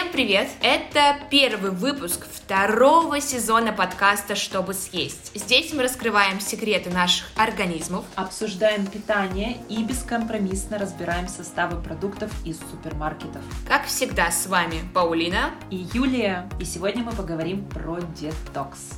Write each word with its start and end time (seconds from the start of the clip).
Всем 0.00 0.12
привет! 0.12 0.48
Это 0.62 1.18
первый 1.28 1.72
выпуск 1.72 2.26
второго 2.32 3.20
сезона 3.20 3.70
подкаста 3.70 4.34
«Чтобы 4.34 4.72
съесть». 4.72 5.30
Здесь 5.34 5.74
мы 5.74 5.82
раскрываем 5.82 6.40
секреты 6.40 6.88
наших 6.88 7.26
организмов, 7.36 8.06
обсуждаем 8.14 8.86
питание 8.86 9.58
и 9.68 9.84
бескомпромиссно 9.84 10.78
разбираем 10.78 11.28
составы 11.28 11.82
продуктов 11.82 12.32
из 12.46 12.58
супермаркетов. 12.60 13.42
Как 13.68 13.84
всегда, 13.84 14.30
с 14.30 14.46
вами 14.46 14.76
Паулина 14.94 15.50
и 15.68 15.86
Юлия. 15.92 16.48
И 16.58 16.64
сегодня 16.64 17.04
мы 17.04 17.12
поговорим 17.12 17.66
про 17.66 18.00
детокс. 18.18 18.92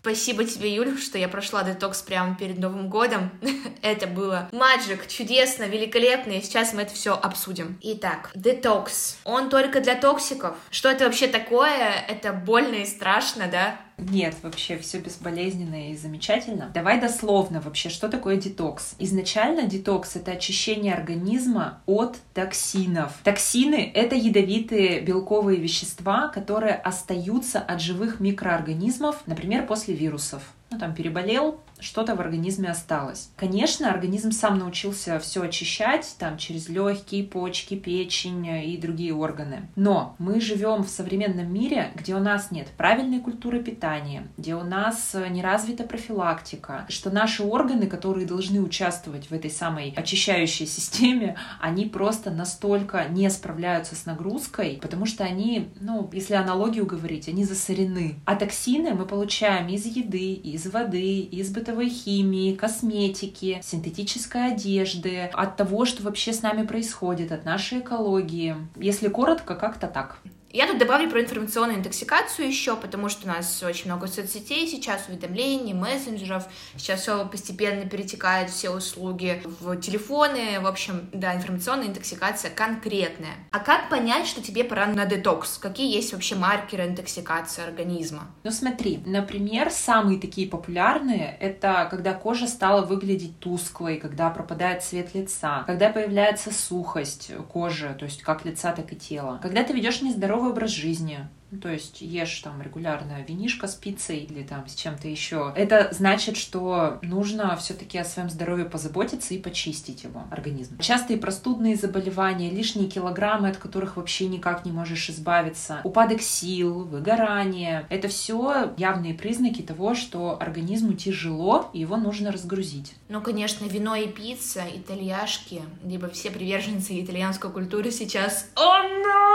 Спасибо 0.00 0.44
тебе, 0.44 0.74
Юля, 0.74 0.96
что 0.96 1.18
я 1.18 1.28
прошла 1.28 1.62
детокс 1.62 2.02
прямо 2.02 2.36
перед 2.36 2.58
Новым 2.58 2.88
годом. 2.88 3.30
это 3.82 4.06
было 4.06 4.48
маджик, 4.52 5.06
чудесно, 5.06 5.64
великолепно, 5.64 6.32
и 6.32 6.42
сейчас 6.42 6.72
мы 6.72 6.82
это 6.82 6.94
все 6.94 7.14
обсудим. 7.14 7.78
Итак, 7.82 8.30
детокс. 8.34 9.18
Он 9.24 9.50
только 9.50 9.80
для 9.80 9.94
токсиков. 9.94 10.56
Что 10.70 10.88
это 10.88 11.04
вообще 11.04 11.26
такое? 11.26 11.92
Это 12.08 12.32
больно 12.32 12.76
и 12.76 12.86
страшно, 12.86 13.48
да? 13.48 13.80
Нет, 13.98 14.36
вообще 14.42 14.78
все 14.78 14.98
безболезненно 14.98 15.90
и 15.90 15.96
замечательно. 15.96 16.70
Давай 16.72 17.00
дословно 17.00 17.60
вообще, 17.60 17.88
что 17.88 18.08
такое 18.08 18.36
детокс? 18.36 18.94
Изначально 18.98 19.64
детокс— 19.64 20.14
это 20.16 20.32
очищение 20.32 20.94
организма 20.94 21.80
от 21.86 22.16
токсинов. 22.32 23.12
Токсины— 23.24 23.90
это 23.94 24.14
ядовитые 24.14 25.00
белковые 25.00 25.58
вещества, 25.58 26.28
которые 26.28 26.74
остаются 26.74 27.58
от 27.58 27.80
живых 27.80 28.20
микроорганизмов, 28.20 29.22
например, 29.26 29.66
после 29.66 29.94
вирусов 29.94 30.42
ну, 30.70 30.78
там, 30.78 30.94
переболел, 30.94 31.60
что-то 31.80 32.14
в 32.14 32.20
организме 32.20 32.70
осталось. 32.70 33.30
Конечно, 33.36 33.90
организм 33.90 34.32
сам 34.32 34.58
научился 34.58 35.18
все 35.18 35.42
очищать, 35.42 36.16
там, 36.18 36.38
через 36.38 36.68
легкие, 36.68 37.24
почки, 37.24 37.74
печень 37.74 38.46
и 38.46 38.76
другие 38.76 39.14
органы. 39.14 39.68
Но 39.76 40.16
мы 40.18 40.40
живем 40.40 40.82
в 40.82 40.88
современном 40.88 41.52
мире, 41.52 41.92
где 41.94 42.14
у 42.14 42.20
нас 42.20 42.50
нет 42.50 42.68
правильной 42.76 43.20
культуры 43.20 43.62
питания, 43.62 44.28
где 44.36 44.54
у 44.54 44.62
нас 44.62 45.14
не 45.30 45.42
развита 45.42 45.84
профилактика, 45.84 46.86
что 46.88 47.10
наши 47.10 47.42
органы, 47.42 47.86
которые 47.86 48.26
должны 48.26 48.60
участвовать 48.60 49.30
в 49.30 49.32
этой 49.32 49.50
самой 49.50 49.92
очищающей 49.96 50.66
системе, 50.78 51.36
они 51.60 51.86
просто 51.86 52.30
настолько 52.30 53.06
не 53.08 53.28
справляются 53.30 53.94
с 53.94 54.06
нагрузкой, 54.06 54.78
потому 54.80 55.06
что 55.06 55.24
они, 55.24 55.68
ну, 55.80 56.08
если 56.12 56.34
аналогию 56.34 56.86
говорить, 56.86 57.28
они 57.28 57.44
засорены. 57.44 58.16
А 58.24 58.36
токсины 58.36 58.94
мы 58.94 59.06
получаем 59.06 59.68
из 59.68 59.86
еды, 59.86 60.32
из 60.32 60.66
воды, 60.66 61.20
из 61.20 61.50
бытовой 61.68 61.90
химии, 61.90 62.54
косметики, 62.54 63.60
синтетической 63.62 64.52
одежды, 64.52 65.30
от 65.34 65.56
того, 65.56 65.84
что 65.84 66.02
вообще 66.02 66.32
с 66.32 66.40
нами 66.40 66.66
происходит, 66.66 67.30
от 67.30 67.44
нашей 67.44 67.80
экологии. 67.80 68.56
Если 68.76 69.08
коротко, 69.08 69.54
как-то 69.54 69.86
так. 69.86 70.18
Я 70.50 70.66
тут 70.66 70.78
добавлю 70.78 71.10
про 71.10 71.20
информационную 71.20 71.78
интоксикацию 71.78 72.48
еще, 72.48 72.74
потому 72.74 73.10
что 73.10 73.26
у 73.26 73.28
нас 73.28 73.62
очень 73.62 73.84
много 73.90 74.06
соцсетей 74.06 74.66
сейчас, 74.66 75.06
уведомлений, 75.06 75.74
мессенджеров. 75.74 76.44
Сейчас 76.74 77.02
все 77.02 77.26
постепенно 77.26 77.84
перетекает, 77.84 78.48
все 78.48 78.70
услуги 78.70 79.42
в 79.60 79.76
телефоны. 79.76 80.58
В 80.60 80.66
общем, 80.66 81.10
да, 81.12 81.34
информационная 81.34 81.88
интоксикация 81.88 82.50
конкретная. 82.50 83.34
А 83.50 83.58
как 83.58 83.90
понять, 83.90 84.26
что 84.26 84.42
тебе 84.42 84.64
пора 84.64 84.86
на 84.86 85.04
детокс? 85.04 85.58
Какие 85.58 85.94
есть 85.94 86.14
вообще 86.14 86.34
маркеры 86.34 86.86
интоксикации 86.86 87.62
организма? 87.62 88.28
Ну 88.42 88.50
смотри, 88.50 89.02
например, 89.04 89.70
самые 89.70 90.18
такие 90.18 90.48
популярные— 90.48 91.36
это 91.40 91.86
когда 91.90 92.14
кожа 92.14 92.46
стала 92.46 92.86
выглядеть 92.86 93.38
тусклой, 93.38 93.98
когда 93.98 94.30
пропадает 94.30 94.82
цвет 94.82 95.14
лица, 95.14 95.64
когда 95.66 95.90
появляется 95.90 96.54
сухость 96.54 97.32
кожи, 97.52 97.94
то 97.98 98.06
есть 98.06 98.22
как 98.22 98.46
лица, 98.46 98.72
так 98.72 98.90
и 98.94 98.96
тела. 98.96 99.40
Когда 99.42 99.62
ты 99.62 99.74
ведешь 99.74 100.00
нездоровый 100.00 100.37
здоровый 100.38 100.52
образ 100.52 100.70
жизни, 100.70 101.28
ну, 101.50 101.58
то 101.58 101.70
есть 101.70 102.02
ешь 102.02 102.40
там 102.40 102.60
регулярно 102.60 103.22
винишко 103.26 103.66
с 103.66 103.74
пиццей 103.74 104.18
или 104.18 104.42
там 104.42 104.68
с 104.68 104.74
чем-то 104.74 105.08
еще. 105.08 105.52
Это 105.56 105.88
значит, 105.92 106.36
что 106.36 106.98
нужно 107.02 107.56
все-таки 107.56 107.96
о 107.98 108.04
своем 108.04 108.28
здоровье 108.28 108.66
позаботиться 108.66 109.34
и 109.34 109.38
почистить 109.38 110.04
его 110.04 110.24
организм. 110.30 110.78
Частые 110.78 111.18
простудные 111.18 111.74
заболевания, 111.76 112.50
лишние 112.50 112.88
килограммы, 112.88 113.48
от 113.48 113.56
которых 113.56 113.96
вообще 113.96 114.28
никак 114.28 114.64
не 114.66 114.72
можешь 114.72 115.08
избавиться, 115.08 115.80
упадок 115.84 116.20
сил, 116.20 116.84
выгорание. 116.84 117.86
Это 117.88 118.08
все 118.08 118.74
явные 118.76 119.14
признаки 119.14 119.62
того, 119.62 119.94
что 119.94 120.36
организму 120.38 120.92
тяжело, 120.92 121.70
и 121.72 121.80
его 121.80 121.96
нужно 121.96 122.30
разгрузить. 122.30 122.94
Ну, 123.08 123.22
конечно, 123.22 123.64
вино 123.64 123.96
и 123.96 124.06
пицца, 124.06 124.64
итальяшки, 124.74 125.62
либо 125.82 126.08
все 126.10 126.30
приверженцы 126.30 127.00
итальянской 127.00 127.50
культуры 127.50 127.90
сейчас 127.90 128.50
«Oh 128.54 128.82
no! 129.02 129.27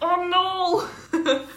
Oh 0.00 0.28
no!» 0.28 0.82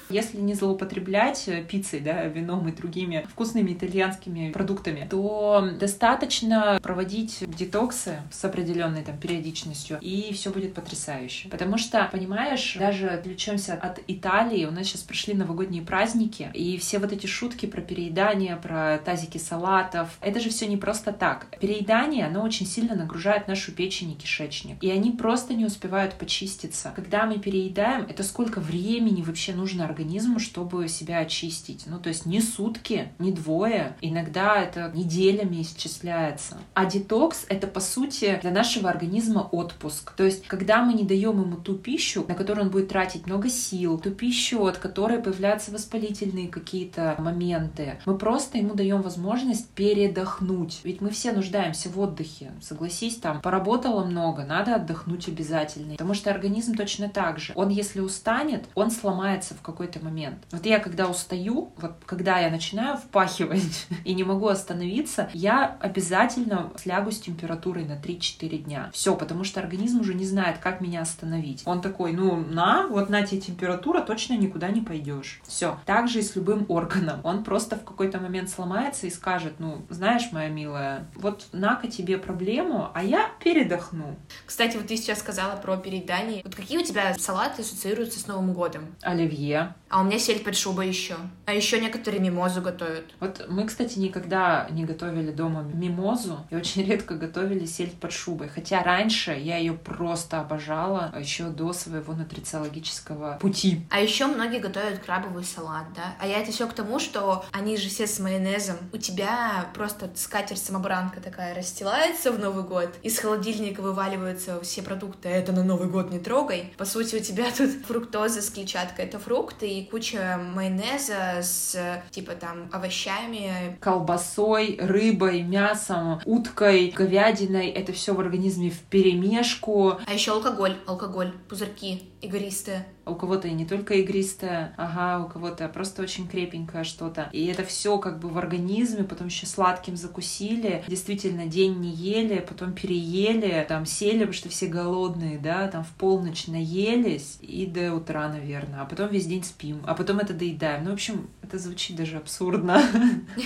Если 0.10 0.38
не 0.38 0.54
злоупотреблять 0.54 1.48
э, 1.48 1.64
пиццей, 1.64 2.02
да, 2.02 2.26
вином 2.26 2.68
и 2.68 2.72
другими 2.72 3.26
вкусными 3.32 3.74
итальянскими 3.74 4.52
продуктами, 4.52 5.08
то 5.10 5.70
достаточно 5.80 6.80
проводить 6.82 7.44
детоксы 7.48 8.22
с 8.32 8.44
определенной 8.44 9.04
там 9.04 9.18
периодичностью, 9.18 10.00
и 10.02 10.34
все 10.34 10.50
будет 10.50 10.74
потрясающе. 10.74 11.50
Потому 11.50 11.78
что, 11.78 12.10
понимаешь, 12.12 12.76
даже 12.78 13.08
отвлечемся 13.08 13.76
от 13.76 14.00
Италии, 14.08 14.66
у 14.66 14.72
нас 14.72 14.88
сейчас 14.88 15.02
пришли 15.02 15.34
новогодние 15.34 15.84
праздники, 15.84 16.52
и 16.54 16.78
все 16.78 17.00
вот 17.00 17.14
эти 17.14 17.28
шутки 17.28 17.66
про 17.66 17.82
переедание, 17.82 18.58
про 18.58 18.98
тазики 18.98 19.38
салатов, 19.38 20.10
это 20.20 20.40
же 20.40 20.50
все 20.50 20.68
не 20.68 20.78
просто 20.78 21.14
так. 21.14 21.48
Переедание, 21.60 22.26
оно 22.26 22.44
очень 22.44 22.66
сильно 22.66 22.96
нагружает 22.96 23.48
нашу 23.48 23.72
печень 23.72 24.12
и 24.12 24.16
кишечник, 24.16 24.84
и 24.84 24.92
они 24.92 25.12
просто 25.12 25.54
не 25.54 25.66
успевают 25.66 26.16
почиститься. 26.16 26.92
Когда 26.96 27.26
мы 27.26 27.40
переедаем, 27.40 28.06
это 28.10 28.24
сколько 28.32 28.62
времени 28.62 29.22
вообще 29.24 29.54
нужно 29.54 29.84
организму, 29.84 30.40
чтобы 30.40 30.88
себя 30.88 31.20
очистить. 31.20 31.84
Ну, 31.86 32.00
то 32.00 32.08
есть 32.08 32.26
не 32.26 32.42
сутки, 32.42 33.12
не 33.20 33.34
двое, 33.34 33.98
иногда 34.00 34.56
это 34.56 34.90
неделями 34.96 35.62
исчисляется. 35.62 36.58
А 36.74 36.86
детокс— 36.86 37.46
это, 37.50 37.68
по 37.68 37.82
сути, 37.82 38.40
для 38.42 38.52
нашего 38.52 38.90
организма 38.90 39.42
отпуск. 39.52 40.14
То 40.14 40.24
есть, 40.24 40.48
когда 40.48 40.82
мы 40.82 40.94
не 40.94 41.04
даем 41.04 41.42
ему 41.42 41.58
ту 41.58 41.76
пищу, 41.76 42.24
на 42.26 42.36
которую 42.36 42.68
он 42.68 42.72
будет 42.72 42.88
тратить 42.88 43.28
много 43.28 43.50
сил, 43.50 44.00
ту 44.00 44.12
пищу, 44.12 44.66
от 44.66 44.78
которой 44.78 45.20
появляются 45.20 45.72
воспалительные 45.72 46.48
какие-то 46.48 47.16
моменты, 47.20 48.00
мы 48.06 48.18
просто 48.18 48.60
ему 48.60 48.76
даем 48.76 49.02
возможность 49.02 49.68
передохнуть. 49.72 50.80
Ведь 50.86 51.02
мы 51.02 51.10
все 51.10 51.34
нуждаемся 51.34 51.90
в 51.90 52.00
отдыхе. 52.00 52.52
Согласись, 52.62 53.18
там, 53.18 53.42
поработала 53.42 54.06
много, 54.06 54.46
надо 54.46 54.76
отдохнуть 54.76 55.28
обязательно. 55.28 55.92
Потому 55.92 56.14
что 56.14 56.32
организм 56.32 56.76
точно 56.76 57.10
так 57.10 57.40
же. 57.40 57.52
Он, 57.56 57.68
если 57.68 58.00
устанет, 58.22 58.66
он 58.76 58.92
сломается 58.92 59.56
в 59.56 59.62
какой-то 59.62 60.00
момент. 60.00 60.38
Вот 60.52 60.66
я 60.66 60.80
когда 60.80 61.08
устаю, 61.08 61.74
вот 61.78 61.94
когда 62.06 62.38
я 62.38 62.52
начинаю 62.52 62.98
впахивать 62.98 63.88
и 64.06 64.14
не 64.14 64.24
могу 64.24 64.48
остановиться, 64.48 65.30
я 65.34 65.78
обязательно 65.80 66.72
слягу 66.78 67.12
с 67.12 67.20
температурой 67.20 67.86
на 67.86 67.94
3-4 67.94 68.58
дня. 68.60 68.92
Все, 68.94 69.16
потому 69.16 69.44
что 69.44 69.60
организм 69.60 70.02
уже 70.02 70.14
не 70.14 70.26
знает, 70.26 70.60
как 70.60 70.82
меня 70.82 71.02
остановить. 71.02 71.64
Он 71.66 71.82
такой, 71.82 72.14
ну, 72.14 72.36
на, 72.36 72.88
вот 72.88 73.10
на 73.10 73.24
тебе 73.24 73.42
температура, 73.42 74.02
точно 74.02 74.38
никуда 74.38 74.70
не 74.70 74.82
пойдешь. 74.82 75.42
Все. 75.48 75.80
Так 75.86 76.08
же 76.08 76.20
и 76.20 76.22
с 76.22 76.36
любым 76.36 76.66
органом. 76.70 77.22
Он 77.24 77.44
просто 77.44 77.76
в 77.76 77.84
какой-то 77.84 78.20
момент 78.20 78.50
сломается 78.50 79.08
и 79.08 79.10
скажет, 79.10 79.56
ну, 79.58 79.84
знаешь, 79.90 80.32
моя 80.32 80.50
милая, 80.50 81.08
вот 81.16 81.48
на-ка 81.54 81.88
тебе 81.88 82.20
проблему, 82.20 82.92
а 82.94 83.04
я 83.04 83.32
передохну. 83.44 84.16
Кстати, 84.46 84.78
вот 84.78 84.88
ты 84.88 84.98
сейчас 84.98 85.20
сказала 85.20 85.56
про 85.56 85.78
переедание. 85.78 86.42
Вот 86.44 86.54
какие 86.54 86.78
у 86.78 86.84
тебя 86.84 87.16
салаты 87.16 87.64
ассоциируются 87.64 88.11
с 88.20 88.28
Новым 88.28 88.54
годом? 88.54 88.96
Оливье, 89.02 89.74
а 89.92 90.00
у 90.00 90.04
меня 90.06 90.18
сель 90.18 90.40
под 90.40 90.56
шубой 90.56 90.88
еще. 90.88 91.18
А 91.46 91.54
еще 91.54 91.82
некоторые 91.82 92.22
мимозу 92.22 92.62
готовят. 92.62 93.12
Вот 93.20 93.46
мы, 93.50 93.66
кстати, 93.66 94.00
никогда 94.00 94.68
не 94.72 94.86
готовили 94.86 95.32
дома 95.32 95.64
мимозу 95.64 96.40
и 96.50 96.56
очень 96.56 96.86
редко 96.88 97.16
готовили 97.16 97.66
сель 97.66 97.94
под 98.00 98.14
шубой. 98.14 98.48
Хотя 98.48 98.84
раньше 98.84 99.32
я 99.32 99.58
ее 99.58 99.74
просто 99.74 100.40
обожала 100.40 101.14
еще 101.20 101.50
до 101.50 101.74
своего 101.74 102.14
нутрициологического 102.14 103.38
пути. 103.42 103.86
А 103.90 104.00
еще 104.00 104.28
многие 104.28 104.60
готовят 104.60 105.00
крабовый 105.00 105.44
салат, 105.44 105.88
да? 105.94 106.16
А 106.20 106.26
я 106.26 106.40
это 106.40 106.54
все 106.54 106.68
к 106.68 106.74
тому, 106.74 106.98
что 106.98 107.44
они 107.52 107.76
же 107.76 107.90
все 107.90 108.08
с 108.08 108.18
майонезом. 108.20 108.78
У 108.94 108.98
тебя 108.98 109.66
просто 109.74 110.10
скатерть-самобранка 110.16 111.20
такая 111.20 111.54
расстилается 111.54 112.32
в 112.32 112.40
Новый 112.40 112.64
год, 112.64 112.92
из 113.04 113.20
холодильника 113.20 113.82
вываливаются 113.82 114.62
все 114.62 114.82
продукты, 114.82 115.28
а 115.28 115.32
это 115.32 115.52
на 115.52 115.66
Новый 115.66 115.90
год 115.90 116.12
не 116.12 116.20
трогай. 116.20 116.74
По 116.78 116.86
сути, 116.86 117.18
у 117.18 117.20
тебя 117.20 117.52
тут 117.52 117.84
фруктоза 118.02 118.42
с 118.42 118.50
клетчаткой, 118.50 119.06
это 119.06 119.20
фрукт, 119.20 119.52
фрукты 119.52 119.68
и 119.68 119.86
куча 119.86 120.40
майонеза 120.54 121.42
с 121.42 121.76
типа 122.12 122.34
там 122.34 122.70
овощами. 122.72 123.78
Колбасой, 123.80 124.78
рыбой, 124.80 125.42
мясом, 125.42 126.22
уткой, 126.26 126.90
говядиной. 126.90 127.70
Это 127.70 127.94
все 127.94 128.14
в 128.14 128.20
организме 128.20 128.70
в 128.70 128.80
перемешку. 128.80 130.00
А 130.06 130.14
еще 130.14 130.34
алкоголь, 130.34 130.78
алкоголь, 130.86 131.32
пузырьки 131.50 132.04
игристые. 132.22 132.86
У 133.12 133.16
кого-то 133.16 133.48
и 133.48 133.52
не 133.52 133.66
только 133.66 133.96
игристое, 133.96 134.74
ага, 134.78 135.24
у 135.24 135.30
кого-то 135.30 135.68
просто 135.68 136.02
очень 136.02 136.28
крепенькое 136.28 136.84
что-то. 136.84 137.30
И 137.32 137.46
это 137.46 137.64
все 137.64 137.98
как 137.98 138.20
бы 138.20 138.30
в 138.30 138.38
организме, 138.38 139.04
потом 139.04 139.28
еще 139.28 139.46
сладким 139.46 139.96
закусили, 139.96 140.84
действительно 140.88 141.46
день 141.46 141.80
не 141.80 141.92
ели, 141.92 142.44
потом 142.48 142.74
переели, 142.74 143.66
там 143.68 143.86
сели, 143.86 144.20
потому 144.20 144.34
что 144.34 144.50
все 144.50 144.68
голодные, 144.68 145.38
да, 145.38 145.68
там 145.68 145.84
в 145.84 145.90
полночь 145.90 146.48
наелись 146.48 147.38
и 147.42 147.66
до 147.66 147.94
утра, 147.94 148.30
наверное, 148.30 148.82
а 148.82 148.86
потом 148.86 149.10
весь 149.10 149.26
день 149.26 149.44
спим, 149.44 149.82
а 149.86 149.94
потом 149.94 150.20
это 150.20 150.34
доедаем. 150.34 150.86
Ну, 150.86 150.92
в 150.92 150.94
общем, 150.94 151.30
это 151.44 151.60
звучит 151.60 151.98
даже 151.98 152.18
абсурдно. 152.18 152.82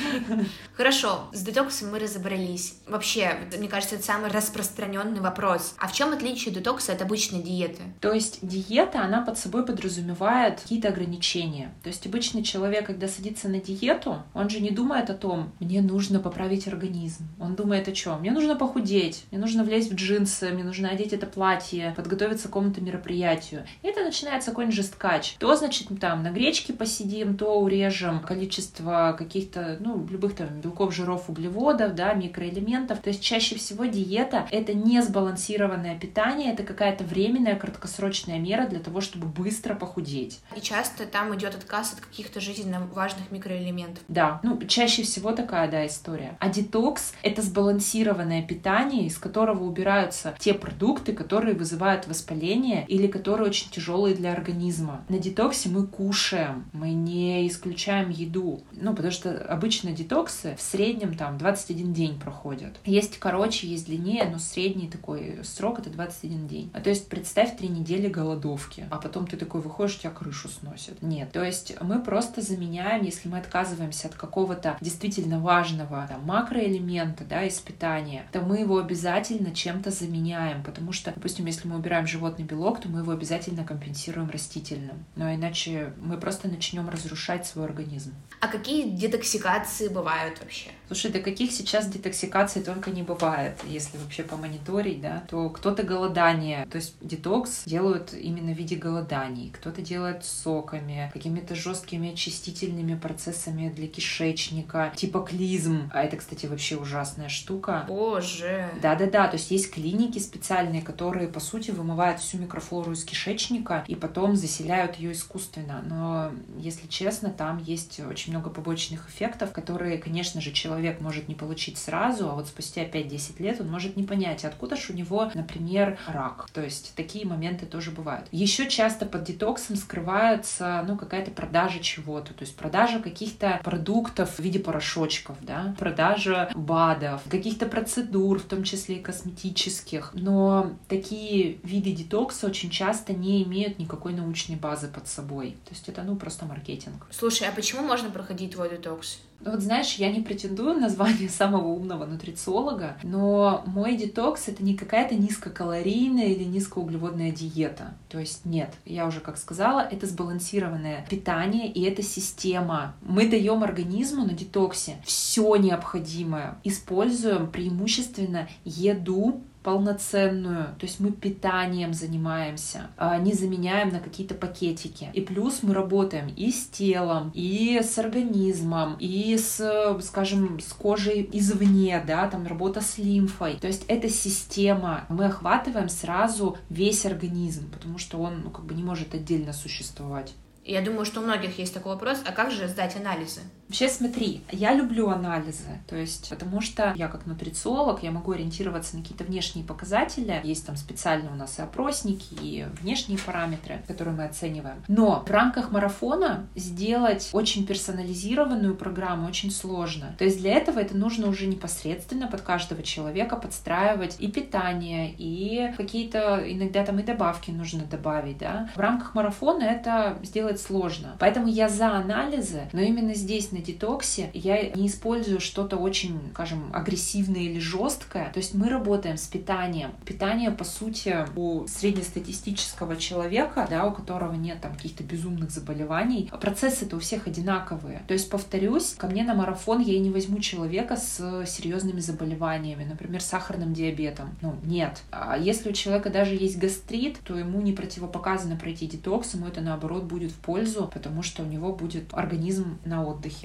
Хорошо, 0.76 1.28
с 1.34 1.42
детоксом 1.42 1.92
мы 1.92 1.98
разобрались. 1.98 2.76
Вообще, 2.88 3.36
мне 3.58 3.68
кажется, 3.68 3.96
это 3.96 4.04
самый 4.04 4.30
распространенный 4.30 5.22
вопрос. 5.22 5.74
А 5.80 5.88
в 5.88 5.94
чем 5.94 6.14
отличие 6.14 6.54
детокса 6.54 6.94
от 6.94 7.02
обычной 7.02 7.42
диеты? 7.42 7.82
То 8.02 8.14
есть 8.14 8.40
диета, 8.42 9.02
она 9.02 9.22
под 9.22 9.40
собой 9.40 9.66
подразумевает 9.66 10.62
какие-то 10.62 10.90
ограничения. 10.90 11.74
То 11.82 11.90
есть 11.90 12.06
обычный 12.06 12.44
человек, 12.44 12.86
когда 12.86 13.08
садится 13.08 13.50
на 13.50 13.60
диету, 13.60 14.22
он 14.36 14.50
же 14.50 14.60
не 14.60 14.70
думает 14.70 15.10
о 15.10 15.16
том, 15.16 15.54
мне 15.60 15.82
нужно 15.82 16.20
поправить 16.20 16.68
организм. 16.68 17.28
Он 17.40 17.56
думает 17.56 17.88
о 17.88 17.92
чем? 17.92 18.20
Мне 18.20 18.32
нужно 18.32 18.56
похудеть, 18.56 19.26
мне 19.32 19.40
нужно 19.40 19.64
влезть 19.64 19.92
в 19.92 19.96
джинсы, 19.96 20.52
мне 20.52 20.64
нужно 20.64 20.90
одеть 20.90 21.14
это 21.14 21.26
платье, 21.26 21.94
подготовиться 21.96 22.48
к 22.48 22.52
какому-то 22.52 22.82
мероприятию. 22.82 23.66
И 23.82 23.88
это 23.88 24.04
начинается 24.04 24.52
какой-нибудь 24.52 24.76
жесткач. 24.76 25.38
То, 25.40 25.56
значит, 25.56 25.88
там 26.00 26.22
на 26.22 26.30
гречке 26.30 26.72
посидим, 26.72 27.36
то 27.36 27.60
урежем 27.60 27.95
количество 28.26 29.16
каких-то, 29.18 29.78
ну, 29.80 30.06
любых 30.10 30.36
там 30.36 30.62
белков, 30.62 30.94
жиров, 30.94 31.30
углеводов, 31.30 31.96
да, 31.96 32.14
микроэлементов. 32.14 33.00
То 33.00 33.10
есть 33.10 33.22
чаще 33.22 33.56
всего 33.56 33.86
диета— 33.86 34.48
это 34.52 34.74
не 34.74 35.02
сбалансированное 35.02 35.98
питание, 36.00 36.54
это 36.54 36.64
какая-то 36.64 37.04
временная, 37.04 37.56
краткосрочная 37.56 38.40
мера 38.40 38.68
для 38.68 38.80
того, 38.80 39.02
чтобы 39.02 39.28
быстро 39.28 39.76
похудеть. 39.76 40.40
И 40.56 40.62
часто 40.62 41.06
там 41.06 41.36
идет 41.36 41.56
отказ 41.56 41.94
от 41.94 42.02
каких-то 42.02 42.40
жизненно 42.40 42.88
важных 42.94 43.32
микроэлементов. 43.32 44.04
Да, 44.08 44.40
ну, 44.44 44.60
чаще 44.68 45.04
всего 45.04 45.32
такая, 45.32 45.70
да, 45.70 45.86
история. 45.86 46.38
А 46.40 46.50
детокс— 46.50 47.14
это 47.24 47.42
сбалансированное 47.42 48.42
питание, 48.42 49.08
из 49.08 49.18
которого 49.18 49.64
убираются 49.64 50.36
те 50.40 50.54
продукты, 50.54 51.14
которые 51.14 51.56
вызывают 51.56 52.08
воспаление 52.08 52.86
или 52.88 53.08
которые 53.08 53.50
очень 53.50 53.70
тяжелые 53.70 54.16
для 54.16 54.32
организма. 54.32 55.04
На 55.10 55.20
детоксе 55.20 55.70
мы 55.70 55.88
кушаем, 55.88 56.66
мы 56.74 56.92
не 56.92 57.48
исключаем 57.48 57.75
еду. 58.10 58.62
Ну, 58.72 58.94
потому 58.96 59.12
что 59.12 59.38
обычно 59.38 59.92
детоксы 59.92 60.56
в 60.58 60.62
среднем 60.62 61.16
там 61.16 61.38
21 61.38 61.94
день 61.94 62.20
проходят. 62.20 62.78
Есть 62.86 63.18
короче, 63.20 63.68
есть 63.68 63.86
длиннее, 63.86 64.26
но 64.30 64.40
средний 64.40 64.88
такой 64.90 65.40
срок 65.44 65.80
это 65.80 65.90
21 65.90 66.48
день. 66.48 66.72
А 66.74 66.82
то 66.82 66.90
есть 66.90 67.08
представь 67.10 67.58
три 67.58 67.68
недели 67.68 68.08
голодовки, 68.08 68.88
а 68.90 68.98
потом 68.98 69.28
ты 69.28 69.38
такой 69.38 69.62
выходишь, 69.62 70.00
тебя 70.00 70.12
крышу 70.12 70.50
сносит. 70.50 71.02
Нет. 71.02 71.32
То 71.32 71.44
есть 71.44 71.76
мы 71.82 72.02
просто 72.02 72.42
заменяем, 72.42 73.04
если 73.04 73.30
мы 73.30 73.40
отказываемся 73.40 74.08
от 74.08 74.16
какого-то 74.16 74.78
действительно 74.82 75.40
важного 75.40 76.06
там, 76.08 76.24
макроэлемента, 76.26 77.24
да, 77.24 77.44
из 77.44 77.60
питания, 77.60 78.26
то 78.32 78.42
мы 78.42 78.60
его 78.60 78.78
обязательно 78.78 79.54
чем-то 79.54 79.92
заменяем, 79.92 80.64
потому 80.64 80.92
что, 80.92 81.12
допустим, 81.12 81.46
если 81.46 81.68
мы 81.68 81.78
убираем 81.78 82.08
животный 82.08 82.46
белок, 82.46 82.82
то 82.82 82.90
мы 82.90 83.00
его 83.00 83.12
обязательно 83.12 83.64
компенсируем 83.64 84.30
растительным. 84.30 85.06
Но 85.16 85.34
иначе 85.34 85.94
мы 86.02 86.18
просто 86.18 86.48
начнем 86.48 86.90
разрушать 86.90 87.46
свой 87.46 87.65
организм. 87.66 88.14
А 88.40 88.48
какие 88.48 88.90
детоксикации 88.90 89.88
бывают 89.88 90.40
вообще? 90.40 90.70
Слушай, 90.88 91.12
да 91.12 91.20
каких 91.20 91.52
сейчас 91.52 91.88
детоксикаций 91.88 92.62
только 92.62 92.92
не 92.92 93.02
бывает, 93.02 93.58
если 93.68 93.98
вообще 93.98 94.24
помониторить, 94.24 95.02
да, 95.02 95.24
то 95.30 95.50
кто-то 95.50 95.84
голодание, 95.84 96.68
то 96.68 96.78
есть 96.78 96.96
детокс 97.02 97.64
делают 97.66 98.14
именно 98.14 98.54
в 98.54 98.58
виде 98.58 98.76
голоданий, 98.76 99.52
кто-то 99.52 99.82
делает 99.82 100.24
соками, 100.24 101.10
какими-то 101.14 101.56
жесткими 101.56 102.14
очистительными 102.14 102.96
процессами 102.96 103.70
для 103.70 103.88
кишечника, 103.88 104.94
типа 104.96 105.22
клизм, 105.22 105.90
а 105.92 106.04
это, 106.04 106.18
кстати, 106.18 106.46
вообще 106.46 106.76
ужасная 106.76 107.30
штука. 107.30 107.86
Боже. 107.88 108.70
Да-да-да, 108.82 109.28
то 109.28 109.38
есть 109.38 109.50
есть 109.50 109.74
клиники 109.74 110.20
специальные, 110.20 110.84
которые, 110.84 111.28
по 111.28 111.40
сути, 111.40 111.72
вымывают 111.72 112.20
всю 112.20 112.38
микрофлору 112.38 112.92
из 112.92 113.04
кишечника 113.04 113.84
и 113.88 113.96
потом 113.96 114.36
заселяют 114.36 114.98
ее 114.98 115.14
искусственно, 115.14 115.84
но, 115.88 116.32
если 116.60 116.86
честно, 116.88 117.32
там 117.32 117.55
есть 117.58 118.00
очень 118.00 118.32
много 118.32 118.50
побочных 118.50 119.10
эффектов, 119.10 119.52
которые, 119.52 119.98
конечно 119.98 120.42
же, 120.42 120.52
человек 120.52 121.02
может 121.02 121.28
не 121.28 121.36
получить 121.36 121.78
сразу, 121.78 122.30
а 122.30 122.36
вот 122.36 122.48
спустя 122.48 122.84
5-10 122.86 123.42
лет 123.42 123.62
он 123.62 123.70
может 123.70 123.98
не 123.98 124.04
понять, 124.04 124.46
откуда 124.46 124.76
же 124.76 124.94
у 124.94 124.96
него, 124.96 125.32
например, 125.34 125.98
рак. 126.08 126.48
То 126.54 126.62
есть 126.62 126.94
такие 126.96 127.26
моменты 127.26 127.66
тоже 127.66 127.92
бывают. 127.92 128.28
Еще 128.32 128.70
часто 128.70 129.06
под 129.06 129.24
детоксом 129.24 129.76
скрывается, 129.76 130.84
ну, 130.88 130.98
какая-то 130.98 131.32
продажа 131.32 131.80
чего-то, 131.80 132.34
то 132.34 132.44
есть 132.44 132.56
продажа 132.56 133.00
каких-то 133.00 133.60
продуктов 133.64 134.36
в 134.36 134.40
виде 134.40 134.60
порошочков, 134.60 135.38
да, 135.42 135.76
продажа 135.78 136.52
БАДов, 136.56 137.22
каких-то 137.30 137.66
процедур, 137.66 138.40
в 138.40 138.46
том 138.46 138.64
числе 138.64 138.98
и 138.98 139.02
косметических. 139.02 140.12
Но 140.14 140.72
такие 140.88 141.58
виды 141.64 141.92
детокса 141.92 142.48
очень 142.48 142.70
часто 142.70 143.14
не 143.14 143.44
имеют 143.44 143.80
никакой 143.80 144.14
научной 144.14 144.56
базы 144.56 144.88
под 144.88 145.08
собой. 145.08 145.58
То 145.66 145.72
есть 145.72 145.88
это, 145.90 146.04
ну, 146.04 146.16
просто 146.16 146.46
маркетинг. 146.46 147.08
Слушай, 147.12 147.45
а 147.46 147.52
почему 147.52 147.82
можно 147.82 148.10
проходить 148.10 148.54
твой 148.54 148.70
детокс? 148.70 149.20
Ну 149.40 149.52
вот 149.52 149.62
знаешь, 149.62 149.94
я 149.96 150.12
не 150.12 150.22
претендую 150.22 150.80
на 150.80 150.90
звание 150.90 151.30
самого 151.30 151.68
умного 151.68 152.06
нутрициолога, 152.06 152.98
но 153.04 153.64
мой 153.66 153.96
детокс 153.96 154.48
это 154.48 154.64
не 154.64 154.76
какая-то 154.76 155.16
низкокалорийная 155.16 156.28
или 156.28 156.44
низкоуглеводная 156.44 157.32
диета. 157.32 157.94
То 158.10 158.20
есть 158.20 158.46
нет, 158.46 158.74
я 158.86 159.06
уже 159.06 159.20
как 159.20 159.38
сказала, 159.38 159.82
это 159.82 160.08
сбалансированное 160.08 161.06
питание 161.10 161.72
и 161.72 161.84
это 161.84 162.02
система. 162.02 162.96
Мы 163.02 163.28
даем 163.28 163.64
организму 163.64 164.26
на 164.26 164.34
детоксе 164.34 164.98
все 165.06 165.56
необходимое, 165.56 166.58
используем 166.64 167.50
преимущественно 167.50 168.48
еду, 168.64 169.42
полноценную, 169.66 170.66
то 170.78 170.86
есть 170.86 171.00
мы 171.00 171.12
питанием 171.12 171.92
занимаемся, 171.92 172.92
а 172.98 173.18
не 173.18 173.34
заменяем 173.34 173.90
на 173.90 174.00
какие-то 174.00 174.36
пакетики. 174.36 175.10
И 175.12 175.22
плюс 175.22 175.64
мы 175.64 175.74
работаем 175.74 176.28
и 176.36 176.52
с 176.52 176.68
телом, 176.68 177.32
и 177.34 177.82
с 177.84 177.98
организмом, 177.98 178.96
и 179.00 179.25
с, 179.34 179.98
скажем, 180.02 180.60
с 180.60 180.74
кожей 180.74 181.28
извне, 181.32 182.04
да, 182.06 182.28
там 182.28 182.46
работа 182.46 182.82
с 182.82 182.98
лимфой. 182.98 183.58
То 183.60 183.68
есть 183.68 183.86
это 183.88 184.10
система. 184.10 185.06
Мы 185.10 185.26
охватываем 185.26 185.90
сразу 185.90 186.58
весь 186.70 187.06
организм, 187.06 187.72
потому 187.72 187.98
что 187.98 188.18
он 188.20 188.42
ну, 188.44 188.52
как 188.52 188.66
бы 188.66 188.74
не 188.74 188.84
может 188.84 189.14
отдельно 189.14 189.54
существовать. 189.54 190.34
Я 190.64 190.82
думаю, 190.82 191.06
что 191.06 191.22
у 191.22 191.24
многих 191.24 191.60
есть 191.60 191.74
такой 191.74 191.94
вопрос, 191.94 192.20
а 192.26 192.32
как 192.32 192.52
же 192.52 192.68
сдать 192.68 192.96
анализы? 192.96 193.42
Вообще 193.68 193.90
смотри, 193.90 194.42
я 194.52 194.74
люблю 194.74 195.10
анализы, 195.10 195.80
то 195.88 195.96
есть 195.96 196.30
потому 196.30 196.62
что 196.62 196.94
я 196.96 197.08
как 197.08 197.26
нутрициолог, 197.26 198.04
я 198.04 198.12
могу 198.12 198.32
ориентироваться 198.32 198.96
на 198.96 199.02
какие-то 199.02 199.24
внешние 199.24 199.66
показатели, 199.66 200.40
есть 200.44 200.68
там 200.68 200.76
специально 200.76 201.32
у 201.32 201.36
нас 201.36 201.58
и 201.58 201.64
опросники, 201.64 202.36
и 202.42 202.68
внешние 202.82 203.18
параметры, 203.18 203.82
которые 203.88 204.16
мы 204.16 204.26
оцениваем. 204.26 204.84
Но 204.88 205.24
в 205.28 205.32
рамках 205.32 205.72
марафона 205.72 206.48
сделать 206.56 207.30
очень 207.34 207.66
персонализированную 207.66 208.76
программу 208.76 209.28
очень 209.28 209.50
сложно. 209.50 210.16
То 210.20 210.26
есть 210.26 210.40
для 210.40 210.54
этого 210.54 210.80
это 210.80 210.96
нужно 210.96 211.28
уже 211.28 211.48
непосредственно 211.48 212.28
под 212.28 212.42
каждого 212.42 212.84
человека 212.84 213.36
подстраивать 213.36 214.18
и 214.20 214.32
питание, 214.32 215.14
и 215.18 215.74
какие-то 215.76 216.44
иногда 216.46 216.86
там 216.86 217.00
и 217.00 217.04
добавки 217.04 217.50
нужно 217.50 217.84
добавить, 217.86 218.38
да. 218.38 218.70
В 218.76 218.80
рамках 218.80 219.16
марафона 219.16 219.64
это 219.64 220.20
сделать 220.22 220.62
сложно. 220.62 221.16
Поэтому 221.20 221.48
я 221.48 221.68
за 221.68 221.94
анализы, 221.94 222.70
но 222.72 222.82
именно 222.82 223.16
здесь 223.16 223.52
на 223.56 223.62
детоксе 223.62 224.30
я 224.34 224.70
не 224.72 224.88
использую 224.88 225.40
что-то 225.40 225.78
очень, 225.78 226.20
скажем, 226.34 226.70
агрессивное 226.74 227.42
или 227.42 227.60
жесткое. 227.60 228.32
То 228.32 228.40
есть 228.40 228.54
мы 228.54 228.70
работаем 228.70 229.18
с 229.18 229.28
питанием. 229.28 229.92
Питание, 230.06 230.52
по 230.52 230.64
сути, 230.64 231.26
у 231.36 231.66
среднестатистического 231.68 232.98
человека, 232.98 233.66
да, 233.70 233.86
у 233.86 233.94
которого 233.94 234.34
нет 234.34 234.62
там 234.62 234.74
каких-то 234.74 235.04
безумных 235.04 235.52
заболеваний, 235.52 236.30
процессы-то 236.42 236.98
у 236.98 237.00
всех 237.00 237.28
одинаковые. 237.28 238.04
То 238.08 238.14
есть, 238.14 238.30
повторюсь, 238.30 238.94
ко 238.98 239.08
мне 239.08 239.24
на 239.24 239.34
марафон 239.34 239.80
я 239.80 239.94
и 239.94 240.00
не 240.00 240.12
возьму 240.12 240.40
человека 240.40 240.98
с 240.98 241.46
серьезными 241.48 242.02
заболеваниями, 242.02 242.84
например, 242.84 243.22
сахарным 243.22 243.74
диабетом. 243.74 244.36
Ну, 244.42 244.56
нет. 244.64 245.02
А 245.12 245.38
если 245.38 245.70
у 245.70 245.74
человека 245.74 246.10
даже 246.10 246.36
есть 246.36 246.58
гастрит, 246.58 247.20
то 247.24 247.38
ему 247.38 247.62
не 247.62 247.72
противопоказано 247.72 248.58
пройти 248.58 248.88
детокс, 248.88 249.34
ему 249.34 249.48
это 249.48 249.62
наоборот 249.62 250.04
будет 250.04 250.32
в 250.32 250.38
пользу, 250.38 250.90
потому 250.94 251.24
что 251.24 251.44
у 251.44 251.46
него 251.46 251.74
будет 251.74 252.14
организм 252.14 252.78
на 252.86 253.06
отдыхе. 253.06 253.45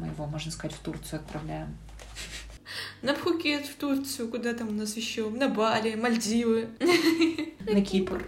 Мы 0.00 0.06
его, 0.06 0.26
можно 0.26 0.50
сказать, 0.50 0.74
в 0.74 0.80
Турцию 0.80 1.20
отправляем. 1.20 1.76
На 3.02 3.12
Пхукет, 3.12 3.66
в 3.66 3.74
Турцию, 3.76 4.30
куда 4.30 4.54
там 4.54 4.68
у 4.68 4.72
нас 4.72 4.96
еще? 4.96 5.28
На 5.28 5.48
Бали, 5.48 5.94
Мальдивы. 5.94 6.70
На 7.66 7.82
Кипр. 7.82 8.24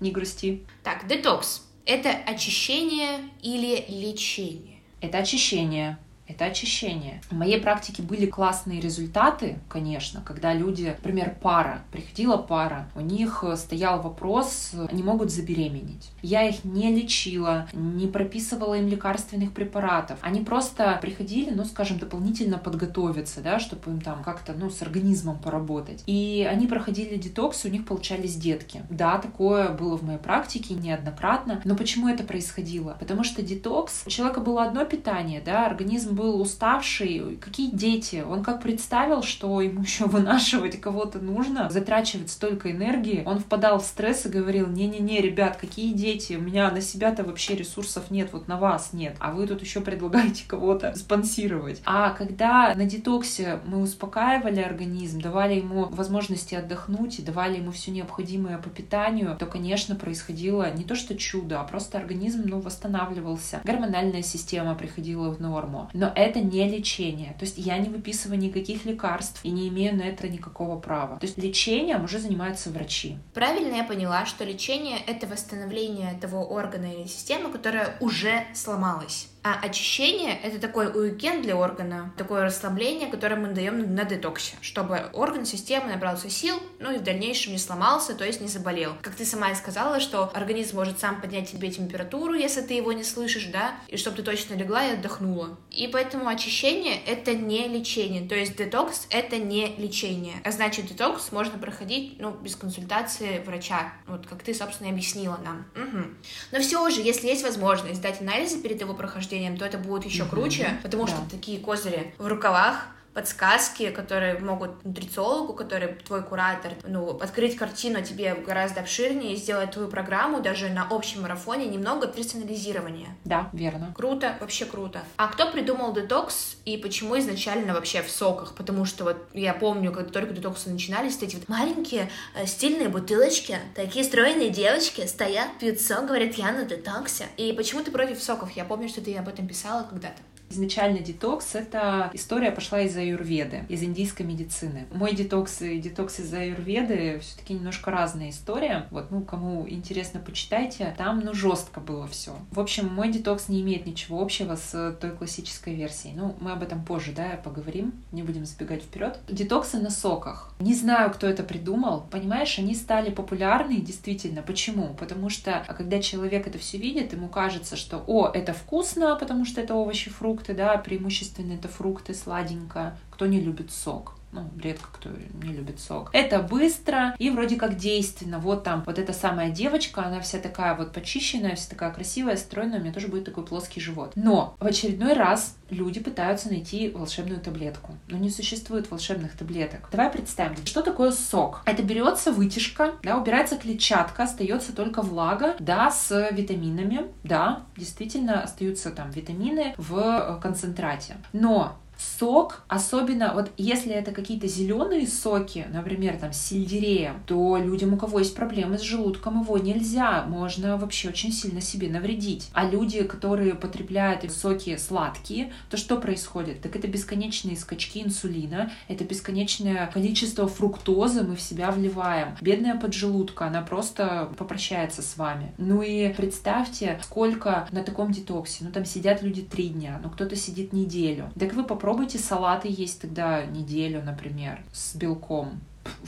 Не 0.00 0.10
грусти. 0.10 0.64
Так, 0.82 1.06
детокс. 1.06 1.66
Это 1.84 2.10
очищение 2.10 3.28
или 3.42 3.84
лечение? 3.88 4.80
Это 5.02 5.18
очищение. 5.18 5.98
Это 6.30 6.46
очищение. 6.46 7.20
В 7.30 7.34
моей 7.34 7.60
практике 7.60 8.02
были 8.02 8.26
классные 8.26 8.80
результаты, 8.80 9.58
конечно, 9.68 10.22
когда 10.24 10.52
люди, 10.54 10.94
например, 10.96 11.36
пара, 11.40 11.82
приходила 11.92 12.36
пара, 12.36 12.88
у 12.94 13.00
них 13.00 13.44
стоял 13.56 14.00
вопрос, 14.00 14.72
они 14.90 15.02
могут 15.02 15.30
забеременеть. 15.30 16.10
Я 16.22 16.48
их 16.48 16.64
не 16.64 16.94
лечила, 16.94 17.68
не 17.72 18.06
прописывала 18.06 18.74
им 18.74 18.88
лекарственных 18.88 19.52
препаратов. 19.52 20.18
Они 20.22 20.40
просто 20.40 20.98
приходили, 21.00 21.50
ну, 21.50 21.64
скажем, 21.64 21.98
дополнительно 21.98 22.58
подготовиться, 22.58 23.40
да, 23.40 23.58
чтобы 23.58 23.90
им 23.90 24.00
там 24.00 24.22
как-то, 24.22 24.52
ну, 24.52 24.70
с 24.70 24.82
организмом 24.82 25.38
поработать. 25.38 26.02
И 26.06 26.46
они 26.50 26.66
проходили 26.66 27.16
детокс, 27.16 27.64
у 27.64 27.68
них 27.68 27.84
получались 27.84 28.36
детки. 28.36 28.82
Да, 28.90 29.18
такое 29.18 29.70
было 29.70 29.96
в 29.96 30.02
моей 30.02 30.18
практике 30.18 30.74
неоднократно. 30.74 31.60
Но 31.64 31.76
почему 31.76 32.08
это 32.08 32.24
происходило? 32.24 32.96
Потому 32.98 33.24
что 33.24 33.42
детокс, 33.42 34.02
у 34.06 34.10
человека 34.10 34.40
было 34.40 34.64
одно 34.64 34.84
питание, 34.84 35.40
да, 35.44 35.66
организм 35.66 36.14
был 36.20 36.40
уставший. 36.40 37.38
Какие 37.40 37.70
дети? 37.70 38.22
Он 38.28 38.44
как 38.44 38.60
представил, 38.60 39.22
что 39.22 39.60
ему 39.62 39.82
еще 39.90 40.04
вынашивать 40.04 40.78
кого-то 40.80 41.18
нужно, 41.18 41.70
затрачивать 41.70 42.30
столько 42.30 42.70
энергии, 42.70 43.22
он 43.24 43.38
впадал 43.38 43.80
в 43.80 43.84
стресс 43.84 44.26
и 44.26 44.28
говорил, 44.28 44.68
не-не-не, 44.68 45.20
ребят, 45.20 45.56
какие 45.56 45.94
дети? 45.94 46.34
У 46.34 46.42
меня 46.42 46.70
на 46.70 46.82
себя-то 46.82 47.24
вообще 47.24 47.56
ресурсов 47.56 48.10
нет, 48.10 48.30
вот 48.32 48.48
на 48.48 48.58
вас 48.58 48.92
нет. 48.92 49.16
А 49.18 49.32
вы 49.32 49.46
тут 49.46 49.62
еще 49.62 49.80
предлагаете 49.80 50.44
кого-то 50.46 50.94
спонсировать. 50.96 51.80
А 51.86 52.10
когда 52.10 52.74
на 52.74 52.84
детоксе 52.84 53.60
мы 53.64 53.80
успокаивали 53.80 54.60
организм, 54.60 55.20
давали 55.20 55.54
ему 55.54 55.86
возможности 55.86 56.54
отдохнуть 56.54 57.18
и 57.18 57.22
давали 57.22 57.56
ему 57.56 57.72
все 57.72 57.90
необходимое 57.90 58.58
по 58.58 58.68
питанию, 58.68 59.36
то, 59.38 59.46
конечно, 59.46 59.94
происходило 59.96 60.70
не 60.74 60.84
то 60.84 60.94
что 60.94 61.16
чудо, 61.16 61.60
а 61.60 61.64
просто 61.64 61.96
организм 61.96 62.42
ну, 62.44 62.60
восстанавливался. 62.60 63.60
Гормональная 63.64 64.22
система 64.22 64.74
приходила 64.74 65.30
в 65.30 65.40
норму. 65.40 65.88
Но 65.94 66.09
это 66.14 66.40
не 66.40 66.68
лечение. 66.68 67.34
То 67.38 67.44
есть 67.44 67.58
я 67.58 67.78
не 67.78 67.88
выписываю 67.88 68.38
никаких 68.38 68.84
лекарств 68.84 69.40
и 69.44 69.50
не 69.50 69.68
имею 69.68 69.96
на 69.96 70.02
это 70.02 70.28
никакого 70.28 70.78
права. 70.78 71.18
То 71.18 71.26
есть 71.26 71.38
лечением 71.38 72.04
уже 72.04 72.18
занимаются 72.18 72.70
врачи. 72.70 73.16
Правильно 73.34 73.76
я 73.76 73.84
поняла, 73.84 74.26
что 74.26 74.44
лечение— 74.44 74.98
это 75.06 75.26
восстановление 75.26 76.18
того 76.20 76.44
органа 76.44 76.92
или 76.92 77.06
системы, 77.06 77.50
которая 77.50 77.96
уже 78.00 78.44
сломалась. 78.54 79.28
А 79.42 79.58
очищение— 79.62 80.38
это 80.42 80.58
такой 80.58 80.88
уикенд 80.88 81.42
для 81.42 81.56
органа, 81.56 82.12
такое 82.18 82.42
расслабление, 82.42 83.08
которое 83.08 83.36
мы 83.36 83.48
даем 83.48 83.94
на 83.94 84.04
детоксе, 84.04 84.56
чтобы 84.60 85.08
орган, 85.14 85.46
система 85.46 85.86
набрался 85.88 86.28
сил, 86.28 86.62
ну 86.78 86.94
и 86.94 86.98
в 86.98 87.02
дальнейшем 87.02 87.52
не 87.52 87.58
сломался, 87.58 88.14
то 88.14 88.26
есть 88.26 88.42
не 88.42 88.48
заболел. 88.48 88.92
Как 89.00 89.14
ты 89.14 89.24
сама 89.24 89.50
и 89.50 89.54
сказала, 89.54 89.98
что 89.98 90.30
организм 90.34 90.76
может 90.76 91.00
сам 91.00 91.22
поднять 91.22 91.50
тебе 91.50 91.70
температуру, 91.70 92.34
если 92.34 92.60
ты 92.60 92.74
его 92.74 92.92
не 92.92 93.02
слышишь, 93.02 93.46
да, 93.46 93.76
и 93.88 93.96
чтобы 93.96 94.18
ты 94.18 94.24
точно 94.24 94.54
легла 94.54 94.84
и 94.86 94.92
отдохнула. 94.92 95.56
И 95.70 95.88
поэтому 95.88 96.28
очищение— 96.28 97.00
это 97.06 97.34
не 97.34 97.66
лечение, 97.66 98.28
то 98.28 98.34
есть 98.34 98.56
детокс— 98.56 99.06
это 99.10 99.38
не 99.38 99.74
лечение. 99.78 100.34
А 100.44 100.50
значит, 100.50 100.86
детокс 100.86 101.32
можно 101.32 101.58
проходить, 101.58 102.20
ну, 102.20 102.30
без 102.30 102.56
консультации 102.56 103.42
врача, 103.46 103.94
вот 104.06 104.26
как 104.26 104.42
ты, 104.42 104.52
собственно, 104.52 104.90
объяснила 104.90 105.40
нам. 105.42 105.64
Угу. 105.74 106.04
Но 106.52 106.60
все 106.60 106.90
же, 106.90 107.00
если 107.00 107.28
есть 107.28 107.42
возможность 107.42 107.96
сдать 107.96 108.20
анализы 108.20 108.60
перед 108.60 108.78
его 108.78 108.92
прохождением, 108.92 109.29
прохождением, 109.30 109.56
то 109.56 109.64
это 109.64 109.78
будет 109.78 110.04
еще 110.04 110.24
круче, 110.24 110.78
потому 110.82 111.06
что 111.06 111.18
такие 111.30 111.58
козыри 111.58 112.14
в 112.18 112.26
рукавах, 112.26 112.88
подсказки, 113.20 113.90
которые 113.90 114.38
могут 114.38 114.82
нутрициологу, 114.82 115.52
который 115.52 115.88
твой 115.88 116.22
куратор, 116.22 116.72
ну, 116.84 117.18
открыть 117.18 117.54
картину 117.54 118.02
тебе 118.02 118.34
гораздо 118.34 118.80
обширнее 118.80 119.34
и 119.34 119.36
сделать 119.36 119.72
твою 119.72 119.88
программу 119.88 120.40
даже 120.40 120.70
на 120.70 120.86
общем 120.88 121.20
марафоне 121.22 121.66
немного 121.66 122.06
персонализирования. 122.06 123.08
Да, 123.24 123.50
верно. 123.52 123.92
Круто, 123.94 124.36
вообще 124.40 124.64
круто. 124.64 125.02
А 125.18 125.28
кто 125.28 125.50
придумал 125.50 125.92
детокс 125.92 126.56
и 126.64 126.78
почему 126.78 127.18
изначально 127.18 127.74
вообще 127.74 128.00
в 128.02 128.10
соках? 128.10 128.54
Потому 128.54 128.86
что 128.86 129.04
вот 129.04 129.18
я 129.34 129.52
помню, 129.52 129.92
когда 129.92 130.10
только 130.10 130.32
детоксы 130.32 130.70
начинались, 130.70 131.20
эти 131.20 131.36
вот 131.36 131.46
маленькие 131.48 132.08
э, 132.34 132.46
стильные 132.46 132.88
бутылочки, 132.88 133.58
такие 133.74 134.02
стройные 134.02 134.48
девочки 134.48 135.06
стоят, 135.06 135.58
пьют 135.58 135.78
сок, 135.78 136.06
говорят, 136.06 136.36
я 136.36 136.52
на 136.52 136.64
детоксе. 136.64 137.26
И 137.36 137.52
почему 137.52 137.82
ты 137.82 137.90
против 137.90 138.22
соков? 138.22 138.52
Я 138.52 138.64
помню, 138.64 138.88
что 138.88 139.02
ты 139.02 139.14
об 139.16 139.28
этом 139.28 139.46
писала 139.46 139.82
когда-то. 139.82 140.22
Изначально 140.50 140.98
детокс— 140.98 141.54
это 141.54 142.10
история 142.12 142.50
пошла 142.50 142.80
из 142.80 142.96
аюрведы, 142.96 143.64
из 143.68 143.82
индийской 143.82 144.26
медицины. 144.26 144.86
Мой 144.92 145.14
детокс 145.14 145.62
и 145.62 145.78
детокс 145.78 146.18
из 146.18 146.34
аюрведы 146.34 147.20
все 147.20 147.38
таки 147.38 147.54
немножко 147.54 147.92
разная 147.92 148.30
история. 148.30 148.86
Вот, 148.90 149.12
ну, 149.12 149.22
кому 149.22 149.68
интересно, 149.68 150.20
почитайте. 150.20 150.92
Там, 150.98 151.20
ну, 151.20 151.34
жестко 151.34 151.80
было 151.80 152.08
все. 152.08 152.36
В 152.50 152.58
общем, 152.58 152.92
мой 152.92 153.10
детокс 153.12 153.48
не 153.48 153.60
имеет 153.60 153.86
ничего 153.86 154.20
общего 154.20 154.56
с 154.56 154.96
той 155.00 155.12
классической 155.12 155.74
версией. 155.74 156.14
Ну, 156.16 156.34
мы 156.40 156.50
об 156.50 156.64
этом 156.64 156.84
позже, 156.84 157.12
да, 157.12 157.40
поговорим. 157.42 157.92
Не 158.10 158.24
будем 158.24 158.44
забегать 158.44 158.82
вперед. 158.82 159.20
Детоксы 159.28 159.78
на 159.78 159.90
соках. 159.90 160.52
Не 160.58 160.74
знаю, 160.74 161.12
кто 161.12 161.28
это 161.28 161.44
придумал. 161.44 162.06
Понимаешь, 162.10 162.58
они 162.58 162.74
стали 162.74 163.10
популярны 163.10 163.76
действительно. 163.76 164.42
Почему? 164.42 164.94
Потому 164.98 165.30
что, 165.30 165.64
когда 165.68 166.00
человек 166.00 166.48
это 166.48 166.58
все 166.58 166.76
видит, 166.76 167.12
ему 167.12 167.28
кажется, 167.28 167.76
что, 167.76 168.02
о, 168.08 168.28
это 168.28 168.52
вкусно, 168.52 169.14
потому 169.14 169.44
что 169.44 169.60
это 169.60 169.74
овощи, 169.74 170.10
фрукты, 170.10 170.39
фрукты, 170.40 170.54
да, 170.54 170.76
преимущественно 170.78 171.52
это 171.52 171.68
фрукты, 171.68 172.14
сладенько. 172.14 172.96
Кто 173.10 173.26
не 173.26 173.40
любит 173.40 173.70
сок? 173.70 174.14
Ну, 174.32 174.48
редко 174.62 174.88
кто 174.92 175.10
не 175.42 175.52
любит 175.52 175.80
сок. 175.80 176.10
Это 176.12 176.40
быстро 176.40 177.14
и 177.18 177.30
вроде 177.30 177.56
как 177.56 177.76
действенно. 177.76 178.38
Вот 178.38 178.64
там 178.64 178.82
вот 178.86 178.98
эта 178.98 179.12
самая 179.12 179.50
девочка, 179.50 180.04
она 180.04 180.20
вся 180.20 180.38
такая 180.38 180.74
вот 180.74 180.92
почищенная, 180.92 181.56
вся 181.56 181.70
такая 181.70 181.90
красивая, 181.90 182.36
стройная, 182.36 182.78
у 182.78 182.82
меня 182.82 182.92
тоже 182.92 183.08
будет 183.08 183.24
такой 183.24 183.44
плоский 183.44 183.80
живот. 183.80 184.12
Но 184.14 184.54
в 184.60 184.66
очередной 184.66 185.14
раз 185.14 185.56
люди 185.70 186.00
пытаются 186.00 186.48
найти 186.48 186.90
волшебную 186.90 187.40
таблетку. 187.40 187.94
Но 188.08 188.18
не 188.18 188.30
существует 188.30 188.90
волшебных 188.90 189.36
таблеток. 189.36 189.88
Давай 189.90 190.10
представим, 190.10 190.64
что 190.64 190.82
такое 190.82 191.10
сок. 191.10 191.62
Это 191.66 191.82
берется 191.82 192.32
вытяжка, 192.32 192.92
да, 193.02 193.16
убирается 193.16 193.56
клетчатка, 193.56 194.24
остается 194.24 194.74
только 194.74 195.02
влага, 195.02 195.56
да, 195.58 195.90
с 195.90 196.30
витаминами, 196.30 197.06
да, 197.24 197.62
действительно 197.76 198.42
остаются 198.42 198.90
там 198.90 199.10
витамины 199.10 199.74
в 199.76 199.98
э, 199.98 200.40
концентрате. 200.40 201.16
Но 201.32 201.76
сок, 202.00 202.62
особенно 202.68 203.32
вот 203.34 203.50
если 203.56 203.92
это 203.92 204.12
какие-то 204.12 204.46
зеленые 204.46 205.06
соки, 205.06 205.66
например, 205.72 206.16
там 206.18 206.32
с 206.32 206.40
сельдереем, 206.40 207.22
то 207.26 207.56
людям, 207.56 207.94
у 207.94 207.96
кого 207.96 208.18
есть 208.20 208.34
проблемы 208.34 208.78
с 208.78 208.82
желудком, 208.82 209.42
его 209.42 209.58
нельзя, 209.58 210.24
можно 210.26 210.76
вообще 210.76 211.08
очень 211.08 211.32
сильно 211.32 211.60
себе 211.60 211.88
навредить. 211.88 212.50
А 212.52 212.68
люди, 212.68 213.02
которые 213.02 213.54
потребляют 213.54 214.30
соки 214.32 214.76
сладкие, 214.76 215.52
то 215.68 215.76
что 215.76 215.96
происходит? 215.96 216.62
Так 216.62 216.76
это 216.76 216.88
бесконечные 216.88 217.56
скачки 217.56 218.02
инсулина, 218.02 218.70
это 218.88 219.04
бесконечное 219.04 219.90
количество 219.92 220.48
фруктозы 220.48 221.22
мы 221.22 221.36
в 221.36 221.40
себя 221.40 221.70
вливаем. 221.70 222.36
Бедная 222.40 222.76
поджелудка, 222.76 223.46
она 223.46 223.62
просто 223.62 224.30
попрощается 224.36 225.02
с 225.02 225.16
вами. 225.16 225.52
Ну 225.58 225.82
и 225.82 226.12
представьте, 226.12 226.98
сколько 227.02 227.68
на 227.72 227.82
таком 227.82 228.12
детоксе, 228.12 228.64
ну 228.64 228.70
там 228.70 228.84
сидят 228.84 229.22
люди 229.22 229.42
три 229.42 229.68
дня, 229.68 230.00
ну 230.02 230.10
кто-то 230.10 230.36
сидит 230.36 230.72
неделю. 230.72 231.30
Так 231.38 231.54
вы 231.54 231.64
попробуйте 231.64 231.89
попробуйте 231.90 232.18
салаты 232.20 232.68
есть 232.70 233.00
тогда 233.00 233.44
неделю, 233.44 234.00
например, 234.04 234.62
с 234.72 234.94
белком 234.94 235.60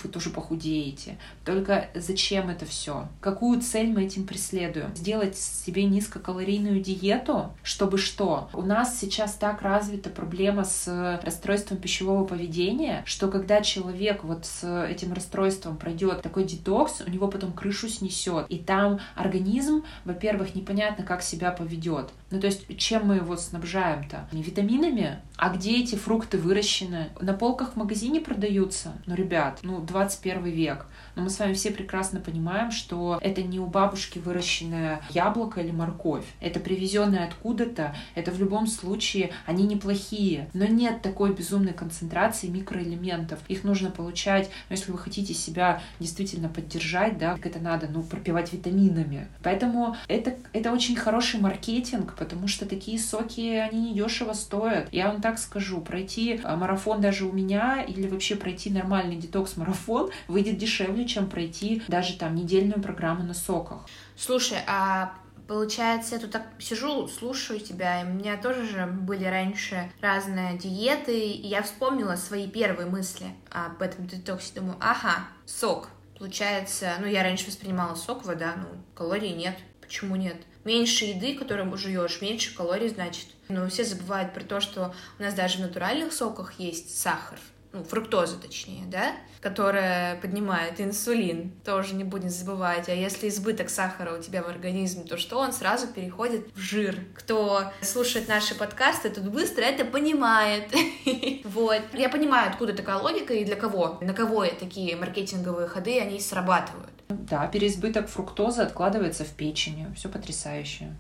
вы 0.02 0.08
тоже 0.08 0.30
похудеете. 0.30 1.18
Только 1.44 1.88
зачем 1.94 2.48
это 2.48 2.66
все? 2.66 3.08
Какую 3.20 3.60
цель 3.60 3.92
мы 3.92 4.04
этим 4.04 4.26
преследуем? 4.26 4.94
Сделать 4.94 5.36
себе 5.36 5.84
низкокалорийную 5.84 6.80
диету, 6.80 7.54
чтобы 7.62 7.98
что? 7.98 8.50
У 8.52 8.62
нас 8.62 8.98
сейчас 8.98 9.34
так 9.34 9.62
развита 9.62 10.10
проблема 10.10 10.64
с 10.64 11.20
расстройством 11.22 11.78
пищевого 11.78 12.24
поведения, 12.24 13.02
что 13.06 13.28
когда 13.28 13.60
человек 13.62 14.24
вот 14.24 14.46
с 14.46 14.86
этим 14.86 15.12
расстройством 15.12 15.76
пройдет 15.76 16.22
такой 16.22 16.44
детокс, 16.44 17.02
у 17.06 17.10
него 17.10 17.28
потом 17.28 17.52
крышу 17.52 17.88
снесет. 17.88 18.46
И 18.48 18.58
там 18.58 19.00
организм, 19.14 19.84
во-первых, 20.04 20.54
непонятно, 20.54 21.04
как 21.04 21.22
себя 21.22 21.50
поведет. 21.50 22.10
Ну, 22.30 22.40
то 22.40 22.46
есть, 22.46 22.76
чем 22.78 23.06
мы 23.06 23.16
его 23.16 23.36
снабжаем-то? 23.36 24.28
Не 24.32 24.42
витаминами? 24.42 25.20
А 25.36 25.50
где 25.54 25.80
эти 25.80 25.96
фрукты 25.96 26.38
выращены? 26.38 27.10
На 27.20 27.34
полках 27.34 27.72
в 27.72 27.76
магазине 27.76 28.20
продаются? 28.20 28.92
Ну, 29.06 29.14
ребят, 29.14 29.61
ну, 29.62 29.80
21 29.80 30.44
век. 30.44 30.86
Но 31.14 31.22
мы 31.22 31.30
с 31.30 31.38
вами 31.38 31.52
все 31.52 31.70
прекрасно 31.70 32.20
понимаем, 32.20 32.70
что 32.70 33.18
это 33.20 33.42
не 33.42 33.60
у 33.60 33.66
бабушки 33.66 34.18
выращенное 34.18 35.02
яблоко 35.10 35.60
или 35.60 35.70
морковь. 35.70 36.24
Это 36.40 36.60
привезенное 36.60 37.26
откуда-то. 37.26 37.94
Это 38.14 38.30
в 38.30 38.38
любом 38.38 38.66
случае 38.66 39.30
они 39.46 39.64
неплохие. 39.64 40.48
Но 40.54 40.66
нет 40.66 41.02
такой 41.02 41.34
безумной 41.34 41.72
концентрации 41.72 42.46
микроэлементов. 42.46 43.38
Их 43.48 43.64
нужно 43.64 43.90
получать, 43.90 44.50
ну, 44.68 44.76
если 44.76 44.92
вы 44.92 44.98
хотите 44.98 45.34
себя 45.34 45.82
действительно 46.00 46.48
поддержать, 46.48 47.18
да, 47.18 47.34
как 47.34 47.46
это 47.46 47.58
надо, 47.58 47.88
ну, 47.88 48.02
пропивать 48.02 48.52
витаминами. 48.52 49.28
Поэтому 49.42 49.96
это, 50.08 50.34
это 50.52 50.72
очень 50.72 50.96
хороший 50.96 51.40
маркетинг, 51.40 52.14
потому 52.18 52.48
что 52.48 52.66
такие 52.66 52.98
соки, 52.98 53.56
они 53.56 53.90
недешево 53.90 54.32
стоят. 54.32 54.88
Я 54.92 55.08
вам 55.08 55.20
так 55.20 55.38
скажу, 55.38 55.80
пройти 55.80 56.40
а, 56.42 56.56
марафон 56.56 57.00
даже 57.00 57.26
у 57.26 57.32
меня 57.32 57.82
или 57.82 58.06
вообще 58.06 58.36
пройти 58.36 58.70
нормальный 58.70 59.16
детокс-марафон 59.16 60.10
выйдет 60.28 60.56
дешевле, 60.56 61.01
чем 61.06 61.28
пройти 61.28 61.82
даже 61.88 62.16
там 62.16 62.34
недельную 62.34 62.82
программу 62.82 63.22
на 63.22 63.34
соках. 63.34 63.86
Слушай, 64.16 64.58
а 64.66 65.14
Получается, 65.48 66.14
я 66.14 66.20
тут 66.20 66.30
так 66.30 66.46
сижу, 66.60 67.08
слушаю 67.08 67.60
тебя, 67.60 68.00
и 68.00 68.04
у 68.06 68.08
меня 68.08 68.36
тоже 68.36 68.64
же 68.64 68.86
были 68.86 69.24
раньше 69.24 69.92
разные 70.00 70.56
диеты, 70.56 71.18
и 71.18 71.46
я 71.46 71.62
вспомнила 71.62 72.16
свои 72.16 72.48
первые 72.48 72.88
мысли 72.88 73.26
об 73.50 73.82
этом 73.82 74.06
детоксе. 74.06 74.54
Думаю, 74.54 74.76
ага, 74.80 75.26
сок. 75.44 75.88
Получается, 76.18 76.94
ну, 77.00 77.06
я 77.06 77.22
раньше 77.22 77.48
воспринимала 77.48 77.96
сок, 77.96 78.24
вода, 78.24 78.54
ну, 78.56 78.68
калорий 78.94 79.34
нет. 79.34 79.58
Почему 79.80 80.16
нет? 80.16 80.36
Меньше 80.64 81.06
еды, 81.06 81.34
которую 81.34 81.76
жуешь, 81.76 82.22
меньше 82.22 82.54
калорий, 82.56 82.88
значит. 82.88 83.26
Но 83.48 83.68
все 83.68 83.84
забывают 83.84 84.32
про 84.32 84.44
то, 84.44 84.60
что 84.60 84.94
у 85.18 85.22
нас 85.22 85.34
даже 85.34 85.58
в 85.58 85.60
натуральных 85.60 86.12
соках 86.12 86.58
есть 86.60 86.98
сахар 86.98 87.38
ну, 87.72 87.84
фруктоза 87.84 88.36
точнее, 88.38 88.84
да, 88.86 89.12
которая 89.40 90.20
поднимает 90.20 90.80
инсулин, 90.80 91.52
тоже 91.64 91.94
не 91.94 92.04
будем 92.04 92.28
забывать. 92.28 92.88
А 92.88 92.94
если 92.94 93.28
избыток 93.28 93.70
сахара 93.70 94.16
у 94.16 94.22
тебя 94.22 94.42
в 94.42 94.48
организме, 94.48 95.04
то 95.04 95.16
что 95.16 95.38
он 95.38 95.52
сразу 95.52 95.88
переходит 95.88 96.46
в 96.54 96.58
жир. 96.58 96.96
Кто 97.14 97.64
слушает 97.80 98.28
наши 98.28 98.54
подкасты, 98.54 99.10
тут 99.10 99.24
быстро 99.24 99.62
это 99.62 99.84
понимает. 99.84 100.72
Вот. 101.44 101.82
Я 101.92 102.08
понимаю, 102.08 102.50
откуда 102.50 102.72
такая 102.72 102.96
логика 102.96 103.34
и 103.34 103.44
для 103.44 103.56
кого. 103.56 103.98
На 104.00 104.14
кого 104.14 104.44
такие 104.46 104.96
маркетинговые 104.96 105.68
ходы, 105.68 106.00
они 106.00 106.20
срабатывают. 106.20 106.90
Да, 107.08 107.46
переизбыток 107.46 108.08
фруктозы 108.08 108.62
откладывается 108.62 109.24
в 109.24 109.30
печени. 109.30 109.92
Все 109.94 110.08
потрясающе. 110.08 110.96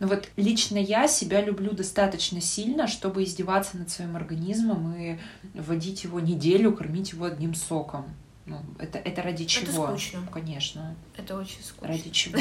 Но 0.00 0.06
вот 0.06 0.28
лично 0.36 0.78
я 0.78 1.08
себя 1.08 1.42
люблю 1.42 1.72
достаточно 1.72 2.40
сильно, 2.40 2.86
чтобы 2.86 3.24
издеваться 3.24 3.76
над 3.76 3.90
своим 3.90 4.16
организмом 4.16 4.94
и 4.94 5.18
вводить 5.54 6.04
его 6.04 6.20
неделю, 6.20 6.72
кормить 6.72 7.12
его 7.12 7.24
одним 7.24 7.54
соком. 7.54 8.06
Ну, 8.46 8.60
это, 8.78 8.98
это 8.98 9.22
ради 9.22 9.44
чего? 9.44 9.84
Это 9.84 9.98
скучно. 9.98 10.28
Конечно. 10.32 10.96
Это 11.16 11.36
очень 11.36 11.62
скучно. 11.62 11.88
Ради 11.88 12.10
чего? 12.10 12.38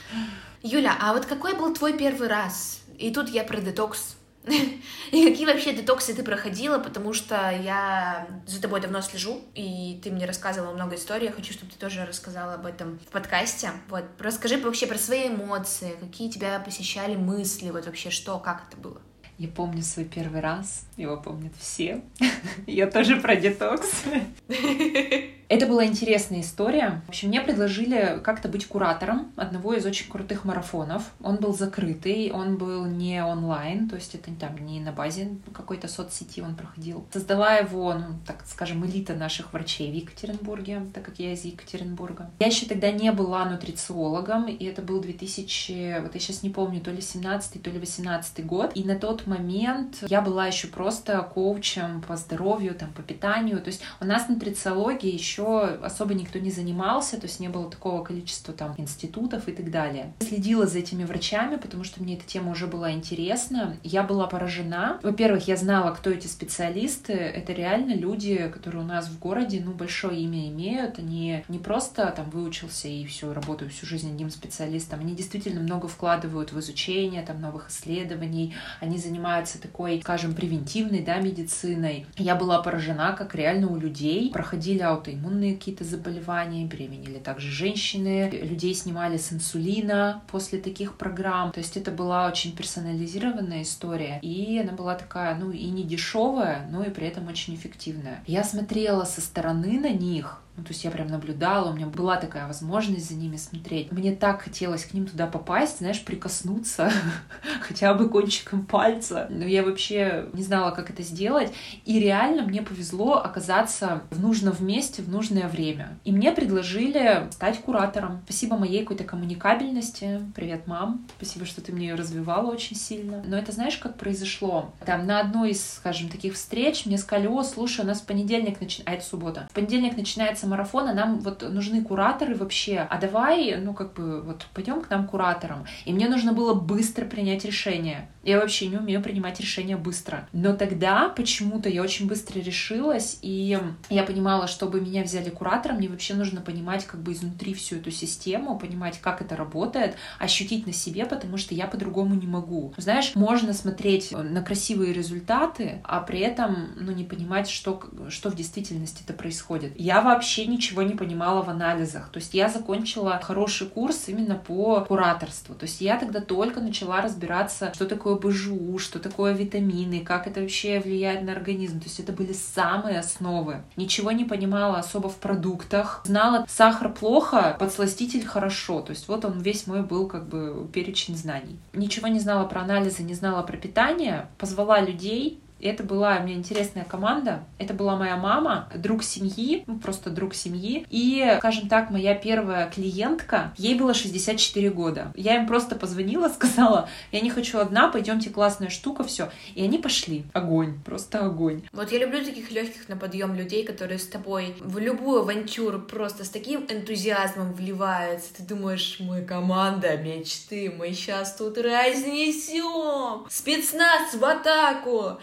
Юля, 0.62 0.96
а 1.00 1.12
вот 1.12 1.26
какой 1.26 1.54
был 1.56 1.72
твой 1.72 1.96
первый 1.96 2.28
раз? 2.28 2.82
И 2.98 3.12
тут 3.12 3.28
я 3.28 3.44
про 3.44 3.60
детокс 3.60 4.16
И 5.12 5.24
какие 5.24 5.46
вообще 5.46 5.72
детоксы 5.72 6.14
ты 6.14 6.22
проходила, 6.22 6.78
потому 6.78 7.12
что 7.12 7.50
я 7.50 8.28
за 8.46 8.62
тобой 8.62 8.80
давно 8.80 9.00
слежу, 9.00 9.40
и 9.54 10.00
ты 10.02 10.10
мне 10.10 10.26
рассказывала 10.26 10.72
много 10.72 10.96
историй, 10.96 11.26
я 11.26 11.32
хочу, 11.32 11.52
чтобы 11.52 11.72
ты 11.72 11.78
тоже 11.78 12.04
рассказала 12.06 12.54
об 12.54 12.66
этом 12.66 12.98
в 12.98 13.10
подкасте. 13.10 13.70
Вот, 13.88 14.04
расскажи 14.18 14.58
вообще 14.58 14.86
про 14.86 14.98
свои 14.98 15.28
эмоции, 15.28 15.96
какие 16.00 16.30
тебя 16.30 16.58
посещали 16.60 17.16
мысли, 17.16 17.70
вот 17.70 17.86
вообще 17.86 18.10
что, 18.10 18.38
как 18.38 18.64
это 18.68 18.76
было? 18.76 19.00
Я 19.38 19.48
помню 19.48 19.82
свой 19.82 20.06
первый 20.06 20.40
раз, 20.40 20.86
его 20.96 21.18
помнят 21.18 21.52
все. 21.58 22.02
Я 22.66 22.86
тоже 22.86 23.16
про 23.16 23.36
детокс. 23.36 24.04
Это 25.48 25.66
была 25.66 25.84
интересная 25.84 26.40
история. 26.40 27.02
В 27.06 27.10
общем, 27.10 27.28
мне 27.28 27.40
предложили 27.40 28.20
как-то 28.24 28.48
быть 28.48 28.66
куратором 28.66 29.32
одного 29.36 29.74
из 29.74 29.86
очень 29.86 30.10
крутых 30.10 30.44
марафонов. 30.44 31.12
Он 31.22 31.36
был 31.36 31.54
закрытый, 31.54 32.32
он 32.32 32.56
был 32.56 32.84
не 32.86 33.22
онлайн, 33.22 33.88
то 33.88 33.94
есть 33.94 34.14
это 34.16 34.30
там 34.32 34.56
не 34.66 34.80
на 34.80 34.90
базе 34.90 35.36
какой-то 35.52 35.86
соцсети 35.86 36.40
он 36.40 36.56
проходил. 36.56 37.06
Создала 37.12 37.54
его, 37.54 37.94
ну, 37.94 38.16
так 38.26 38.44
скажем, 38.46 38.84
элита 38.84 39.14
наших 39.14 39.52
врачей 39.52 39.90
в 39.92 39.94
Екатеринбурге, 39.94 40.82
так 40.92 41.04
как 41.04 41.18
я 41.20 41.32
из 41.32 41.44
Екатеринбурга. 41.44 42.30
Я 42.40 42.48
еще 42.48 42.66
тогда 42.66 42.90
не 42.90 43.12
была 43.12 43.44
нутрициологом, 43.44 44.48
и 44.48 44.64
это 44.64 44.82
был 44.82 45.00
2000, 45.00 46.00
вот 46.00 46.14
я 46.14 46.20
сейчас 46.20 46.42
не 46.42 46.50
помню, 46.50 46.80
то 46.80 46.90
ли 46.90 47.00
17 47.00 47.62
то 47.62 47.70
ли 47.70 47.78
18 47.78 48.44
год. 48.44 48.72
И 48.74 48.82
на 48.82 48.98
тот 48.98 49.26
момент 49.26 49.98
я 50.08 50.20
была 50.20 50.46
еще 50.46 50.66
просто 50.66 51.20
коучем 51.22 52.02
по 52.02 52.16
здоровью, 52.16 52.74
там, 52.74 52.92
по 52.92 53.02
питанию. 53.02 53.60
То 53.60 53.68
есть 53.68 53.82
у 54.00 54.04
нас 54.04 54.28
нутрициология 54.28 55.12
еще 55.12 55.35
еще 55.36 55.64
особо 55.82 56.14
никто 56.14 56.38
не 56.38 56.50
занимался, 56.50 57.16
то 57.16 57.26
есть 57.26 57.40
не 57.40 57.48
было 57.48 57.70
такого 57.70 58.02
количества 58.02 58.54
там 58.54 58.74
институтов 58.78 59.48
и 59.48 59.52
так 59.52 59.70
далее. 59.70 60.12
Следила 60.20 60.66
за 60.66 60.78
этими 60.78 61.04
врачами, 61.04 61.56
потому 61.56 61.84
что 61.84 62.02
мне 62.02 62.16
эта 62.16 62.26
тема 62.26 62.52
уже 62.52 62.66
была 62.66 62.92
интересна. 62.92 63.76
Я 63.82 64.02
была 64.02 64.26
поражена. 64.26 64.98
Во-первых, 65.02 65.46
я 65.48 65.56
знала, 65.56 65.92
кто 65.92 66.10
эти 66.10 66.26
специалисты. 66.26 67.12
Это 67.12 67.52
реально 67.52 67.94
люди, 67.94 68.50
которые 68.52 68.82
у 68.82 68.86
нас 68.86 69.08
в 69.08 69.18
городе, 69.18 69.62
ну, 69.64 69.72
большое 69.72 70.20
имя 70.20 70.48
имеют. 70.48 70.98
Они 70.98 71.44
не 71.48 71.58
просто 71.58 72.12
там 72.16 72.30
выучился 72.30 72.88
и 72.88 73.04
все, 73.04 73.32
работаю 73.32 73.70
всю 73.70 73.86
жизнь 73.86 74.08
одним 74.08 74.30
специалистом. 74.30 75.00
Они 75.00 75.14
действительно 75.14 75.60
много 75.60 75.88
вкладывают 75.88 76.52
в 76.52 76.60
изучение 76.60 77.22
там 77.22 77.40
новых 77.40 77.68
исследований. 77.70 78.54
Они 78.80 78.98
занимаются 78.98 79.60
такой, 79.60 80.00
скажем, 80.02 80.34
превентивной, 80.34 81.00
да, 81.00 81.18
медициной. 81.18 82.06
Я 82.16 82.34
была 82.36 82.62
поражена, 82.62 83.12
как 83.12 83.34
реально 83.34 83.68
у 83.68 83.76
людей 83.76 84.30
проходили 84.30 84.82
аутоиммунные 84.82 85.25
аутоиммунные 85.26 85.54
какие-то 85.54 85.84
заболевания, 85.84 86.64
беременели 86.64 87.18
также 87.18 87.50
женщины, 87.50 88.30
людей 88.30 88.74
снимали 88.74 89.16
с 89.16 89.32
инсулина 89.32 90.22
после 90.30 90.58
таких 90.58 90.96
программ. 90.96 91.52
То 91.52 91.60
есть 91.60 91.76
это 91.76 91.90
была 91.90 92.28
очень 92.28 92.54
персонализированная 92.54 93.62
история, 93.62 94.18
и 94.22 94.58
она 94.58 94.72
была 94.72 94.94
такая, 94.94 95.36
ну 95.36 95.50
и 95.50 95.66
не 95.66 95.84
дешевая, 95.84 96.66
но 96.70 96.84
и 96.84 96.90
при 96.90 97.06
этом 97.08 97.28
очень 97.28 97.54
эффективная. 97.54 98.22
Я 98.26 98.44
смотрела 98.44 99.04
со 99.04 99.20
стороны 99.20 99.78
на 99.80 99.90
них, 99.90 100.40
ну, 100.56 100.64
то 100.64 100.70
есть 100.70 100.84
я 100.84 100.90
прям 100.90 101.08
наблюдала, 101.08 101.70
у 101.70 101.74
меня 101.74 101.86
была 101.86 102.16
такая 102.16 102.46
возможность 102.46 103.08
за 103.08 103.14
ними 103.14 103.36
смотреть. 103.36 103.92
Мне 103.92 104.12
так 104.12 104.42
хотелось 104.42 104.84
к 104.84 104.94
ним 104.94 105.06
туда 105.06 105.26
попасть, 105.26 105.78
знаешь, 105.78 106.02
прикоснуться 106.02 106.90
хотя 107.60 107.92
бы 107.92 108.08
кончиком 108.08 108.64
пальца. 108.64 109.26
Но 109.30 109.44
я 109.44 109.62
вообще 109.62 110.28
не 110.32 110.42
знала, 110.42 110.70
как 110.70 110.88
это 110.90 111.02
сделать. 111.02 111.52
И 111.84 112.00
реально 112.00 112.42
мне 112.42 112.62
повезло 112.62 113.18
оказаться 113.18 114.02
в 114.10 114.20
нужном 114.20 114.54
месте 114.60 115.02
в 115.02 115.10
нужное 115.10 115.48
время. 115.48 115.98
И 116.04 116.12
мне 116.12 116.32
предложили 116.32 117.28
стать 117.30 117.60
куратором. 117.60 118.22
Спасибо 118.24 118.56
моей 118.56 118.82
какой-то 118.82 119.04
коммуникабельности. 119.04 120.22
Привет, 120.34 120.66
мам. 120.66 121.06
Спасибо, 121.16 121.44
что 121.44 121.60
ты 121.60 121.72
мне 121.72 121.88
ее 121.88 121.94
развивала 121.96 122.50
очень 122.50 122.76
сильно. 122.76 123.22
Но 123.26 123.36
это 123.36 123.52
знаешь, 123.52 123.76
как 123.76 123.96
произошло? 123.96 124.72
Там 124.86 125.06
на 125.06 125.20
одной 125.20 125.50
из, 125.50 125.74
скажем, 125.74 126.08
таких 126.08 126.34
встреч 126.34 126.86
мне 126.86 126.96
сказали, 126.96 127.26
о, 127.26 127.42
слушай, 127.42 127.82
у 127.82 127.86
нас 127.86 128.00
понедельник 128.00 128.60
начинается, 128.60 128.90
а 128.90 128.94
это 128.94 129.04
суббота. 129.04 129.48
В 129.50 129.54
понедельник 129.54 129.96
начинается 129.96 130.45
касается 130.46 130.48
марафона, 130.48 130.94
нам 130.94 131.20
вот 131.20 131.42
нужны 131.42 131.82
кураторы 131.82 132.34
вообще, 132.34 132.86
а 132.88 132.98
давай, 132.98 133.56
ну, 133.56 133.74
как 133.74 133.94
бы, 133.94 134.22
вот 134.22 134.46
пойдем 134.54 134.80
к 134.80 134.90
нам 134.90 135.06
кураторам. 135.06 135.66
И 135.84 135.92
мне 135.92 136.08
нужно 136.08 136.32
было 136.32 136.54
быстро 136.54 137.04
принять 137.04 137.44
решение. 137.44 138.08
Я 138.22 138.40
вообще 138.40 138.66
не 138.66 138.76
умею 138.76 139.02
принимать 139.02 139.40
решения 139.40 139.76
быстро. 139.76 140.28
Но 140.32 140.54
тогда 140.56 141.08
почему-то 141.08 141.68
я 141.68 141.82
очень 141.82 142.08
быстро 142.08 142.40
решилась, 142.40 143.18
и 143.22 143.58
я 143.88 144.02
понимала, 144.02 144.48
чтобы 144.48 144.80
меня 144.80 145.02
взяли 145.02 145.30
куратором, 145.30 145.76
мне 145.76 145.88
вообще 145.88 146.14
нужно 146.14 146.40
понимать 146.40 146.84
как 146.86 147.00
бы 147.00 147.12
изнутри 147.12 147.54
всю 147.54 147.76
эту 147.76 147.90
систему, 147.90 148.58
понимать, 148.58 148.98
как 149.00 149.22
это 149.22 149.36
работает, 149.36 149.96
ощутить 150.18 150.66
на 150.66 150.72
себе, 150.72 151.06
потому 151.06 151.36
что 151.36 151.54
я 151.54 151.66
по-другому 151.66 152.14
не 152.14 152.26
могу. 152.26 152.74
Знаешь, 152.76 153.12
можно 153.14 153.52
смотреть 153.52 154.12
на 154.12 154.42
красивые 154.42 154.92
результаты, 154.92 155.80
а 155.84 156.00
при 156.00 156.20
этом, 156.20 156.70
ну, 156.76 156.92
не 156.92 157.04
понимать, 157.04 157.48
что, 157.48 157.80
что 158.08 158.30
в 158.30 158.34
действительности 158.34 159.02
это 159.04 159.12
происходит. 159.12 159.72
Я 159.76 160.00
вообще 160.00 160.35
вообще 160.36 160.46
ничего 160.46 160.82
не 160.82 160.94
понимала 160.94 161.42
в 161.42 161.48
анализах. 161.48 162.10
То 162.10 162.18
есть 162.18 162.34
я 162.34 162.48
закончила 162.48 163.18
хороший 163.22 163.66
курс 163.66 164.08
именно 164.08 164.34
по 164.34 164.84
кураторству. 164.84 165.54
То 165.54 165.64
есть 165.64 165.80
я 165.80 165.98
тогда 165.98 166.20
только 166.20 166.60
начала 166.60 167.00
разбираться, 167.00 167.72
что 167.74 167.86
такое 167.86 168.16
БЖУ, 168.16 168.78
что 168.78 168.98
такое 168.98 169.32
витамины, 169.32 170.00
как 170.00 170.26
это 170.26 170.40
вообще 170.40 170.80
влияет 170.80 171.22
на 171.22 171.32
организм. 171.32 171.78
То 171.78 171.86
есть 171.86 172.00
это 172.00 172.12
были 172.12 172.34
самые 172.34 172.98
основы. 172.98 173.62
Ничего 173.76 174.12
не 174.12 174.24
понимала 174.24 174.78
особо 174.78 175.08
в 175.08 175.16
продуктах. 175.16 176.02
Знала, 176.04 176.44
сахар 176.48 176.92
плохо, 176.92 177.56
подсластитель 177.58 178.26
хорошо. 178.26 178.80
То 178.80 178.90
есть 178.90 179.08
вот 179.08 179.24
он 179.24 179.38
весь 179.38 179.66
мой 179.66 179.82
был 179.82 180.06
как 180.06 180.28
бы 180.28 180.68
перечень 180.72 181.16
знаний. 181.16 181.58
Ничего 181.72 182.08
не 182.08 182.20
знала 182.20 182.46
про 182.46 182.60
анализы, 182.60 183.02
не 183.02 183.14
знала 183.14 183.42
про 183.42 183.56
питание. 183.56 184.28
Позвала 184.38 184.80
людей, 184.80 185.40
это 185.60 185.82
была 185.82 186.18
у 186.18 186.22
меня 186.22 186.34
интересная 186.34 186.84
команда. 186.84 187.44
Это 187.58 187.74
была 187.74 187.96
моя 187.96 188.16
мама, 188.16 188.68
друг 188.74 189.02
семьи, 189.02 189.64
ну, 189.66 189.78
просто 189.78 190.10
друг 190.10 190.34
семьи. 190.34 190.86
И, 190.90 191.36
скажем 191.38 191.68
так, 191.68 191.90
моя 191.90 192.14
первая 192.14 192.68
клиентка, 192.70 193.52
ей 193.56 193.74
было 193.74 193.94
64 193.94 194.70
года. 194.70 195.12
Я 195.14 195.36
им 195.36 195.46
просто 195.46 195.76
позвонила, 195.76 196.28
сказала, 196.34 196.88
я 197.12 197.20
не 197.20 197.30
хочу 197.30 197.58
одна, 197.58 197.88
пойдемте, 197.88 198.30
классная 198.30 198.68
штука, 198.68 199.04
все. 199.04 199.30
И 199.54 199.62
они 199.62 199.78
пошли. 199.78 200.24
Огонь, 200.32 200.78
просто 200.84 201.24
огонь. 201.24 201.62
Вот 201.72 201.92
я 201.92 201.98
люблю 201.98 202.24
таких 202.24 202.50
легких 202.50 202.88
на 202.88 202.96
подъем 202.96 203.34
людей, 203.34 203.64
которые 203.64 203.98
с 203.98 204.06
тобой 204.06 204.54
в 204.60 204.78
любую 204.78 205.20
авантюру 205.20 205.80
просто 205.80 206.24
с 206.24 206.30
таким 206.30 206.66
энтузиазмом 206.68 207.52
вливаются. 207.52 208.34
Ты 208.34 208.42
думаешь, 208.42 208.98
мы 209.00 209.22
команда 209.22 209.96
мечты, 209.96 210.72
мы 210.76 210.92
сейчас 210.92 211.36
тут 211.36 211.58
разнесем. 211.58 213.26
Спецназ 213.30 214.14
в 214.14 214.24
атаку. 214.24 215.18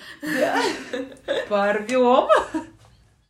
Порвем. 1.50 2.28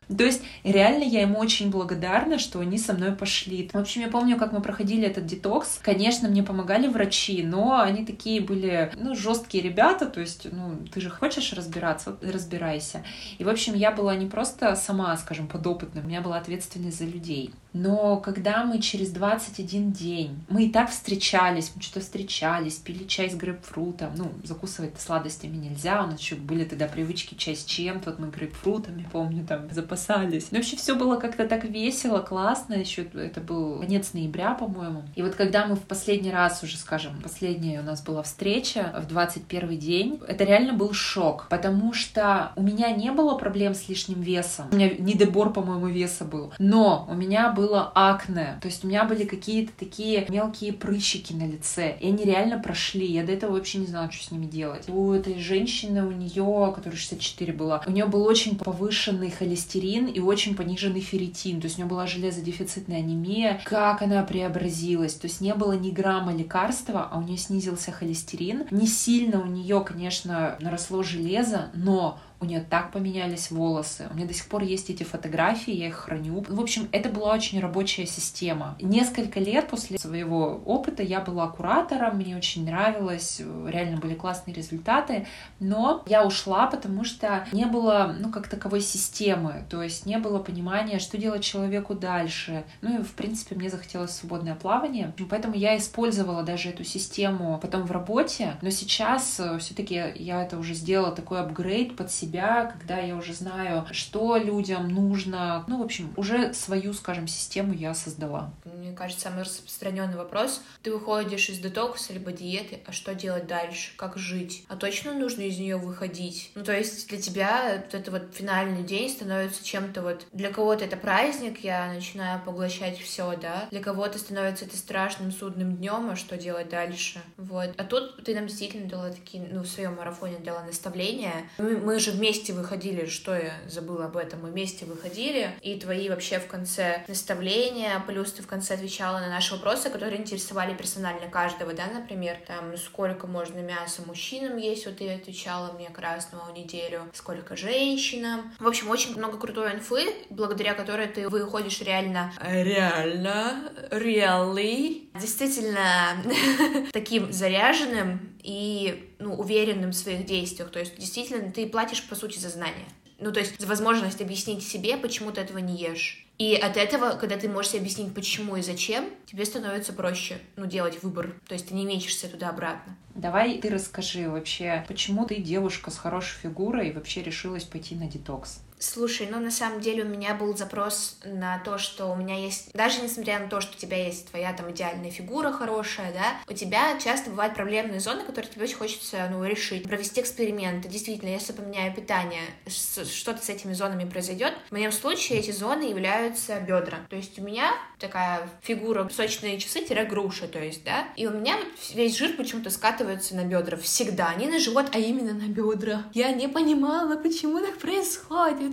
То 0.07 0.23
есть 0.23 0.41
реально 0.63 1.03
я 1.03 1.21
ему 1.21 1.39
очень 1.39 1.69
благодарна, 1.69 2.39
что 2.39 2.59
они 2.59 2.77
со 2.77 2.93
мной 2.93 3.13
пошли. 3.13 3.69
В 3.73 3.77
общем, 3.77 4.01
я 4.01 4.07
помню, 4.07 4.37
как 4.37 4.51
мы 4.51 4.61
проходили 4.61 5.07
этот 5.07 5.25
детокс. 5.25 5.79
Конечно, 5.81 6.29
мне 6.29 6.43
помогали 6.43 6.87
врачи, 6.87 7.43
но 7.43 7.79
они 7.79 8.05
такие 8.05 8.41
были, 8.41 8.91
ну, 8.95 9.15
жесткие 9.15 9.63
ребята, 9.63 10.05
то 10.05 10.19
есть, 10.19 10.47
ну, 10.51 10.77
ты 10.93 11.01
же 11.01 11.09
хочешь 11.09 11.53
разбираться, 11.53 12.17
разбирайся. 12.21 13.03
И, 13.37 13.43
в 13.43 13.49
общем, 13.49 13.73
я 13.73 13.91
была 13.91 14.15
не 14.15 14.25
просто 14.25 14.75
сама, 14.75 15.15
скажем, 15.17 15.47
подопытным, 15.47 16.05
у 16.05 16.07
меня 16.07 16.21
была 16.21 16.37
ответственность 16.37 16.97
за 16.97 17.05
людей. 17.05 17.51
Но 17.73 18.17
когда 18.17 18.63
мы 18.63 18.79
через 18.79 19.09
21 19.09 19.91
день, 19.91 20.45
мы 20.47 20.65
и 20.65 20.71
так 20.71 20.91
встречались, 20.91 21.71
мы 21.75 21.81
что-то 21.81 22.01
встречались, 22.01 22.75
пили 22.75 23.05
чай 23.05 23.31
с 23.31 23.35
грейпфрутом, 23.35 24.13
ну, 24.15 24.31
закусывать 24.43 25.01
сладостями 25.01 25.57
нельзя, 25.57 26.03
у 26.03 26.07
нас 26.07 26.19
еще 26.19 26.35
были 26.35 26.65
тогда 26.65 26.87
привычки 26.87 27.33
чай 27.33 27.55
с 27.55 27.65
чем-то, 27.65 28.11
вот 28.11 28.19
мы 28.19 28.29
грейпфрутами, 28.29 29.07
помню, 29.11 29.43
там, 29.45 29.67
запасались. 29.93 30.47
Но 30.51 30.57
вообще 30.57 30.75
все 30.75 30.95
было 30.95 31.17
как-то 31.17 31.47
так 31.47 31.63
весело, 31.65 32.19
классно, 32.19 32.75
еще 32.75 33.03
это 33.13 33.41
был 33.41 33.79
конец 33.79 34.13
ноября, 34.13 34.53
по-моему. 34.53 35.03
И 35.15 35.21
вот 35.21 35.35
когда 35.35 35.65
мы 35.65 35.75
в 35.75 35.81
последний 35.81 36.31
раз 36.31 36.63
уже, 36.63 36.77
скажем, 36.77 37.19
последняя 37.21 37.79
у 37.79 37.83
нас 37.83 38.01
была 38.01 38.23
встреча 38.23 38.93
в 39.01 39.07
21 39.07 39.79
день, 39.79 40.19
это 40.27 40.43
реально 40.43 40.73
был 40.73 40.93
шок, 40.93 41.47
потому 41.49 41.93
что 41.93 42.51
у 42.55 42.61
меня 42.61 42.91
не 42.91 43.11
было 43.11 43.35
проблем 43.35 43.73
с 43.73 43.89
лишним 43.89 44.21
весом, 44.21 44.67
у 44.71 44.75
меня 44.75 44.89
недобор, 44.97 45.51
по-моему, 45.51 45.87
веса 45.87 46.25
был, 46.25 46.53
но 46.59 47.07
у 47.09 47.15
меня 47.15 47.51
был 47.51 47.63
было 47.63 47.91
акне. 47.95 48.57
То 48.61 48.67
есть 48.67 48.83
у 48.83 48.87
меня 48.87 49.05
были 49.05 49.23
какие-то 49.23 49.71
такие 49.77 50.25
мелкие 50.29 50.73
прыщики 50.73 51.33
на 51.33 51.47
лице. 51.47 51.95
И 51.99 52.07
они 52.07 52.23
реально 52.23 52.59
прошли. 52.59 53.05
Я 53.05 53.23
до 53.23 53.31
этого 53.31 53.53
вообще 53.53 53.79
не 53.79 53.87
знала, 53.87 54.11
что 54.11 54.25
с 54.25 54.31
ними 54.31 54.45
делать. 54.45 54.89
У 54.89 55.13
этой 55.13 55.39
женщины, 55.39 56.05
у 56.05 56.11
нее, 56.11 56.73
которая 56.75 56.97
64 56.97 57.53
была, 57.53 57.81
у 57.87 57.91
нее 57.91 58.05
был 58.05 58.23
очень 58.25 58.57
повышенный 58.57 59.31
холестерин 59.31 59.82
и 59.83 60.19
очень 60.19 60.55
пониженный 60.55 61.01
ферритин. 61.01 61.61
То 61.61 61.65
есть 61.65 61.77
у 61.77 61.81
нее 61.81 61.89
была 61.89 62.07
железодефицитная 62.07 62.99
анемия. 62.99 63.61
Как 63.65 64.01
она 64.01 64.23
преобразилась. 64.23 65.15
То 65.15 65.27
есть 65.27 65.41
не 65.41 65.53
было 65.53 65.73
ни 65.73 65.91
грамма 65.91 66.33
лекарства, 66.33 67.09
а 67.11 67.19
у 67.19 67.21
нее 67.21 67.37
снизился 67.37 67.91
холестерин. 67.91 68.65
Не 68.71 68.87
сильно 68.87 69.41
у 69.41 69.45
нее, 69.45 69.81
конечно, 69.81 70.57
наросло 70.59 71.03
железо, 71.03 71.69
но 71.73 72.19
у 72.43 72.45
нее 72.45 72.59
так 72.59 72.91
поменялись 72.91 73.49
волосы. 73.51 74.07
У 74.11 74.15
меня 74.15 74.27
до 74.27 74.33
сих 74.33 74.47
пор 74.47 74.63
есть 74.63 74.89
эти 74.89 75.03
фотографии, 75.03 75.73
я 75.73 75.87
их 75.87 75.95
храню. 75.95 76.43
В 76.47 76.61
общем, 76.61 76.89
это 76.91 77.09
была 77.09 77.33
очень 77.33 77.59
рабочая 77.59 78.05
система. 78.05 78.75
Несколько 78.81 79.39
лет 79.39 79.67
после 79.69 79.97
своего 79.97 80.61
опыта 80.65 81.01
я 81.03 81.21
была 81.21 81.47
куратором, 81.47 82.17
мне 82.17 82.35
очень 82.35 82.65
нравилось, 82.65 83.41
реально 83.65 83.97
были 83.97 84.13
классные 84.13 84.53
результаты, 84.53 85.25
но 85.59 86.03
я 86.05 86.25
ушла, 86.25 86.67
потому 86.67 87.05
что 87.05 87.45
не 87.53 87.65
было, 87.65 88.15
ну, 88.19 88.29
как 88.29 88.47
таковой 88.47 88.81
системы, 88.81 89.65
то 89.69 89.81
есть 89.81 90.05
не 90.05 90.17
было 90.17 90.39
понимания, 90.39 90.99
что 90.99 91.17
делать 91.17 91.43
человеку 91.43 91.93
дальше. 91.93 92.65
Ну 92.81 92.99
и, 92.99 93.03
в 93.03 93.13
принципе, 93.13 93.55
мне 93.55 93.69
захотелось 93.69 94.11
свободное 94.11 94.55
плавание, 94.55 95.13
поэтому 95.29 95.55
я 95.55 95.77
использовала 95.77 96.43
даже 96.43 96.69
эту 96.69 96.83
систему 96.83 97.57
потом 97.61 97.83
в 97.83 97.91
работе, 97.91 98.55
но 98.61 98.69
сейчас 98.69 99.39
э, 99.39 99.57
все-таки 99.59 99.95
я 100.15 100.43
это 100.43 100.57
уже 100.57 100.73
сделала 100.73 101.15
такой 101.15 101.39
апгрейд 101.39 101.95
под 101.95 102.11
себя, 102.11 102.32
себя, 102.33 102.65
когда 102.65 102.99
я 102.99 103.15
уже 103.15 103.33
знаю, 103.33 103.85
что 103.91 104.37
людям 104.37 104.89
нужно. 104.89 105.63
Ну, 105.67 105.79
в 105.79 105.83
общем, 105.83 106.11
уже 106.17 106.53
свою, 106.53 106.93
скажем, 106.93 107.27
систему 107.27 107.73
я 107.73 107.93
создала. 107.93 108.51
Мне 108.65 108.91
кажется, 108.93 109.23
самый 109.23 109.43
распространенный 109.43 110.17
вопрос. 110.17 110.61
Ты 110.81 110.91
выходишь 110.91 111.49
из 111.49 111.59
детокса 111.59 112.11
либо 112.11 112.31
диеты, 112.31 112.79
а 112.87 112.91
что 112.91 113.13
делать 113.13 113.45
дальше? 113.45 113.91
Как 113.97 114.17
жить? 114.17 114.65
А 114.67 114.75
точно 114.75 115.13
нужно 115.13 115.41
из 115.41 115.59
нее 115.59 115.77
выходить? 115.77 116.51
Ну, 116.55 116.63
то 116.63 116.75
есть 116.75 117.07
для 117.07 117.21
тебя 117.21 117.83
вот 117.85 117.93
это 117.93 118.11
вот 118.11 118.33
финальный 118.33 118.83
день 118.83 119.09
становится 119.09 119.63
чем-то 119.63 120.01
вот... 120.01 120.25
Для 120.31 120.51
кого-то 120.51 120.85
это 120.85 120.97
праздник, 120.97 121.63
я 121.63 121.93
начинаю 121.93 122.41
поглощать 122.41 122.97
все, 122.99 123.37
да? 123.39 123.67
Для 123.69 123.81
кого-то 123.81 124.17
становится 124.17 124.65
это 124.65 124.75
страшным 124.75 125.31
судным 125.31 125.75
днем, 125.75 126.09
а 126.09 126.15
что 126.15 126.35
делать 126.35 126.69
дальше? 126.69 127.21
Вот. 127.37 127.73
А 127.77 127.83
тут 127.83 128.23
ты 128.23 128.33
нам 128.33 128.47
действительно 128.47 128.89
дала 128.89 129.11
такие, 129.11 129.47
ну, 129.51 129.61
в 129.61 129.67
своем 129.67 129.95
марафоне 129.95 130.39
дала 130.39 130.63
наставления. 130.63 131.33
Мы, 131.59 131.77
мы 131.77 131.99
же 131.99 132.11
вместе 132.11 132.22
выходили, 132.53 133.05
что 133.05 133.35
я 133.35 133.53
забыла 133.67 134.05
об 134.05 134.17
этом, 134.17 134.41
мы 134.41 134.51
вместе 134.51 134.85
выходили, 134.85 135.51
и 135.61 135.79
твои 135.79 136.09
вообще 136.09 136.39
в 136.39 136.47
конце 136.47 137.03
наставления, 137.07 138.01
плюс 138.07 138.31
ты 138.31 138.41
в 138.41 138.47
конце 138.47 138.75
отвечала 138.75 139.19
на 139.19 139.29
наши 139.29 139.53
вопросы, 139.53 139.89
которые 139.89 140.21
интересовали 140.21 140.73
персонально 140.73 141.27
каждого, 141.27 141.73
да, 141.73 141.87
например, 141.93 142.37
там, 142.47 142.77
сколько 142.77 143.27
можно 143.27 143.59
мяса 143.59 144.01
мужчинам 144.05 144.57
есть, 144.57 144.85
вот 144.85 144.97
ты 144.97 145.13
отвечала 145.13 145.73
мне 145.73 145.89
красного 145.89 146.51
в 146.51 146.57
неделю, 146.57 147.01
сколько 147.13 147.55
женщинам. 147.55 148.53
В 148.59 148.67
общем, 148.67 148.89
очень 148.89 149.17
много 149.17 149.37
крутой 149.37 149.73
инфы, 149.73 150.13
благодаря 150.29 150.73
которой 150.73 151.07
ты 151.07 151.27
выходишь 151.27 151.81
реально, 151.81 152.31
реально, 152.41 153.71
really, 153.91 155.07
действительно 155.19 156.23
таким 156.91 157.31
заряженным 157.31 158.35
и 158.41 159.13
ну, 159.19 159.35
уверенным 159.35 159.91
в 159.91 159.95
своих 159.95 160.25
действиях. 160.25 160.69
То 160.71 160.79
есть, 160.79 160.97
действительно, 160.97 161.51
ты 161.51 161.67
платишь, 161.67 162.03
по 162.03 162.15
сути, 162.15 162.39
за 162.39 162.49
знания. 162.49 162.87
Ну, 163.19 163.31
то 163.31 163.39
есть, 163.39 163.59
за 163.59 163.67
возможность 163.67 164.21
объяснить 164.21 164.67
себе, 164.67 164.97
почему 164.97 165.31
ты 165.31 165.41
этого 165.41 165.59
не 165.59 165.77
ешь. 165.77 166.25
И 166.39 166.55
от 166.55 166.77
этого, 166.77 167.11
когда 167.11 167.37
ты 167.37 167.47
можешь 167.47 167.71
себе 167.71 167.81
объяснить, 167.81 168.13
почему 168.13 168.57
и 168.57 168.61
зачем, 168.61 169.05
тебе 169.27 169.45
становится 169.45 169.93
проще, 169.93 170.39
ну, 170.55 170.65
делать 170.65 171.01
выбор. 171.03 171.35
То 171.47 171.53
есть 171.53 171.69
ты 171.69 171.75
не 171.75 171.85
мечешься 171.85 172.27
туда-обратно. 172.27 172.97
Давай 173.13 173.59
ты 173.59 173.69
расскажи 173.69 174.27
вообще, 174.29 174.83
почему 174.87 175.25
ты 175.25 175.35
девушка 175.35 175.91
с 175.91 175.97
хорошей 175.97 176.39
фигурой 176.41 176.91
вообще 176.91 177.21
решилась 177.21 177.63
пойти 177.63 177.95
на 177.95 178.07
детокс? 178.07 178.61
Слушай, 178.83 179.29
ну 179.31 179.39
на 179.39 179.49
самом 179.49 179.79
деле 179.79 180.03
у 180.03 180.07
меня 180.07 180.35
был 180.35 180.57
запрос 180.57 181.17
на 181.23 181.57
то, 181.59 181.77
что 181.77 182.07
у 182.07 182.15
меня 182.15 182.35
есть, 182.35 182.69
даже 182.73 183.01
несмотря 183.01 183.39
на 183.39 183.47
то, 183.47 183.61
что 183.61 183.77
у 183.77 183.79
тебя 183.79 184.05
есть 184.05 184.29
твоя 184.29 184.51
там 184.51 184.69
идеальная 184.71 185.09
фигура 185.09 185.53
хорошая, 185.53 186.11
да, 186.11 186.33
у 186.49 186.53
тебя 186.53 186.99
часто 186.99 187.29
бывают 187.29 187.55
проблемные 187.55 188.01
зоны, 188.01 188.23
которые 188.23 188.51
тебе 188.51 188.65
очень 188.65 188.75
хочется, 188.75 189.29
ну, 189.31 189.43
решить, 189.45 189.83
провести 189.83 190.19
эксперименты. 190.19 190.89
Действительно, 190.89 191.29
если 191.29 191.53
поменяю 191.53 191.95
питание, 191.95 192.41
что-то 192.67 193.41
с 193.41 193.47
этими 193.47 193.71
зонами 193.71 194.03
произойдет. 194.03 194.53
В 194.67 194.73
моем 194.73 194.91
случае 194.91 195.39
эти 195.39 195.51
зоны 195.51 195.83
являются 195.83 196.59
бедра. 196.59 196.99
То 197.09 197.15
есть 197.15 197.39
у 197.39 197.41
меня 197.41 197.71
такая 197.99 198.49
фигура 198.61 199.09
сочные 199.15 199.59
часы-груша, 199.59 200.49
то 200.49 200.59
есть, 200.59 200.83
да, 200.83 201.07
и 201.15 201.25
у 201.25 201.31
меня 201.31 201.55
весь 201.93 202.17
жир 202.17 202.35
почему-то 202.35 202.69
скатывается 202.69 203.33
на 203.35 203.45
бедра 203.45 203.77
всегда, 203.77 204.33
не 204.35 204.47
на 204.47 204.59
живот, 204.59 204.87
а 204.91 204.99
именно 204.99 205.33
на 205.33 205.47
бедра. 205.47 206.03
Я 206.13 206.33
не 206.33 206.49
понимала, 206.49 207.15
почему 207.15 207.61
так 207.61 207.77
происходит. 207.77 208.72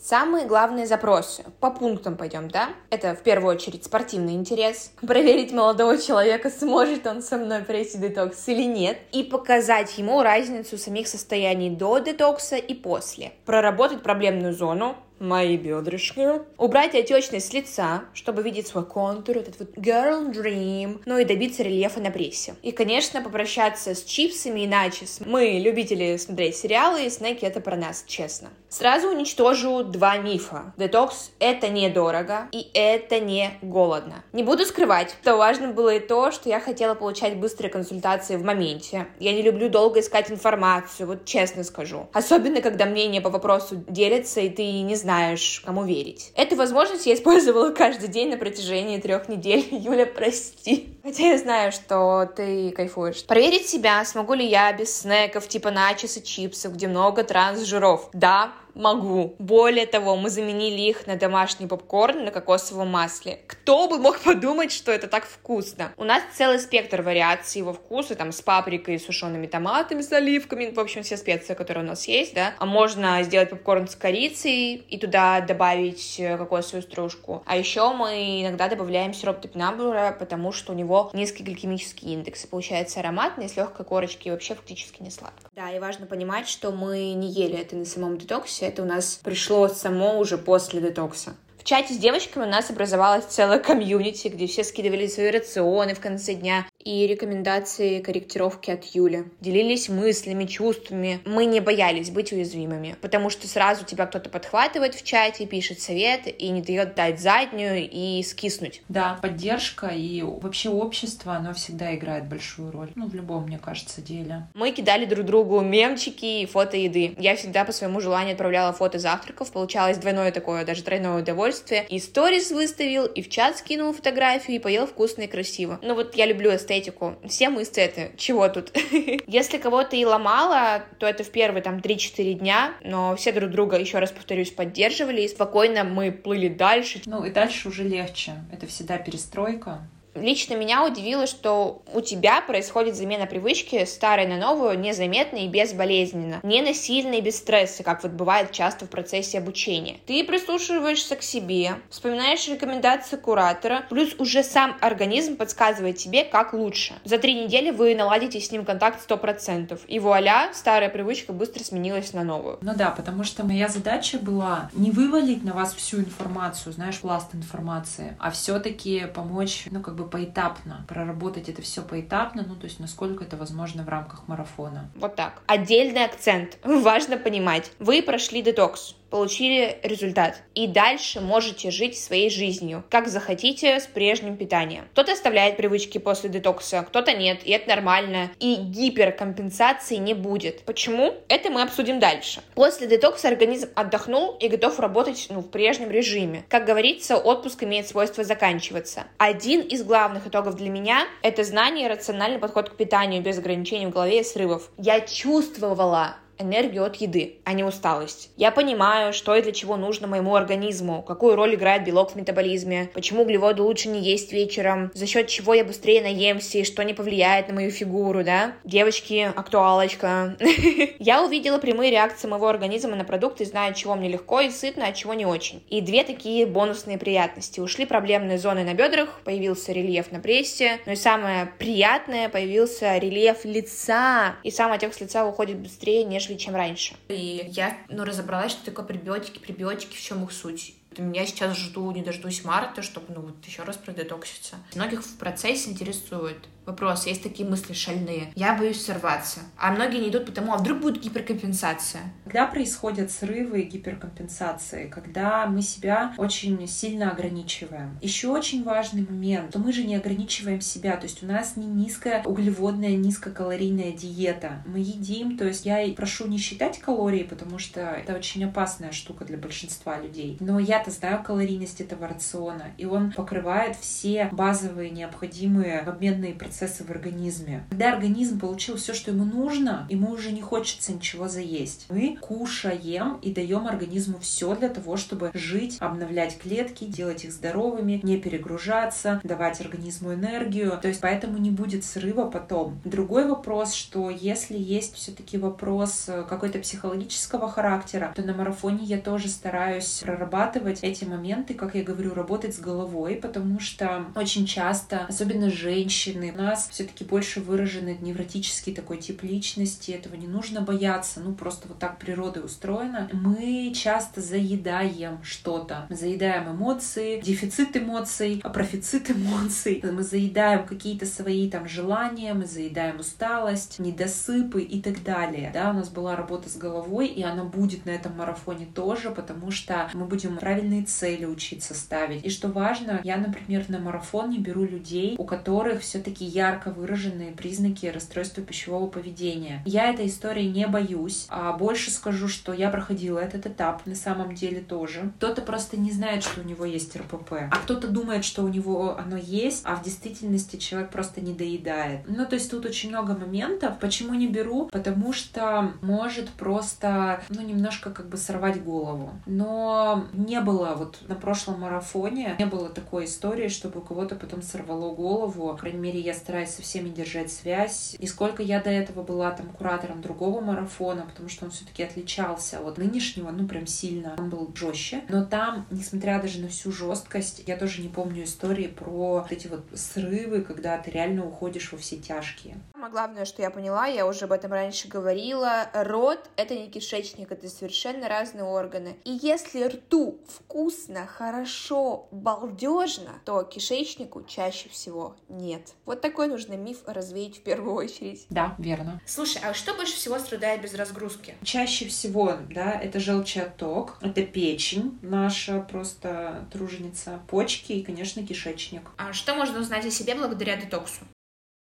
Самые 0.00 0.46
главные 0.46 0.86
запросы. 0.86 1.44
По 1.58 1.70
пунктам 1.70 2.16
пойдем, 2.16 2.48
да? 2.48 2.70
Это 2.88 3.16
в 3.16 3.22
первую 3.22 3.56
очередь 3.56 3.84
спортивный 3.84 4.34
интерес. 4.34 4.92
Проверить 5.00 5.52
молодого 5.52 5.98
человека, 5.98 6.50
сможет 6.50 7.04
он 7.06 7.20
со 7.20 7.36
мной 7.36 7.62
пройти 7.62 7.98
детокс 7.98 8.46
или 8.46 8.62
нет. 8.62 8.98
И 9.10 9.24
показать 9.24 9.98
ему 9.98 10.22
разницу 10.22 10.78
самих 10.78 11.08
состояний 11.08 11.70
до 11.70 11.98
детокса 11.98 12.56
и 12.56 12.74
после. 12.74 13.32
Проработать 13.44 14.04
проблемную 14.04 14.54
зону, 14.54 14.96
мои 15.20 15.56
бедрышки, 15.56 16.42
убрать 16.56 16.94
отечность 16.94 17.48
с 17.48 17.52
лица, 17.52 18.04
чтобы 18.14 18.42
видеть 18.42 18.68
свой 18.68 18.84
контур, 18.84 19.38
этот 19.38 19.58
вот 19.58 19.76
girl 19.76 20.30
dream, 20.32 21.00
ну 21.06 21.18
и 21.18 21.24
добиться 21.24 21.62
рельефа 21.62 22.00
на 22.00 22.10
прессе. 22.10 22.54
И, 22.62 22.72
конечно, 22.72 23.20
попрощаться 23.22 23.94
с 23.94 24.02
чипсами 24.02 24.60
и 24.60 24.66
начес. 24.66 25.20
Мы 25.24 25.58
любители 25.62 26.16
смотреть 26.16 26.56
сериалы, 26.56 27.06
и 27.06 27.10
снеки 27.10 27.44
это 27.44 27.60
про 27.60 27.76
нас, 27.76 28.04
честно. 28.06 28.48
Сразу 28.68 29.08
уничтожу 29.08 29.82
два 29.90 30.18
мифа. 30.18 30.72
Детокс— 30.76 31.32
это 31.38 31.68
недорого, 31.68 32.48
и 32.52 32.70
это 32.74 33.20
не 33.20 33.58
голодно. 33.62 34.24
Не 34.32 34.42
буду 34.42 34.64
скрывать, 34.64 35.16
что 35.22 35.36
важно 35.36 35.68
было 35.68 35.94
и 35.94 36.00
то, 36.00 36.30
что 36.30 36.48
я 36.48 36.60
хотела 36.60 36.94
получать 36.94 37.36
быстрые 37.36 37.70
консультации 37.70 38.36
в 38.36 38.44
моменте. 38.44 39.06
Я 39.18 39.32
не 39.32 39.42
люблю 39.42 39.68
долго 39.68 40.00
искать 40.00 40.30
информацию, 40.30 41.06
вот 41.06 41.24
честно 41.24 41.64
скажу. 41.64 42.08
Особенно, 42.12 42.60
когда 42.60 42.86
мнение 42.86 43.20
по 43.20 43.30
вопросу 43.30 43.84
делятся, 43.88 44.40
и 44.40 44.48
ты 44.48 44.82
не 44.82 44.94
знаешь, 44.94 45.62
кому 45.64 45.84
верить. 45.84 46.32
Эту 46.34 46.56
возможность 46.56 47.06
я 47.06 47.14
использовала 47.14 47.70
каждый 47.74 48.08
день 48.08 48.30
на 48.30 48.36
протяжении 48.36 48.98
трех 48.98 49.28
недель. 49.28 49.66
Юля, 49.70 50.06
прости. 50.06 50.97
Хотя 51.08 51.28
я 51.28 51.38
знаю, 51.38 51.72
что 51.72 52.30
ты 52.36 52.70
кайфуешь. 52.70 53.24
Проверить 53.24 53.66
себя, 53.66 54.04
смогу 54.04 54.34
ли 54.34 54.44
я 54.44 54.70
без 54.74 54.94
снеков 54.94 55.48
типа 55.48 55.70
начос 55.70 56.18
и 56.18 56.22
чипсов, 56.22 56.74
где 56.74 56.86
много 56.86 57.24
трансжиров. 57.24 58.10
Да, 58.12 58.52
могу. 58.78 59.34
Более 59.38 59.86
того, 59.86 60.16
мы 60.16 60.30
заменили 60.30 60.80
их 60.82 61.06
на 61.06 61.16
домашний 61.16 61.66
попкорн 61.66 62.24
на 62.24 62.30
кокосовом 62.30 62.88
масле. 62.88 63.40
Кто 63.46 63.88
бы 63.88 63.98
мог 63.98 64.20
подумать, 64.20 64.72
что 64.72 64.92
это 64.92 65.08
так 65.08 65.26
вкусно? 65.26 65.92
У 65.96 66.04
нас 66.04 66.22
целый 66.34 66.58
спектр 66.58 67.02
вариаций 67.02 67.58
его 67.58 67.72
вкуса, 67.72 68.14
там, 68.14 68.32
с 68.32 68.40
паприкой, 68.40 68.98
сушеными 68.98 69.46
томатами, 69.46 70.00
с 70.00 70.12
оливками, 70.12 70.70
в 70.70 70.78
общем, 70.78 71.02
все 71.02 71.16
специи, 71.16 71.54
которые 71.54 71.84
у 71.84 71.88
нас 71.88 72.06
есть, 72.06 72.34
да. 72.34 72.54
А 72.58 72.66
можно 72.66 73.22
сделать 73.24 73.50
попкорн 73.50 73.88
с 73.88 73.96
корицей 73.96 74.74
и 74.74 74.98
туда 74.98 75.40
добавить 75.40 76.16
э, 76.20 76.36
кокосовую 76.38 76.82
стружку. 76.82 77.42
А 77.46 77.56
еще 77.56 77.92
мы 77.92 78.42
иногда 78.42 78.68
добавляем 78.68 79.12
сироп 79.12 79.40
топинамбура, 79.40 80.16
потому 80.18 80.52
что 80.52 80.72
у 80.72 80.76
него 80.76 80.97
низкий 81.14 81.42
гликемический 81.42 82.12
индекс. 82.12 82.46
Получается 82.46 83.00
ароматный, 83.00 83.48
с 83.48 83.56
легкой 83.56 83.84
корочки 83.84 84.28
и 84.28 84.30
вообще 84.30 84.54
фактически 84.54 85.02
не 85.02 85.10
сладко. 85.10 85.48
Да, 85.54 85.70
и 85.70 85.78
важно 85.78 86.06
понимать, 86.06 86.48
что 86.48 86.70
мы 86.70 87.12
не 87.12 87.30
ели 87.30 87.58
это 87.58 87.76
на 87.76 87.84
самом 87.84 88.18
детоксе, 88.18 88.66
это 88.66 88.82
у 88.82 88.86
нас 88.86 89.20
пришло 89.22 89.68
само 89.68 90.18
уже 90.18 90.38
после 90.38 90.80
детокса 90.80 91.34
чате 91.64 91.94
с 91.94 91.98
девочками 91.98 92.44
у 92.44 92.48
нас 92.48 92.70
образовалась 92.70 93.24
целая 93.24 93.58
комьюнити, 93.58 94.28
где 94.28 94.46
все 94.46 94.64
скидывали 94.64 95.06
свои 95.06 95.30
рационы 95.30 95.94
в 95.94 96.00
конце 96.00 96.34
дня 96.34 96.66
и 96.78 97.06
рекомендации 97.06 98.00
корректировки 98.00 98.70
от 98.70 98.84
Юли. 98.84 99.24
Делились 99.40 99.88
мыслями, 99.88 100.44
чувствами. 100.44 101.20
Мы 101.26 101.44
не 101.44 101.60
боялись 101.60 102.10
быть 102.10 102.32
уязвимыми, 102.32 102.96
потому 103.00 103.28
что 103.28 103.46
сразу 103.48 103.84
тебя 103.84 104.06
кто-то 104.06 104.30
подхватывает 104.30 104.94
в 104.94 105.04
чате, 105.04 105.46
пишет 105.46 105.80
совет 105.80 106.26
и 106.26 106.48
не 106.48 106.62
дает 106.62 106.94
дать 106.94 107.20
заднюю 107.20 107.88
и 107.90 108.22
скиснуть. 108.22 108.82
Да, 108.88 109.18
поддержка 109.20 109.88
и 109.88 110.22
вообще 110.22 110.70
общество, 110.70 111.34
оно 111.34 111.52
всегда 111.52 111.94
играет 111.94 112.26
большую 112.26 112.70
роль. 112.70 112.90
Ну, 112.94 113.08
в 113.08 113.14
любом, 113.14 113.44
мне 113.44 113.58
кажется, 113.58 114.00
деле. 114.00 114.46
Мы 114.54 114.70
кидали 114.70 115.04
друг 115.04 115.26
другу 115.26 115.60
мемчики 115.60 116.42
и 116.42 116.46
фото 116.46 116.76
еды. 116.76 117.14
Я 117.18 117.36
всегда 117.36 117.64
по 117.64 117.72
своему 117.72 118.00
желанию 118.00 118.32
отправляла 118.32 118.72
фото 118.72 118.98
завтраков. 118.98 119.52
Получалось 119.52 119.98
двойное 119.98 120.32
такое, 120.32 120.64
даже 120.64 120.82
тройное 120.82 121.18
удовольствие. 121.18 121.47
И 121.88 121.98
сторис 121.98 122.50
выставил, 122.50 123.06
и 123.06 123.22
в 123.22 123.28
чат 123.28 123.58
скинул 123.58 123.92
фотографию, 123.92 124.56
и 124.56 124.60
поел 124.60 124.86
вкусно 124.86 125.22
и 125.22 125.26
красиво. 125.26 125.78
Ну 125.82 125.94
вот 125.94 126.14
я 126.14 126.26
люблю 126.26 126.54
эстетику. 126.54 127.16
Все 127.28 127.48
мы 127.48 127.62
эстеты. 127.62 128.12
Чего 128.16 128.48
тут? 128.48 128.72
Если 129.26 129.58
кого-то 129.58 129.96
и 129.96 130.04
ломало, 130.04 130.84
то 130.98 131.06
это 131.06 131.24
в 131.24 131.30
первые 131.30 131.62
там 131.62 131.78
3-4 131.78 132.34
дня, 132.34 132.74
но 132.82 133.16
все 133.16 133.32
друг 133.32 133.50
друга, 133.50 133.78
еще 133.78 133.98
раз 133.98 134.12
повторюсь, 134.12 134.50
поддерживали, 134.50 135.22
и 135.22 135.28
спокойно 135.28 135.84
мы 135.84 136.12
плыли 136.12 136.48
дальше. 136.48 137.00
Ну 137.06 137.24
и 137.24 137.30
дальше 137.30 137.68
уже 137.68 137.84
легче. 137.84 138.32
Это 138.52 138.66
всегда 138.66 138.98
перестройка. 138.98 139.88
Лично 140.20 140.54
меня 140.54 140.84
удивило, 140.84 141.26
что 141.26 141.82
у 141.92 142.00
тебя 142.00 142.40
происходит 142.40 142.96
замена 142.96 143.26
привычки 143.26 143.84
старой 143.84 144.26
на 144.26 144.36
новую 144.36 144.78
незаметно 144.78 145.36
и 145.36 145.48
безболезненно, 145.48 146.40
не 146.42 146.62
насильно 146.62 147.14
и 147.14 147.20
без 147.20 147.38
стресса, 147.38 147.82
как 147.82 148.02
вот 148.02 148.12
бывает 148.12 148.52
часто 148.52 148.86
в 148.86 148.90
процессе 148.90 149.38
обучения. 149.38 149.98
Ты 150.06 150.24
прислушиваешься 150.24 151.16
к 151.16 151.22
себе, 151.22 151.76
вспоминаешь 151.90 152.46
рекомендации 152.48 153.16
куратора, 153.16 153.84
плюс 153.88 154.14
уже 154.18 154.42
сам 154.42 154.76
организм 154.80 155.36
подсказывает 155.36 155.96
тебе, 155.96 156.24
как 156.24 156.52
лучше. 156.52 156.94
За 157.04 157.18
три 157.18 157.34
недели 157.34 157.70
вы 157.70 157.94
наладите 157.94 158.40
с 158.40 158.50
ним 158.50 158.64
контакт 158.64 159.08
100%, 159.08 159.78
и 159.86 159.98
вуаля, 159.98 160.50
старая 160.52 160.88
привычка 160.88 161.32
быстро 161.32 161.62
сменилась 161.62 162.12
на 162.12 162.24
новую. 162.24 162.58
Ну 162.60 162.72
да, 162.74 162.90
потому 162.90 163.24
что 163.24 163.44
моя 163.44 163.68
задача 163.68 164.18
была 164.18 164.70
не 164.72 164.90
вывалить 164.90 165.44
на 165.44 165.52
вас 165.52 165.74
всю 165.74 165.98
информацию, 165.98 166.72
знаешь, 166.72 166.98
пласт 166.98 167.34
информации, 167.34 168.16
а 168.18 168.30
все-таки 168.30 169.06
помочь, 169.14 169.64
ну 169.70 169.80
как 169.80 169.94
бы 169.96 170.07
поэтапно, 170.08 170.84
проработать 170.88 171.48
это 171.48 171.62
все 171.62 171.82
поэтапно, 171.82 172.44
ну, 172.46 172.56
то 172.56 172.64
есть 172.64 172.80
насколько 172.80 173.24
это 173.24 173.36
возможно 173.36 173.82
в 173.82 173.88
рамках 173.88 174.26
марафона. 174.28 174.90
Вот 174.96 175.16
так. 175.16 175.42
Отдельный 175.46 176.04
акцент. 176.04 176.58
Важно 176.64 177.16
понимать. 177.16 177.72
Вы 177.78 178.02
прошли 178.02 178.42
детокс 178.42 178.94
получили 179.10 179.78
результат. 179.82 180.42
И 180.54 180.66
дальше 180.66 181.20
можете 181.20 181.70
жить 181.70 181.98
своей 181.98 182.30
жизнью, 182.30 182.84
как 182.90 183.08
захотите, 183.08 183.80
с 183.80 183.86
прежним 183.86 184.36
питанием. 184.36 184.84
Кто-то 184.92 185.12
оставляет 185.12 185.56
привычки 185.56 185.98
после 185.98 186.30
детокса, 186.30 186.82
кто-то 186.82 187.12
нет, 187.12 187.40
и 187.44 187.50
это 187.52 187.68
нормально. 187.68 188.30
И 188.40 188.56
гиперкомпенсации 188.56 189.96
не 189.96 190.14
будет. 190.14 190.62
Почему? 190.62 191.14
Это 191.28 191.50
мы 191.50 191.62
обсудим 191.62 192.00
дальше. 192.00 192.42
После 192.54 192.86
детокса 192.86 193.28
организм 193.28 193.68
отдохнул 193.74 194.36
и 194.40 194.48
готов 194.48 194.78
работать 194.78 195.26
ну, 195.30 195.40
в 195.40 195.48
прежнем 195.48 195.90
режиме. 195.90 196.44
Как 196.48 196.64
говорится, 196.64 197.16
отпуск 197.16 197.62
имеет 197.62 197.88
свойство 197.88 198.24
заканчиваться. 198.24 199.04
Один 199.18 199.60
из 199.60 199.82
главных 199.82 200.26
итогов 200.26 200.56
для 200.56 200.70
меня— 200.70 201.06
это 201.22 201.44
знание 201.44 201.86
и 201.86 201.90
рациональный 201.90 202.38
подход 202.38 202.70
к 202.70 202.76
питанию 202.76 203.22
без 203.22 203.38
ограничений 203.38 203.86
в 203.86 203.90
голове 203.90 204.20
и 204.20 204.24
срывов. 204.24 204.70
Я 204.76 205.00
чувствовала, 205.00 206.16
энергию 206.38 206.84
от 206.84 206.96
еды, 206.96 207.36
а 207.44 207.52
не 207.52 207.64
усталость. 207.64 208.30
Я 208.36 208.50
понимаю, 208.50 209.12
что 209.12 209.34
и 209.34 209.42
для 209.42 209.52
чего 209.52 209.76
нужно 209.76 210.06
моему 210.06 210.34
организму, 210.34 211.02
какую 211.02 211.36
роль 211.36 211.54
играет 211.54 211.84
белок 211.84 212.12
в 212.12 212.16
метаболизме, 212.16 212.90
почему 212.94 213.22
углеводы 213.22 213.62
лучше 213.62 213.88
не 213.88 214.00
есть 214.00 214.32
вечером, 214.32 214.90
за 214.94 215.06
счет 215.06 215.28
чего 215.28 215.54
я 215.54 215.64
быстрее 215.64 216.02
наемся 216.02 216.58
и 216.58 216.64
что 216.64 216.82
не 216.84 216.94
повлияет 216.94 217.48
на 217.48 217.54
мою 217.54 217.70
фигуру, 217.70 218.24
да? 218.24 218.54
Девочки, 218.64 219.30
актуалочка. 219.34 220.36
Я 220.98 221.22
увидела 221.24 221.58
прямые 221.58 221.90
реакции 221.90 222.28
моего 222.28 222.48
организма 222.48 222.96
на 222.96 223.04
продукты, 223.04 223.44
зная, 223.44 223.72
чего 223.72 223.94
мне 223.94 224.08
легко 224.08 224.40
и 224.40 224.50
сытно, 224.50 224.86
а 224.86 224.92
чего 224.92 225.14
не 225.14 225.26
очень. 225.26 225.62
И 225.68 225.80
две 225.80 226.04
такие 226.04 226.46
бонусные 226.46 226.98
приятности. 226.98 227.60
Ушли 227.60 227.86
проблемные 227.86 228.38
зоны 228.38 228.64
на 228.64 228.74
бедрах, 228.74 229.20
появился 229.24 229.72
рельеф 229.72 230.12
на 230.12 230.20
прессе, 230.20 230.78
но 230.86 230.92
и 230.92 230.96
самое 230.96 231.52
приятное, 231.58 232.28
появился 232.28 232.98
рельеф 232.98 233.44
лица. 233.44 234.36
И 234.42 234.50
сам 234.50 234.72
отек 234.72 234.94
с 234.94 235.00
лица 235.00 235.24
уходит 235.24 235.58
быстрее, 235.58 236.04
нежели 236.04 236.27
нежели 236.28 236.38
чем 236.38 236.54
раньше. 236.54 236.94
И 237.08 237.48
я, 237.50 237.76
ну, 237.88 238.04
разобралась, 238.04 238.52
что 238.52 238.64
такое 238.64 238.84
пребиотики, 238.84 239.38
пребиотики, 239.38 239.96
в 239.96 240.00
чем 240.00 240.24
их 240.24 240.32
суть. 240.32 240.74
Я 240.98 241.26
сейчас 241.26 241.56
жду, 241.56 241.90
не 241.92 242.02
дождусь 242.02 242.44
марта, 242.44 242.82
чтобы, 242.82 243.06
ну, 243.14 243.22
вот 243.22 243.44
еще 243.46 243.62
раз 243.62 243.76
продетокситься. 243.76 244.56
Многих 244.74 245.02
в 245.02 245.16
процессе 245.16 245.70
интересует 245.70 246.48
вопрос, 246.68 247.06
есть 247.06 247.22
такие 247.22 247.48
мысли 247.48 247.72
шальные. 247.72 248.30
Я 248.34 248.54
боюсь 248.54 248.84
сорваться. 248.84 249.40
А 249.56 249.72
многие 249.72 250.00
не 250.00 250.10
идут 250.10 250.26
потому, 250.26 250.52
а 250.52 250.58
вдруг 250.58 250.80
будет 250.80 251.02
гиперкомпенсация? 251.02 252.12
Когда 252.24 252.46
происходят 252.46 253.10
срывы 253.10 253.62
и 253.62 253.64
гиперкомпенсации, 253.64 254.88
когда 254.88 255.46
мы 255.46 255.62
себя 255.62 256.14
очень 256.18 256.68
сильно 256.68 257.10
ограничиваем. 257.10 257.98
Еще 258.02 258.28
очень 258.28 258.62
важный 258.64 259.06
момент, 259.08 259.50
что 259.50 259.58
мы 259.58 259.72
же 259.72 259.82
не 259.84 259.96
ограничиваем 259.96 260.60
себя, 260.60 260.96
то 260.96 261.04
есть 261.04 261.22
у 261.22 261.26
нас 261.26 261.56
не 261.56 261.66
низкая 261.66 262.22
углеводная, 262.22 262.96
низкокалорийная 262.96 263.92
диета. 263.92 264.62
Мы 264.66 264.80
едим, 264.80 265.38
то 265.38 265.46
есть 265.46 265.64
я 265.64 265.78
прошу 265.96 266.26
не 266.26 266.38
считать 266.38 266.78
калории, 266.78 267.22
потому 267.22 267.58
что 267.58 267.80
это 267.80 268.14
очень 268.14 268.44
опасная 268.44 268.92
штука 268.92 269.24
для 269.24 269.38
большинства 269.38 269.98
людей. 269.98 270.36
Но 270.40 270.58
я-то 270.88 270.98
знаю 270.98 271.22
калорийность 271.22 271.80
этого 271.80 272.08
рациона, 272.08 272.72
и 272.78 272.86
он 272.86 273.12
покрывает 273.12 273.76
все 273.76 274.28
базовые 274.32 274.90
необходимые 274.90 275.80
обменные 275.80 276.34
процессы 276.34 276.84
в 276.84 276.90
организме. 276.90 277.64
Когда 277.70 277.92
организм 277.92 278.40
получил 278.40 278.76
все, 278.76 278.94
что 278.94 279.10
ему 279.10 279.24
нужно, 279.24 279.86
ему 279.90 280.10
уже 280.10 280.32
не 280.32 280.40
хочется 280.40 280.92
ничего 280.92 281.28
заесть. 281.28 281.86
Мы 281.90 282.16
кушаем 282.16 283.18
и 283.22 283.32
даем 283.32 283.66
организму 283.66 284.18
все 284.18 284.54
для 284.54 284.68
того, 284.68 284.96
чтобы 284.96 285.30
жить, 285.34 285.76
обновлять 285.80 286.38
клетки, 286.38 286.84
делать 286.84 287.24
их 287.24 287.32
здоровыми, 287.32 288.00
не 288.02 288.16
перегружаться, 288.16 289.20
давать 289.24 289.60
организму 289.60 290.14
энергию. 290.14 290.78
То 290.80 290.88
есть 290.88 291.00
поэтому 291.00 291.38
не 291.38 291.50
будет 291.50 291.84
срыва 291.84 292.24
потом. 292.24 292.80
Другой 292.84 293.28
вопрос, 293.28 293.74
что 293.74 294.10
если 294.10 294.56
есть 294.58 294.94
все-таки 294.94 295.38
вопрос 295.38 296.06
э, 296.08 296.24
какой-то 296.28 296.58
психологического 296.58 297.48
характера, 297.48 298.12
то 298.14 298.22
на 298.22 298.34
марафоне 298.34 298.84
я 298.84 298.98
тоже 298.98 299.28
стараюсь 299.28 300.02
прорабатывать 300.04 300.67
эти 300.82 301.04
моменты, 301.04 301.54
как 301.54 301.74
я 301.74 301.82
говорю, 301.82 302.14
работать 302.14 302.54
с 302.54 302.58
головой, 302.58 303.16
потому 303.16 303.60
что 303.60 304.06
очень 304.14 304.46
часто, 304.46 305.06
особенно 305.06 305.50
женщины, 305.50 306.32
нас 306.32 306.68
все-таки 306.70 307.04
больше 307.04 307.40
выраженный 307.40 307.98
невротический 308.00 308.74
такой 308.74 308.98
тип 308.98 309.22
личности, 309.22 309.90
этого 309.90 310.14
не 310.14 310.26
нужно 310.26 310.60
бояться, 310.60 311.20
ну 311.20 311.34
просто 311.34 311.68
вот 311.68 311.78
так 311.78 311.98
природа 311.98 312.40
устроена. 312.40 313.08
Мы 313.12 313.72
часто 313.74 314.20
заедаем 314.20 315.22
что-то, 315.22 315.86
мы 315.88 315.96
заедаем 315.96 316.50
эмоции, 316.50 317.20
дефицит 317.20 317.76
эмоций, 317.76 318.42
профицит 318.52 319.10
эмоций, 319.16 319.82
мы 319.82 320.02
заедаем 320.02 320.66
какие-то 320.66 321.06
свои 321.06 321.50
там 321.50 321.68
желания, 321.68 322.34
мы 322.34 322.46
заедаем 322.46 323.00
усталость, 323.00 323.78
недосыпы 323.78 324.62
и 324.62 324.80
так 324.80 325.02
далее. 325.02 325.50
Да, 325.52 325.70
у 325.70 325.72
нас 325.74 325.88
была 325.88 326.16
работа 326.16 326.48
с 326.48 326.56
головой, 326.56 327.06
и 327.08 327.22
она 327.22 327.44
будет 327.44 327.86
на 327.86 327.90
этом 327.90 328.16
марафоне 328.16 328.66
тоже, 328.66 329.10
потому 329.10 329.50
что 329.50 329.90
мы 329.94 330.04
будем 330.04 330.38
правильные 330.58 330.82
цели 330.82 331.24
учиться 331.24 331.72
ставить. 331.72 332.24
И 332.24 332.30
что 332.30 332.48
важно, 332.48 333.00
я, 333.04 333.16
например, 333.16 333.66
на 333.68 333.78
марафон 333.78 334.30
не 334.30 334.38
беру 334.38 334.64
людей, 334.64 335.14
у 335.16 335.24
которых 335.24 335.82
все-таки 335.82 336.24
ярко 336.24 336.70
выраженные 336.70 337.30
признаки 337.30 337.86
расстройства 337.86 338.42
пищевого 338.42 338.88
поведения. 338.88 339.62
Я 339.64 339.90
этой 339.90 340.08
истории 340.08 340.44
не 340.44 340.66
боюсь, 340.66 341.26
а 341.28 341.52
больше 341.52 341.92
скажу, 341.92 342.26
что 342.26 342.52
я 342.52 342.70
проходила 342.70 343.20
этот 343.20 343.46
этап 343.46 343.86
на 343.86 343.94
самом 343.94 344.34
деле 344.34 344.60
тоже. 344.60 345.12
Кто-то 345.18 345.42
просто 345.42 345.78
не 345.78 345.92
знает, 345.92 346.24
что 346.24 346.40
у 346.40 346.44
него 346.44 346.64
есть 346.64 346.96
РПП, 346.96 347.32
а 347.52 347.56
кто-то 347.62 347.86
думает, 347.86 348.24
что 348.24 348.42
у 348.42 348.48
него 348.48 348.98
оно 348.98 349.16
есть, 349.16 349.62
а 349.64 349.76
в 349.76 349.84
действительности 349.84 350.56
человек 350.56 350.90
просто 350.90 351.20
не 351.20 351.34
доедает. 351.34 352.00
Ну, 352.08 352.26
то 352.26 352.34
есть 352.34 352.50
тут 352.50 352.66
очень 352.66 352.88
много 352.88 353.14
моментов. 353.14 353.78
Почему 353.78 354.14
не 354.14 354.26
беру? 354.26 354.66
Потому 354.72 355.12
что 355.12 355.72
может 355.82 356.28
просто, 356.30 357.22
ну, 357.28 357.42
немножко 357.42 357.90
как 357.90 358.08
бы 358.08 358.16
сорвать 358.16 358.62
голову. 358.64 359.12
Но 359.26 360.06
не 360.12 360.40
было 360.48 360.74
вот 360.74 360.98
на 361.06 361.14
прошлом 361.14 361.60
марафоне, 361.60 362.34
не 362.38 362.46
было 362.46 362.70
такой 362.70 363.04
истории, 363.04 363.48
чтобы 363.48 363.80
у 363.80 363.82
кого-то 363.82 364.16
потом 364.16 364.40
сорвало 364.40 364.94
голову. 364.94 365.48
По 365.48 365.56
крайней 365.56 365.78
мере, 365.78 366.00
я 366.00 366.14
стараюсь 366.14 366.50
со 366.50 366.62
всеми 366.62 366.88
держать 366.88 367.30
связь. 367.30 367.96
И 367.98 368.06
сколько 368.06 368.42
я 368.42 368.62
до 368.62 368.70
этого 368.70 369.02
была 369.02 369.30
там 369.30 369.48
куратором 369.48 370.00
другого 370.00 370.40
марафона, 370.40 371.02
потому 371.02 371.28
что 371.28 371.44
он 371.44 371.50
все-таки 371.50 371.82
отличался 371.82 372.60
от 372.60 372.78
нынешнего, 372.78 373.30
ну 373.30 373.46
прям 373.46 373.66
сильно. 373.66 374.14
Он 374.16 374.30
был 374.30 374.50
жестче. 374.54 375.02
Но 375.10 375.24
там, 375.24 375.66
несмотря 375.70 376.20
даже 376.20 376.40
на 376.40 376.48
всю 376.48 376.72
жесткость, 376.72 377.42
я 377.46 377.56
тоже 377.56 377.82
не 377.82 377.88
помню 377.88 378.24
истории 378.24 378.68
про 378.68 379.20
вот 379.20 379.30
эти 379.30 379.48
вот 379.48 379.66
срывы, 379.74 380.40
когда 380.40 380.78
ты 380.78 380.90
реально 380.90 381.26
уходишь 381.26 381.72
во 381.72 381.78
все 381.78 381.96
тяжкие. 381.96 382.56
Самое 382.78 382.92
главное, 382.92 383.24
что 383.24 383.42
я 383.42 383.50
поняла, 383.50 383.88
я 383.88 384.06
уже 384.06 384.26
об 384.26 384.30
этом 384.30 384.52
раньше 384.52 384.86
говорила, 384.86 385.68
рот— 385.74 386.30
это 386.36 386.54
не 386.54 386.70
кишечник, 386.70 387.32
это 387.32 387.48
совершенно 387.48 388.08
разные 388.08 388.44
органы. 388.44 388.96
И 389.02 389.18
если 389.20 389.64
рту 389.64 390.20
вкусно, 390.28 391.04
хорошо, 391.04 392.06
балдежно, 392.12 393.20
то 393.24 393.42
кишечнику 393.42 394.22
чаще 394.22 394.68
всего 394.68 395.16
нет. 395.28 395.72
Вот 395.86 396.00
такой 396.00 396.28
нужно 396.28 396.52
миф 396.52 396.84
развеять 396.86 397.38
в 397.38 397.42
первую 397.42 397.74
очередь. 397.74 398.26
Да, 398.30 398.54
верно. 398.58 399.02
Слушай, 399.06 399.42
а 399.42 399.54
что 399.54 399.74
больше 399.74 399.96
всего 399.96 400.16
страдает 400.20 400.62
без 400.62 400.72
разгрузки? 400.74 401.34
Чаще 401.42 401.88
всего, 401.88 402.34
да, 402.48 402.70
это 402.80 403.00
желчеоток, 403.00 403.98
это 404.02 404.22
печень 404.22 404.96
наша 405.02 405.58
просто 405.68 406.46
труженица, 406.52 407.18
почки 407.26 407.72
и, 407.72 407.82
конечно, 407.82 408.24
кишечник. 408.24 408.82
А 408.98 409.12
что 409.12 409.34
можно 409.34 409.58
узнать 409.58 409.84
о 409.84 409.90
себе 409.90 410.14
благодаря 410.14 410.54
детоксу? 410.54 411.00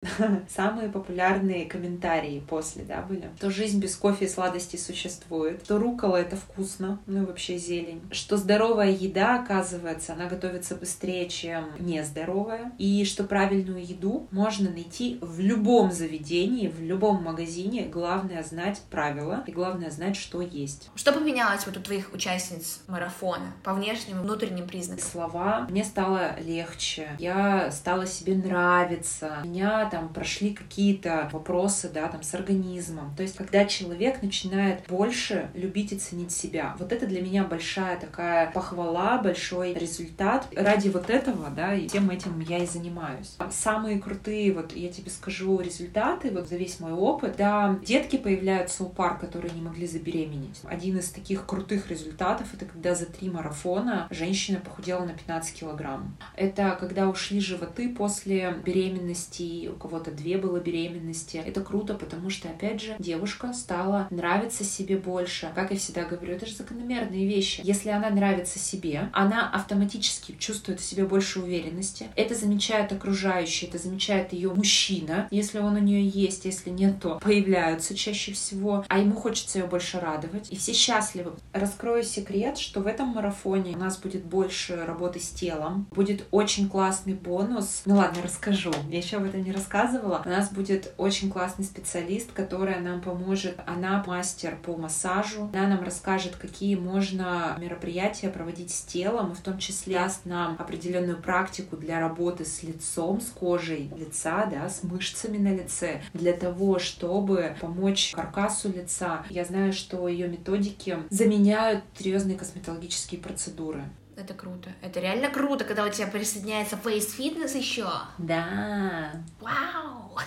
Самые 0.48 0.88
популярные 0.88 1.66
комментарии 1.66 2.42
после, 2.48 2.84
да, 2.84 3.02
были. 3.02 3.30
Что 3.37 3.50
жизнь 3.50 3.80
без 3.80 3.96
кофе 3.96 4.26
и 4.26 4.28
сладостей 4.28 4.78
существует, 4.78 5.62
что 5.64 5.78
рукола— 5.78 6.16
это 6.18 6.37
вкусно, 6.37 7.00
ну 7.06 7.22
и 7.22 7.26
вообще 7.26 7.58
зелень. 7.58 8.02
Что 8.12 8.37
здоровая 8.37 8.90
еда, 8.90 9.40
оказывается, 9.40 10.12
она 10.12 10.26
готовится 10.26 10.76
быстрее, 10.76 11.28
чем 11.28 11.70
нездоровая. 11.80 12.72
И 12.78 13.04
что 13.04 13.24
правильную 13.24 13.84
еду 13.84 14.28
можно 14.30 14.70
найти 14.70 15.18
в 15.20 15.40
любом 15.40 15.90
заведении, 15.90 16.68
в 16.68 16.80
любом 16.80 17.24
магазине. 17.24 17.87
Главное 17.87 18.42
знать 18.44 18.80
правила 18.90 19.42
и 19.46 19.52
главное 19.52 19.90
знать, 19.90 20.16
что 20.16 20.40
есть. 20.40 20.90
Что 20.94 21.12
поменялось 21.12 21.66
вот 21.66 21.76
у 21.76 21.80
твоих 21.80 22.12
участниц 22.12 22.82
марафона 22.87 23.52
по 23.64 23.74
внешним 23.74 24.18
и 24.18 24.22
внутренним 24.22 24.68
признакам? 24.68 25.04
Слова. 25.04 25.66
Мне 25.68 25.82
стало 25.84 26.38
легче. 26.38 27.11
Я 27.18 27.70
стала 27.72 28.06
себе 28.06 28.37
нравиться. 28.37 29.38
Меня 29.44 29.88
там 29.88 30.09
прошли 30.09 30.55
какие-то 30.55 31.29
вопросы, 31.33 31.90
да, 31.92 32.09
там 32.09 32.22
с 32.22 32.35
организмом. 32.35 33.14
То 33.16 33.22
есть, 33.22 33.37
когда 33.37 33.64
человек 33.64 34.22
начинает 34.22 34.85
больше 34.88 35.51
любить 35.55 35.92
и 35.92 35.98
ценить 35.98 36.33
себя. 36.33 36.77
Вот 36.79 36.92
это 36.92 37.07
для 37.07 37.22
меня 37.22 37.44
большая 37.44 37.98
такая 37.98 38.51
похвала, 38.51 39.18
большой 39.18 39.74
результат. 39.74 40.46
Ради 40.55 40.88
вот 40.88 41.11
этого, 41.11 41.51
да, 41.51 41.74
и 41.74 41.88
тем 41.88 42.11
этим 42.11 42.38
я 42.40 42.59
и 42.59 42.66
занимаюсь. 42.66 43.37
Самые 43.51 44.01
крутые, 44.01 44.53
вот 44.53 44.72
я 44.74 44.90
тебе 44.90 45.11
скажу, 45.11 45.61
результаты, 45.61 46.31
вот 46.31 46.48
за 46.48 46.57
весь 46.57 46.81
мой 46.81 46.92
опыт, 46.92 47.37
да, 47.37 47.79
детки 47.85 48.16
появляются 48.16 48.85
у 48.85 48.88
пар, 48.88 49.18
которые 49.18 49.53
не 49.53 49.62
могли 49.62 49.87
забеременеть. 49.87 50.61
Один 50.64 50.98
из 50.98 51.11
таких 51.11 51.46
крутых 51.46 51.88
результатов, 51.90 52.48
это 52.55 52.64
когда 52.64 52.94
за 52.94 53.07
три 53.07 53.31
марафона 53.31 54.09
женщина 54.11 54.61
похудела 54.61 55.05
на 55.05 55.12
15 55.12 55.55
килограмм. 55.55 56.16
Это 56.37 56.77
когда 56.79 57.09
ушли 57.09 57.40
животы 57.40 57.88
после 57.94 58.55
беременности, 58.64 59.70
кого-то 59.79 60.11
две 60.11 60.38
было 60.38 60.59
беременности. 60.59 61.43
Это 61.45 61.61
круто, 61.62 61.95
потому 61.95 62.31
что, 62.31 62.49
опять 62.49 62.83
же, 62.83 62.97
девушка 62.99 63.53
стала 63.53 64.07
нравиться 64.11 64.64
себе 64.64 64.97
больше. 64.97 65.51
Как 65.55 65.71
я 65.71 65.77
всегда 65.77 66.05
говорю, 66.05 66.35
это 66.35 66.47
же 66.47 66.55
закономерные 66.55 67.27
вещи. 67.27 67.61
Если 67.64 67.91
она 67.91 68.11
нравится 68.11 68.59
себе, 68.59 69.09
она 69.12 69.51
автоматически 69.51 70.37
чувствует 70.38 70.81
в 70.81 70.85
себе 70.85 71.05
больше 71.05 71.41
уверенности. 71.41 72.07
Это 72.17 72.35
замечают 72.35 72.93
окружающие, 72.93 73.69
это 73.69 73.79
замечает 73.79 74.33
ее 74.33 74.53
мужчина, 74.53 75.29
если 75.31 75.59
он 75.59 75.77
у 75.77 75.81
нее 75.81 76.07
есть, 76.07 76.45
если 76.45 76.71
нет, 76.71 77.01
то 77.01 77.19
появляются 77.23 77.95
чаще 77.95 78.33
всего, 78.33 78.85
а 78.88 78.99
ему 78.99 79.14
хочется 79.14 79.59
ее 79.59 79.67
больше 79.67 80.01
радовать. 80.01 80.51
И 80.51 80.57
все 80.57 80.73
счастливы. 80.73 81.33
Раскрою 81.53 82.03
секрет, 82.03 82.59
что 82.59 82.81
в 82.81 82.87
этом 82.87 83.09
марафоне 83.09 83.77
у 83.77 83.79
нас 83.79 83.99
будет 83.99 84.25
больше 84.25 84.85
работы 84.85 85.21
с 85.21 85.29
телом, 85.29 85.87
будет 85.91 86.25
очень 86.31 86.69
классный 86.69 87.14
бонус. 87.14 87.83
Ну 87.85 87.97
ладно, 87.97 88.23
расскажу. 88.23 88.73
Я 88.91 88.99
еще 88.99 89.19
об 89.19 89.25
этом 89.25 89.43
не 89.43 89.53
рассказывала 89.53 89.67
рассказывала, 89.68 90.22
у 90.24 90.28
нас 90.28 90.50
будет 90.50 90.94
очень 90.96 91.31
классный 91.31 91.64
специалист, 91.64 92.33
которая 92.33 92.81
нам 92.81 93.00
поможет. 93.00 93.59
Она 93.66 94.02
мастер 94.07 94.57
по 94.62 94.76
массажу. 94.76 95.50
Она 95.52 95.68
нам 95.68 95.85
расскажет, 95.85 96.37
какие 96.37 96.74
можно 96.74 97.57
мероприятия 97.61 98.31
проводить 98.31 98.70
с 98.70 98.83
телом, 98.83 99.33
и 99.33 99.35
в 99.35 99.40
том 99.40 99.59
числе 99.59 99.98
даст 99.98 100.24
нам 100.24 100.57
определенную 100.59 101.20
практику 101.20 101.76
для 101.76 102.00
работы 102.00 102.44
с 102.44 102.62
лицом, 102.62 103.20
с 103.20 103.26
кожей 103.26 103.90
лица, 103.96 104.46
да, 104.46 104.68
с 104.68 104.83
мышцами 104.83 105.38
на 105.38 105.54
лице, 105.54 106.00
для 106.14 106.33
того, 106.33 106.78
чтобы 106.78 107.57
помочь 107.61 108.12
каркасу 108.14 108.72
лица. 108.72 109.24
Я 109.28 109.44
знаю, 109.44 109.72
что 109.72 110.09
ее 110.09 110.28
методики 110.28 110.98
заменяют 111.11 111.85
серьезные 111.98 112.37
косметологические 112.37 113.20
процедуры. 113.20 113.85
Это 114.18 114.35
круто. 114.35 114.70
Это 114.83 114.98
реально 114.98 115.31
круто, 115.31 115.64
когда 115.64 115.85
у 115.85 115.90
тебя 115.90 116.09
присоединяется 116.09 116.76
Face 116.83 117.16
Fitness 117.16 117.57
еще. 117.57 117.88
Да. 118.18 119.12
Вау! 119.40 120.18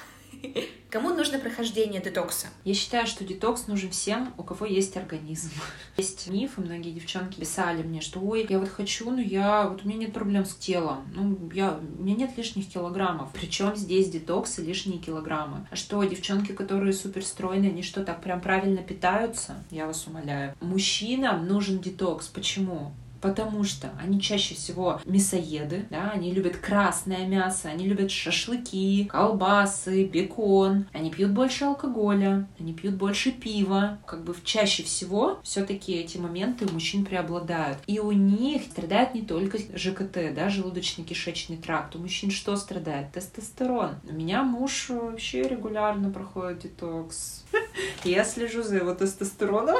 Кому 0.89 1.09
нужно 1.09 1.39
прохождение 1.39 2.01
детокса? 2.01 2.47
Я 2.63 2.73
считаю, 2.73 3.05
что 3.05 3.25
детокс 3.25 3.67
нужен 3.67 3.91
всем, 3.91 4.33
у 4.37 4.43
кого 4.43 4.65
есть 4.65 4.95
организм. 4.95 5.51
Есть 5.97 6.29
мифы, 6.29 6.61
многие 6.61 6.91
девчонки 6.91 7.39
писали 7.39 7.83
мне, 7.83 8.01
что 8.01 8.19
ой, 8.21 8.47
я 8.49 8.59
вот 8.59 8.69
хочу, 8.69 9.11
но 9.11 9.21
я 9.21 9.67
вот 9.67 9.83
у 9.83 9.87
меня 9.87 9.99
нет 9.99 10.13
проблем 10.13 10.45
с 10.45 10.55
телом. 10.55 11.09
Ну, 11.13 11.49
я, 11.53 11.77
у 11.77 12.01
меня 12.01 12.15
нет 12.15 12.37
лишних 12.37 12.69
килограммов. 12.69 13.29
Причем 13.33 13.75
здесь 13.75 14.09
детокс 14.09 14.59
и 14.59 14.63
лишние 14.63 14.99
килограммы. 14.99 15.67
А 15.69 15.75
что, 15.75 16.01
девчонки, 16.03 16.53
которые 16.53 16.93
супер 16.93 17.25
стройные, 17.25 17.71
они 17.71 17.83
что, 17.83 18.03
так 18.03 18.21
прям 18.21 18.39
правильно 18.39 18.81
питаются? 18.81 19.63
Я 19.69 19.85
вас 19.85 20.07
умоляю. 20.07 20.55
Мужчинам 20.61 21.45
нужен 21.45 21.79
детокс. 21.79 22.27
Почему? 22.27 22.93
Потому 23.21 23.63
что 23.63 23.91
они 24.01 24.19
чаще 24.19 24.55
всего 24.55 24.99
мясоеды, 25.05 25.85
да, 25.89 26.11
они 26.11 26.31
любят 26.31 26.57
красное 26.57 27.25
мясо, 27.27 27.69
они 27.69 27.85
любят 27.85 28.11
шашлыки, 28.11 29.05
колбасы, 29.05 30.05
бекон, 30.05 30.87
они 30.91 31.11
пьют 31.11 31.31
больше 31.31 31.65
алкоголя, 31.65 32.47
они 32.59 32.73
пьют 32.73 32.95
больше 32.95 33.31
пива, 33.31 33.99
как 34.05 34.23
бы 34.23 34.35
чаще 34.43 34.83
всего 34.83 35.39
все-таки 35.43 35.93
эти 35.93 36.17
моменты 36.17 36.65
у 36.65 36.73
мужчин 36.73 37.05
преобладают. 37.05 37.77
И 37.87 37.99
у 37.99 38.11
них 38.11 38.63
страдает 38.63 39.13
не 39.13 39.21
только 39.21 39.57
ЖКТ, 39.57 40.33
да, 40.35 40.47
желудочно-кишечный 40.47 41.57
тракт, 41.57 41.95
у 41.95 41.99
мужчин 41.99 42.31
что 42.31 42.55
страдает? 42.55 43.11
Тестостерон. 43.11 43.95
У 44.09 44.13
меня 44.13 44.43
муж 44.43 44.89
вообще 44.89 45.43
регулярно 45.43 46.09
проходит 46.09 46.63
детокс. 46.63 47.43
Я 48.03 48.23
слежу 48.23 48.63
за 48.63 48.77
его 48.77 48.93
тестостероном. 48.93 49.77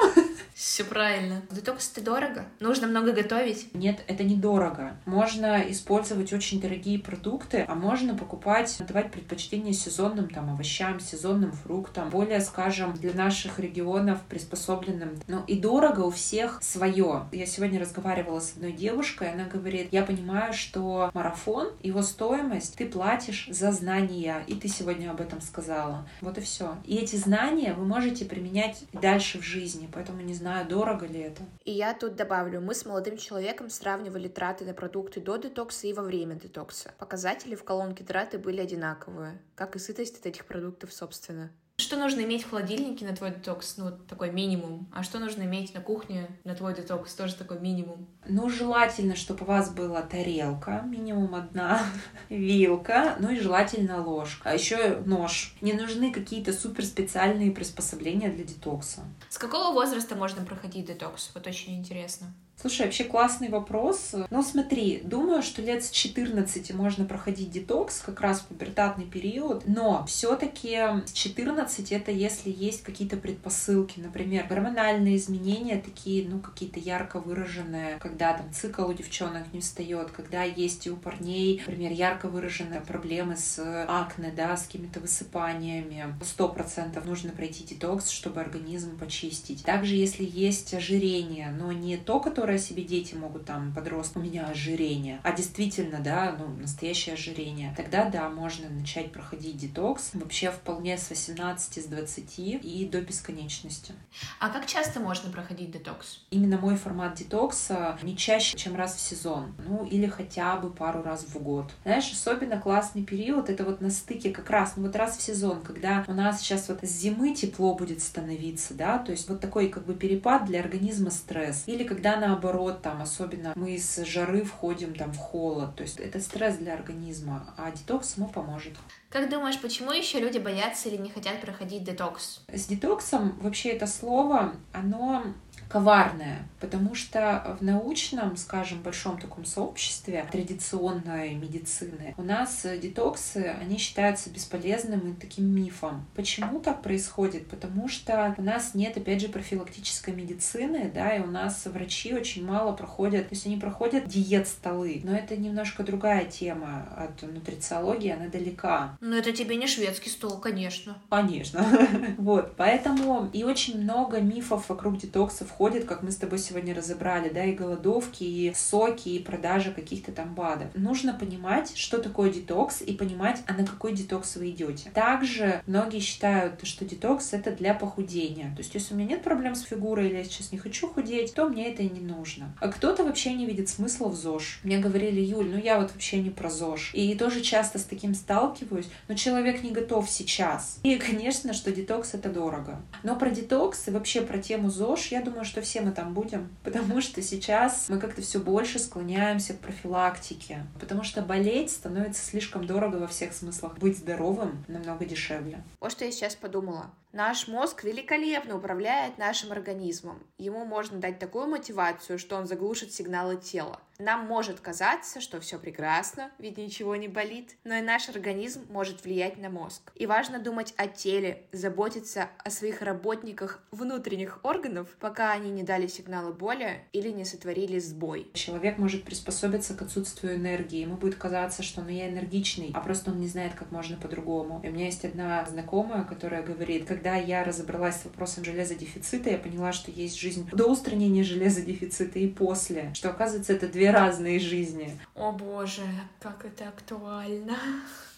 Все 0.53 0.83
правильно. 0.83 1.41
Детокс 1.49 1.91
это 1.91 2.05
дорого. 2.05 2.45
Нужно 2.59 2.85
много 2.85 3.13
готовить. 3.13 3.73
Нет, 3.73 4.03
это 4.07 4.23
недорого. 4.23 4.95
Можно 5.05 5.61
использовать 5.71 6.31
очень 6.33 6.61
дорогие 6.61 6.99
продукты, 6.99 7.65
а 7.67 7.73
можно 7.73 8.15
покупать, 8.15 8.77
давать 8.87 9.11
предпочтение 9.11 9.73
сезонным 9.73 10.29
там 10.29 10.51
овощам, 10.51 10.99
сезонным 10.99 11.51
фруктам, 11.51 12.09
более, 12.09 12.41
скажем, 12.41 12.93
для 12.93 13.13
наших 13.13 13.57
регионов 13.57 14.19
приспособленным. 14.29 15.19
Ну 15.27 15.43
и 15.47 15.59
дорого 15.59 16.01
у 16.01 16.11
всех 16.11 16.61
свое. 16.61 17.27
Я 17.31 17.45
сегодня 17.47 17.79
разговаривала 17.79 18.39
с 18.39 18.53
одной 18.53 18.73
девушкой, 18.73 19.31
она 19.31 19.45
говорит, 19.45 19.87
я 19.91 20.03
понимаю, 20.03 20.53
что 20.53 21.09
марафон, 21.15 21.69
его 21.81 22.03
стоимость 22.03 22.75
ты 22.75 22.85
платишь 22.85 23.47
за 23.49 23.71
знания, 23.71 24.43
и 24.45 24.53
ты 24.53 24.67
сегодня 24.67 25.09
об 25.09 25.21
этом 25.21 25.41
сказала. 25.41 26.07
Вот 26.21 26.37
и 26.37 26.41
все. 26.41 26.75
И 26.85 26.97
эти 26.97 27.15
знания 27.15 27.73
вы 27.73 27.85
можете 27.85 28.10
применять 28.25 28.85
дальше 28.93 29.39
в 29.39 29.43
жизни, 29.43 29.89
поэтому 29.91 30.21
не 30.21 30.33
знаю, 30.33 30.67
дорого 30.67 31.05
ли 31.05 31.19
это. 31.19 31.43
И 31.63 31.71
я 31.71 31.93
тут 31.93 32.15
добавлю, 32.15 32.61
мы 32.61 32.73
с 32.73 32.85
молодым 32.85 33.17
человеком 33.17 33.69
сравнивали 33.69 34.27
траты 34.27 34.65
на 34.65 34.73
продукты 34.73 35.21
до 35.21 35.37
детокса 35.37 35.87
и 35.87 35.93
во 35.93 36.03
время 36.03 36.35
детокса. 36.35 36.93
Показатели 36.97 37.55
в 37.55 37.63
колонке 37.63 38.03
траты 38.03 38.37
были 38.37 38.61
одинаковые, 38.61 39.39
как 39.55 39.75
и 39.75 39.79
сытость 39.79 40.19
от 40.19 40.25
этих 40.25 40.45
продуктов, 40.45 40.93
собственно. 40.93 41.51
Что 41.77 41.97
нужно 41.97 42.21
иметь 42.21 42.43
в 42.43 42.49
холодильнике 42.49 43.05
на 43.05 43.15
твой 43.15 43.31
детокс? 43.31 43.75
Ну, 43.77 43.85
вот 43.85 44.07
такой 44.07 44.31
минимум. 44.31 44.87
А 44.93 45.03
что 45.03 45.19
нужно 45.19 45.43
иметь 45.43 45.73
на 45.73 45.81
кухне 45.81 46.27
на 46.43 46.53
твой 46.55 46.75
детокс? 46.75 47.13
Тоже 47.15 47.35
такой 47.35 47.59
минимум. 47.59 48.07
Ну, 48.27 48.49
желательно, 48.49 49.15
чтобы 49.15 49.43
у 49.43 49.47
вас 49.47 49.71
была 49.73 50.01
тарелка, 50.03 50.83
минимум 50.85 51.33
одна, 51.35 51.83
вилка, 52.29 53.17
ну 53.19 53.31
и 53.31 53.39
желательно 53.39 54.05
ложка. 54.05 54.51
А 54.51 54.53
еще 54.53 54.97
нож. 55.05 55.55
Не 55.61 55.73
нужны 55.73 56.11
какие-то 56.11 56.53
супер 56.53 56.85
специальные 56.85 57.51
приспособления 57.51 58.29
для 58.29 58.43
детокса. 58.43 59.01
С 59.29 59.37
какого 59.37 59.73
возраста 59.73 60.15
можно 60.15 60.45
проходить 60.45 60.85
детокс? 60.85 61.31
Вот 61.33 61.47
очень 61.47 61.77
интересно. 61.79 62.27
Слушай, 62.61 62.85
вообще 62.85 63.05
классный 63.05 63.49
вопрос. 63.49 64.13
Ну, 64.29 64.43
смотри, 64.43 65.01
думаю, 65.03 65.41
что 65.41 65.63
лет 65.63 65.83
с 65.83 65.89
14 65.89 66.75
можно 66.75 67.05
проходить 67.05 67.49
детокс, 67.49 68.01
как 68.01 68.21
раз 68.21 68.41
пубертатный 68.41 69.05
период, 69.05 69.63
но 69.65 70.05
все-таки 70.05 70.77
с 71.07 71.11
14 71.11 71.91
это 71.91 72.11
если 72.11 72.51
есть 72.51 72.83
какие-то 72.83 73.17
предпосылки, 73.17 73.99
например, 73.99 74.45
гормональные 74.47 75.15
изменения 75.15 75.81
такие, 75.81 76.29
ну, 76.29 76.39
какие-то 76.39 76.79
ярко 76.79 77.19
выраженные, 77.19 77.97
когда 77.97 78.33
там 78.33 78.53
цикл 78.53 78.87
у 78.87 78.93
девчонок 78.93 79.51
не 79.53 79.61
встает, 79.61 80.11
когда 80.11 80.43
есть 80.43 80.85
и 80.85 80.91
у 80.91 80.97
парней, 80.97 81.63
например, 81.65 81.91
ярко 81.91 82.27
выраженные 82.27 82.81
проблемы 82.81 83.37
с 83.37 83.59
акне, 83.87 84.31
да, 84.35 84.55
с 84.55 84.67
какими-то 84.67 84.99
высыпаниями. 84.99 86.13
Сто 86.23 86.47
процентов 86.47 87.05
нужно 87.05 87.31
пройти 87.31 87.63
детокс, 87.63 88.09
чтобы 88.09 88.39
организм 88.39 88.99
почистить. 88.99 89.63
Также, 89.63 89.95
если 89.95 90.23
есть 90.23 90.75
ожирение, 90.75 91.49
но 91.49 91.71
не 91.71 91.97
то, 91.97 92.19
которое 92.19 92.40
которое 92.41 92.57
себе 92.57 92.81
дети 92.81 93.13
могут 93.13 93.45
там 93.45 93.71
подростки, 93.71 94.17
у 94.17 94.21
меня 94.21 94.47
ожирение, 94.47 95.19
а 95.21 95.31
действительно, 95.31 95.99
да, 95.99 96.35
ну, 96.39 96.47
настоящее 96.47 97.13
ожирение, 97.13 97.71
тогда, 97.77 98.09
да, 98.09 98.27
можно 98.29 98.67
начать 98.67 99.11
проходить 99.11 99.57
детокс 99.57 100.09
вообще 100.15 100.49
вполне 100.49 100.97
с 100.97 101.11
18, 101.11 101.83
с 101.83 101.85
20 101.85 102.39
и 102.39 102.89
до 102.91 102.99
бесконечности. 102.99 103.93
А 104.39 104.49
как 104.49 104.65
часто 104.65 104.99
можно 104.99 105.31
проходить 105.31 105.69
детокс? 105.69 106.21
Именно 106.31 106.57
мой 106.57 106.77
формат 106.77 107.13
детокса 107.13 107.99
не 108.01 108.17
чаще, 108.17 108.57
чем 108.57 108.75
раз 108.75 108.95
в 108.95 108.99
сезон, 108.99 109.53
ну, 109.67 109.85
или 109.85 110.07
хотя 110.07 110.55
бы 110.55 110.71
пару 110.71 111.03
раз 111.03 111.25
в 111.25 111.37
год. 111.43 111.71
Знаешь, 111.83 112.11
особенно 112.11 112.59
классный 112.59 113.03
период, 113.03 113.51
это 113.51 113.63
вот 113.63 113.81
на 113.81 113.91
стыке 113.91 114.31
как 114.31 114.49
раз, 114.49 114.73
ну, 114.77 114.87
вот 114.87 114.95
раз 114.95 115.15
в 115.15 115.21
сезон, 115.21 115.61
когда 115.61 116.05
у 116.07 116.13
нас 116.13 116.41
сейчас 116.41 116.69
вот 116.69 116.79
с 116.81 116.89
зимы 116.89 117.35
тепло 117.35 117.75
будет 117.75 118.01
становиться, 118.01 118.73
да, 118.73 118.97
то 118.97 119.11
есть 119.11 119.29
вот 119.29 119.41
такой 119.41 119.69
как 119.69 119.85
бы 119.85 119.93
перепад 119.93 120.45
для 120.45 120.59
организма 120.59 121.11
стресс. 121.11 121.65
Или 121.67 121.83
когда 121.83 122.17
на 122.17 122.30
наоборот, 122.31 122.81
там, 122.81 123.01
особенно 123.01 123.53
мы 123.55 123.75
из 123.75 123.97
жары 124.05 124.43
входим 124.43 124.95
там 124.95 125.11
в 125.11 125.17
холод. 125.17 125.75
То 125.75 125.83
есть 125.83 125.99
это 125.99 126.19
стресс 126.19 126.57
для 126.57 126.73
организма, 126.73 127.53
а 127.57 127.71
детокс 127.71 128.17
ему 128.17 128.27
поможет. 128.27 128.73
Как 129.09 129.29
думаешь, 129.29 129.59
почему 129.59 129.91
еще 129.91 130.19
люди 130.19 130.37
боятся 130.37 130.89
или 130.89 130.97
не 130.97 131.09
хотят 131.09 131.41
проходить 131.41 131.83
детокс? 131.83 132.41
С 132.47 132.65
детоксом 132.65 133.37
вообще 133.41 133.69
это 133.69 133.87
слово, 133.87 134.53
оно 134.71 135.25
коварная, 135.71 136.39
потому 136.59 136.95
что 136.95 137.57
в 137.59 137.63
научном, 137.63 138.35
скажем, 138.35 138.81
большом 138.81 139.17
таком 139.17 139.45
сообществе 139.45 140.25
традиционной 140.29 141.33
медицины 141.35 142.13
у 142.17 142.23
нас 142.23 142.65
детоксы, 142.81 143.55
они 143.59 143.77
считаются 143.77 144.29
бесполезным 144.29 145.11
и 145.11 145.19
таким 145.19 145.45
мифом. 145.45 146.05
Почему 146.15 146.59
так 146.59 146.81
происходит? 146.81 147.47
Потому 147.47 147.87
что 147.87 148.35
у 148.37 148.41
нас 148.41 148.75
нет, 148.75 148.97
опять 148.97 149.21
же, 149.21 149.29
профилактической 149.29 150.13
медицины, 150.13 150.91
да, 150.93 151.15
и 151.15 151.21
у 151.21 151.27
нас 151.27 151.65
врачи 151.65 152.13
очень 152.13 152.45
мало 152.45 152.73
проходят, 152.73 153.29
то 153.29 153.35
есть 153.35 153.45
они 153.45 153.57
проходят 153.57 154.07
диет-столы, 154.07 155.01
но 155.03 155.15
это 155.15 155.37
немножко 155.37 155.83
другая 155.83 156.25
тема 156.25 156.87
от 156.97 157.21
нутрициологии, 157.21 158.11
она 158.11 158.27
далека. 158.27 158.97
Но 158.99 159.15
это 159.15 159.31
тебе 159.31 159.55
не 159.55 159.67
шведский 159.67 160.09
стол, 160.09 160.37
конечно. 160.39 160.97
Конечно. 161.09 161.65
Вот, 162.17 162.55
поэтому 162.55 163.29
и 163.33 163.43
очень 163.43 163.81
много 163.81 164.19
мифов 164.19 164.69
вокруг 164.69 164.97
детоксов 164.97 165.53
входит, 165.61 165.85
как 165.85 166.01
мы 166.01 166.09
с 166.09 166.15
тобой 166.15 166.39
сегодня 166.39 166.73
разобрали, 166.73 167.29
да, 167.29 167.45
и 167.45 167.53
голодовки, 167.53 168.23
и 168.23 168.51
соки, 168.55 169.09
и 169.09 169.19
продажа 169.19 169.69
каких-то 169.69 170.11
там 170.11 170.33
БАДов. 170.33 170.69
Нужно 170.73 171.13
понимать, 171.13 171.77
что 171.77 171.99
такое 171.99 172.31
детокс, 172.31 172.81
и 172.81 172.93
понимать, 172.93 173.43
а 173.45 173.53
на 173.53 173.63
какой 173.63 173.93
детокс 173.93 174.37
вы 174.37 174.49
идете. 174.49 174.89
Также 174.89 175.61
многие 175.67 175.99
считают, 175.99 176.65
что 176.65 176.83
детокс 176.83 177.33
это 177.33 177.51
для 177.51 177.75
похудения. 177.75 178.55
То 178.55 178.63
есть, 178.63 178.73
если 178.73 178.95
у 178.95 178.97
меня 178.97 179.09
нет 179.09 179.23
проблем 179.23 179.53
с 179.53 179.61
фигурой, 179.61 180.07
или 180.07 180.15
я 180.15 180.23
сейчас 180.23 180.51
не 180.51 180.57
хочу 180.57 180.87
худеть, 180.87 181.35
то 181.35 181.47
мне 181.47 181.71
это 181.71 181.83
и 181.83 181.89
не 181.91 181.99
нужно. 181.99 182.55
А 182.59 182.69
кто-то 182.69 183.03
вообще 183.03 183.33
не 183.33 183.45
видит 183.45 183.69
смысла 183.69 184.07
в 184.07 184.15
ЗОЖ. 184.15 184.61
Мне 184.63 184.79
говорили, 184.79 185.21
Юль, 185.21 185.47
ну 185.47 185.59
я 185.59 185.79
вот 185.79 185.91
вообще 185.91 186.23
не 186.23 186.31
про 186.31 186.49
ЗОЖ. 186.49 186.95
И 186.95 187.13
тоже 187.13 187.41
часто 187.41 187.77
с 187.77 187.83
таким 187.83 188.15
сталкиваюсь, 188.15 188.89
но 189.07 189.13
человек 189.13 189.61
не 189.61 189.69
готов 189.69 190.09
сейчас. 190.09 190.79
И, 190.81 190.95
конечно, 190.95 191.53
что 191.53 191.71
детокс 191.71 192.15
это 192.15 192.29
дорого. 192.29 192.81
Но 193.03 193.15
про 193.15 193.29
детокс 193.29 193.87
и 193.87 193.91
вообще 193.91 194.21
про 194.21 194.39
тему 194.39 194.71
ЗОЖ, 194.71 195.11
я 195.11 195.21
думаю, 195.21 195.45
что 195.51 195.61
все 195.61 195.81
мы 195.81 195.91
там 195.91 196.13
будем, 196.13 196.49
потому 196.63 197.01
что 197.01 197.21
сейчас 197.21 197.89
мы 197.89 197.99
как-то 197.99 198.21
все 198.21 198.39
больше 198.39 198.79
склоняемся 198.79 199.53
к 199.53 199.59
профилактике, 199.59 200.65
потому 200.79 201.03
что 201.03 201.21
болеть 201.21 201.71
становится 201.71 202.23
слишком 202.23 202.65
дорого 202.65 202.95
во 202.95 203.07
всех 203.07 203.33
смыслах. 203.33 203.77
Быть 203.77 203.97
здоровым 203.97 204.63
намного 204.67 205.05
дешевле. 205.05 205.61
Вот 205.81 205.91
что 205.91 206.05
я 206.05 206.11
сейчас 206.11 206.35
подумала. 206.35 206.89
Наш 207.13 207.49
мозг 207.49 207.83
великолепно 207.83 208.55
управляет 208.55 209.17
нашим 209.17 209.51
организмом. 209.51 210.25
Ему 210.37 210.63
можно 210.63 210.97
дать 210.97 211.19
такую 211.19 211.47
мотивацию, 211.47 212.17
что 212.17 212.37
он 212.37 212.47
заглушит 212.47 212.93
сигналы 212.93 213.35
тела. 213.35 213.81
Нам 214.01 214.25
может 214.25 214.59
казаться, 214.59 215.21
что 215.21 215.39
все 215.39 215.59
прекрасно, 215.59 216.31
ведь 216.39 216.57
ничего 216.57 216.95
не 216.95 217.07
болит, 217.07 217.55
но 217.63 217.75
и 217.75 217.81
наш 217.81 218.09
организм 218.09 218.65
может 218.69 219.03
влиять 219.03 219.37
на 219.37 219.49
мозг. 219.49 219.91
И 219.93 220.07
важно 220.07 220.39
думать 220.39 220.73
о 220.75 220.87
теле, 220.87 221.43
заботиться 221.51 222.29
о 222.43 222.49
своих 222.49 222.81
работниках 222.81 223.61
внутренних 223.69 224.39
органов, 224.43 224.87
пока 224.99 225.31
они 225.33 225.51
не 225.51 225.61
дали 225.61 225.85
сигналы 225.85 226.33
боли 226.33 226.85
или 226.93 227.09
не 227.09 227.25
сотворили 227.25 227.77
сбой. 227.77 228.31
Человек 228.33 228.79
может 228.79 229.03
приспособиться 229.03 229.75
к 229.75 229.83
отсутствию 229.83 230.35
энергии. 230.35 230.79
Ему 230.79 230.95
будет 230.95 231.15
казаться, 231.15 231.61
что 231.61 231.81
ну 231.81 231.89
я 231.89 232.09
энергичный, 232.09 232.71
а 232.73 232.79
просто 232.79 233.11
он 233.11 233.19
не 233.19 233.27
знает, 233.27 233.53
как 233.53 233.69
можно 233.69 233.97
по-другому. 233.97 234.61
И 234.63 234.69
у 234.69 234.71
меня 234.71 234.85
есть 234.85 235.05
одна 235.05 235.45
знакомая, 235.45 236.05
которая 236.05 236.41
говорит, 236.41 236.89
когда 237.01 237.15
я 237.15 237.43
разобралась 237.43 237.99
с 237.99 238.05
вопросом 238.05 238.45
железодефицита, 238.45 239.31
я 239.31 239.39
поняла, 239.39 239.73
что 239.73 239.89
есть 239.89 240.19
жизнь 240.19 240.47
до 240.51 240.67
устранения 240.67 241.23
железодефицита 241.23 242.19
и 242.19 242.27
после. 242.27 242.93
Что, 242.93 243.09
оказывается, 243.09 243.53
это 243.53 243.67
две 243.67 243.89
разные 243.89 244.39
жизни. 244.39 244.95
О 245.15 245.31
боже, 245.31 245.81
как 246.19 246.45
это 246.45 246.67
актуально. 246.67 247.57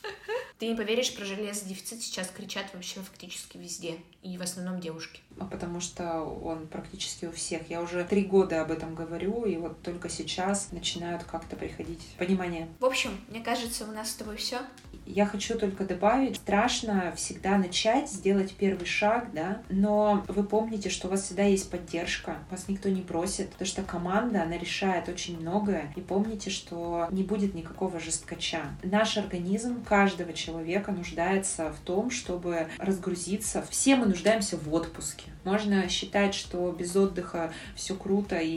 Ты 0.60 0.68
не 0.68 0.76
поверишь, 0.76 1.16
про 1.16 1.24
железодефицит 1.24 2.02
сейчас 2.02 2.30
кричат 2.36 2.66
вообще 2.74 3.00
фактически 3.00 3.58
везде. 3.58 3.96
И 4.22 4.38
в 4.38 4.42
основном 4.42 4.82
девушки. 4.82 5.22
А 5.40 5.46
потому 5.46 5.80
что 5.80 6.20
он 6.22 6.68
практически 6.68 7.24
у 7.24 7.32
всех. 7.32 7.70
Я 7.70 7.82
уже 7.82 8.04
три 8.04 8.26
года 8.26 8.62
об 8.62 8.72
этом 8.72 8.96
говорю, 8.96 9.46
и 9.46 9.56
вот 9.56 9.82
только 9.82 10.10
сейчас 10.10 10.74
начинают 10.74 11.24
как-то 11.24 11.56
приходить 11.56 12.06
понимание. 12.18 12.68
В 12.82 12.86
общем, 12.86 13.18
мне 13.30 13.40
кажется, 13.40 13.86
у 13.86 13.94
нас 13.94 14.12
с 14.12 14.16
тобой 14.16 14.36
все. 14.36 14.60
Я 15.06 15.26
хочу 15.26 15.58
только 15.58 15.86
добавить, 15.86 16.38
страшно 16.38 17.14
всегда 17.16 17.58
начать, 17.58 18.10
сделать 18.10 18.54
первый 18.56 18.86
шаг, 18.86 19.28
да, 19.34 19.62
но 19.70 20.24
вы 20.28 20.44
помните, 20.44 20.90
что 20.90 21.08
у 21.08 21.12
вас 21.12 21.24
всегда 21.24 21.44
есть 21.44 21.70
поддержка, 21.70 22.38
вас 22.50 22.68
никто 22.68 22.90
не 22.90 23.02
бросит, 23.02 23.50
потому 23.52 23.68
что 23.68 23.84
команда, 23.84 24.44
она 24.44 24.58
решает 24.58 25.10
очень 25.10 25.40
многое, 25.40 25.94
и 25.96 26.02
помните, 26.02 26.50
что 26.50 27.08
не 27.12 27.24
будет 27.24 27.54
никакого 27.54 28.00
жесткача. 28.00 28.62
Наш 28.84 29.18
организм 29.18 29.84
каждого 29.84 30.34
человека 30.34 30.92
нуждается 30.92 31.72
в 31.74 31.80
том, 31.80 32.10
чтобы 32.10 32.68
разгрузиться. 32.78 33.64
Все 33.70 33.96
мы 33.96 34.06
нуждаемся 34.06 34.58
в 34.58 34.74
отпуске. 34.74 35.33
Можно 35.44 35.90
считать, 35.90 36.34
что 36.34 36.72
без 36.72 36.96
отдыха 36.96 37.52
все 37.76 37.96
круто 37.96 38.38
и 38.38 38.50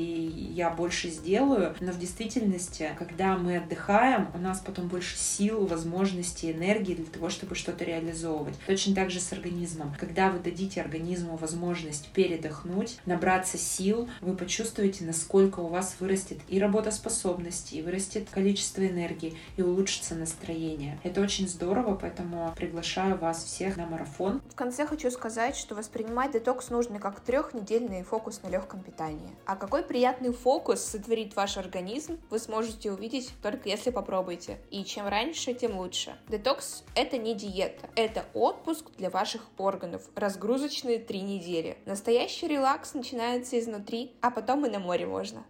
я 0.52 0.70
больше 0.70 1.08
сделаю, 1.08 1.74
но 1.80 1.92
в 1.92 1.98
действительности, 1.98 2.90
когда 2.98 3.36
мы 3.36 3.58
отдыхаем, 3.58 4.28
у 4.34 4.38
нас 4.38 4.60
потом 4.60 4.88
больше 4.88 5.16
сил, 5.16 5.66
возможностей, 5.66 6.52
энергии 6.52 6.94
для 6.94 7.06
того, 7.06 7.28
чтобы 7.28 7.54
что-то 7.54 7.84
реализовывать. 7.84 8.54
Точно 8.66 8.94
так 8.94 9.10
же 9.10 9.20
с 9.20 9.32
организмом. 9.32 9.94
Когда 9.98 10.30
вы 10.30 10.38
дадите 10.38 10.80
организму 10.80 11.36
возможность 11.36 12.08
передохнуть, 12.08 12.98
набраться 13.06 13.58
сил, 13.58 14.08
вы 14.20 14.36
почувствуете, 14.36 15.04
насколько 15.04 15.60
у 15.60 15.68
вас 15.68 15.96
вырастет 16.00 16.38
и 16.48 16.60
работоспособность, 16.60 17.72
и 17.72 17.82
вырастет 17.82 18.28
количество 18.30 18.86
энергии, 18.86 19.34
и 19.56 19.62
улучшится 19.62 20.14
настроение. 20.14 20.98
Это 21.02 21.20
очень 21.20 21.48
здорово, 21.48 21.94
поэтому 21.94 22.52
приглашаю 22.56 23.18
вас 23.18 23.44
всех 23.44 23.76
на 23.76 23.86
марафон. 23.86 24.40
В 24.50 24.54
конце 24.54 24.86
хочу 24.86 25.10
сказать, 25.10 25.56
что 25.56 25.74
воспринимать 25.74 26.32
детокс 26.32 26.70
нужно 26.76 27.00
как 27.00 27.20
трехнедельный 27.20 28.02
фокус 28.02 28.42
на 28.42 28.48
легком 28.48 28.80
питании. 28.82 29.34
А 29.46 29.56
какой 29.56 29.82
приятный 29.82 30.30
фокус 30.30 30.82
сотворит 30.82 31.34
ваш 31.34 31.56
организм, 31.56 32.20
вы 32.28 32.38
сможете 32.38 32.92
увидеть 32.92 33.32
только 33.42 33.70
если 33.70 33.90
попробуете. 33.90 34.58
И 34.70 34.84
чем 34.84 35.08
раньше, 35.08 35.54
тем 35.54 35.78
лучше. 35.78 36.18
Детокс— 36.28 36.84
это 36.94 37.16
не 37.16 37.34
диета, 37.34 37.88
это 37.96 38.26
отпуск 38.34 38.90
для 38.98 39.08
ваших 39.08 39.42
органов, 39.56 40.02
разгрузочные 40.14 40.98
три 40.98 41.22
недели. 41.22 41.78
Настоящий 41.86 42.46
релакс 42.46 42.92
начинается 42.92 43.58
изнутри, 43.58 44.12
а 44.20 44.30
потом 44.30 44.66
и 44.66 44.68
на 44.68 44.78
море 44.78 45.06
можно. 45.06 45.44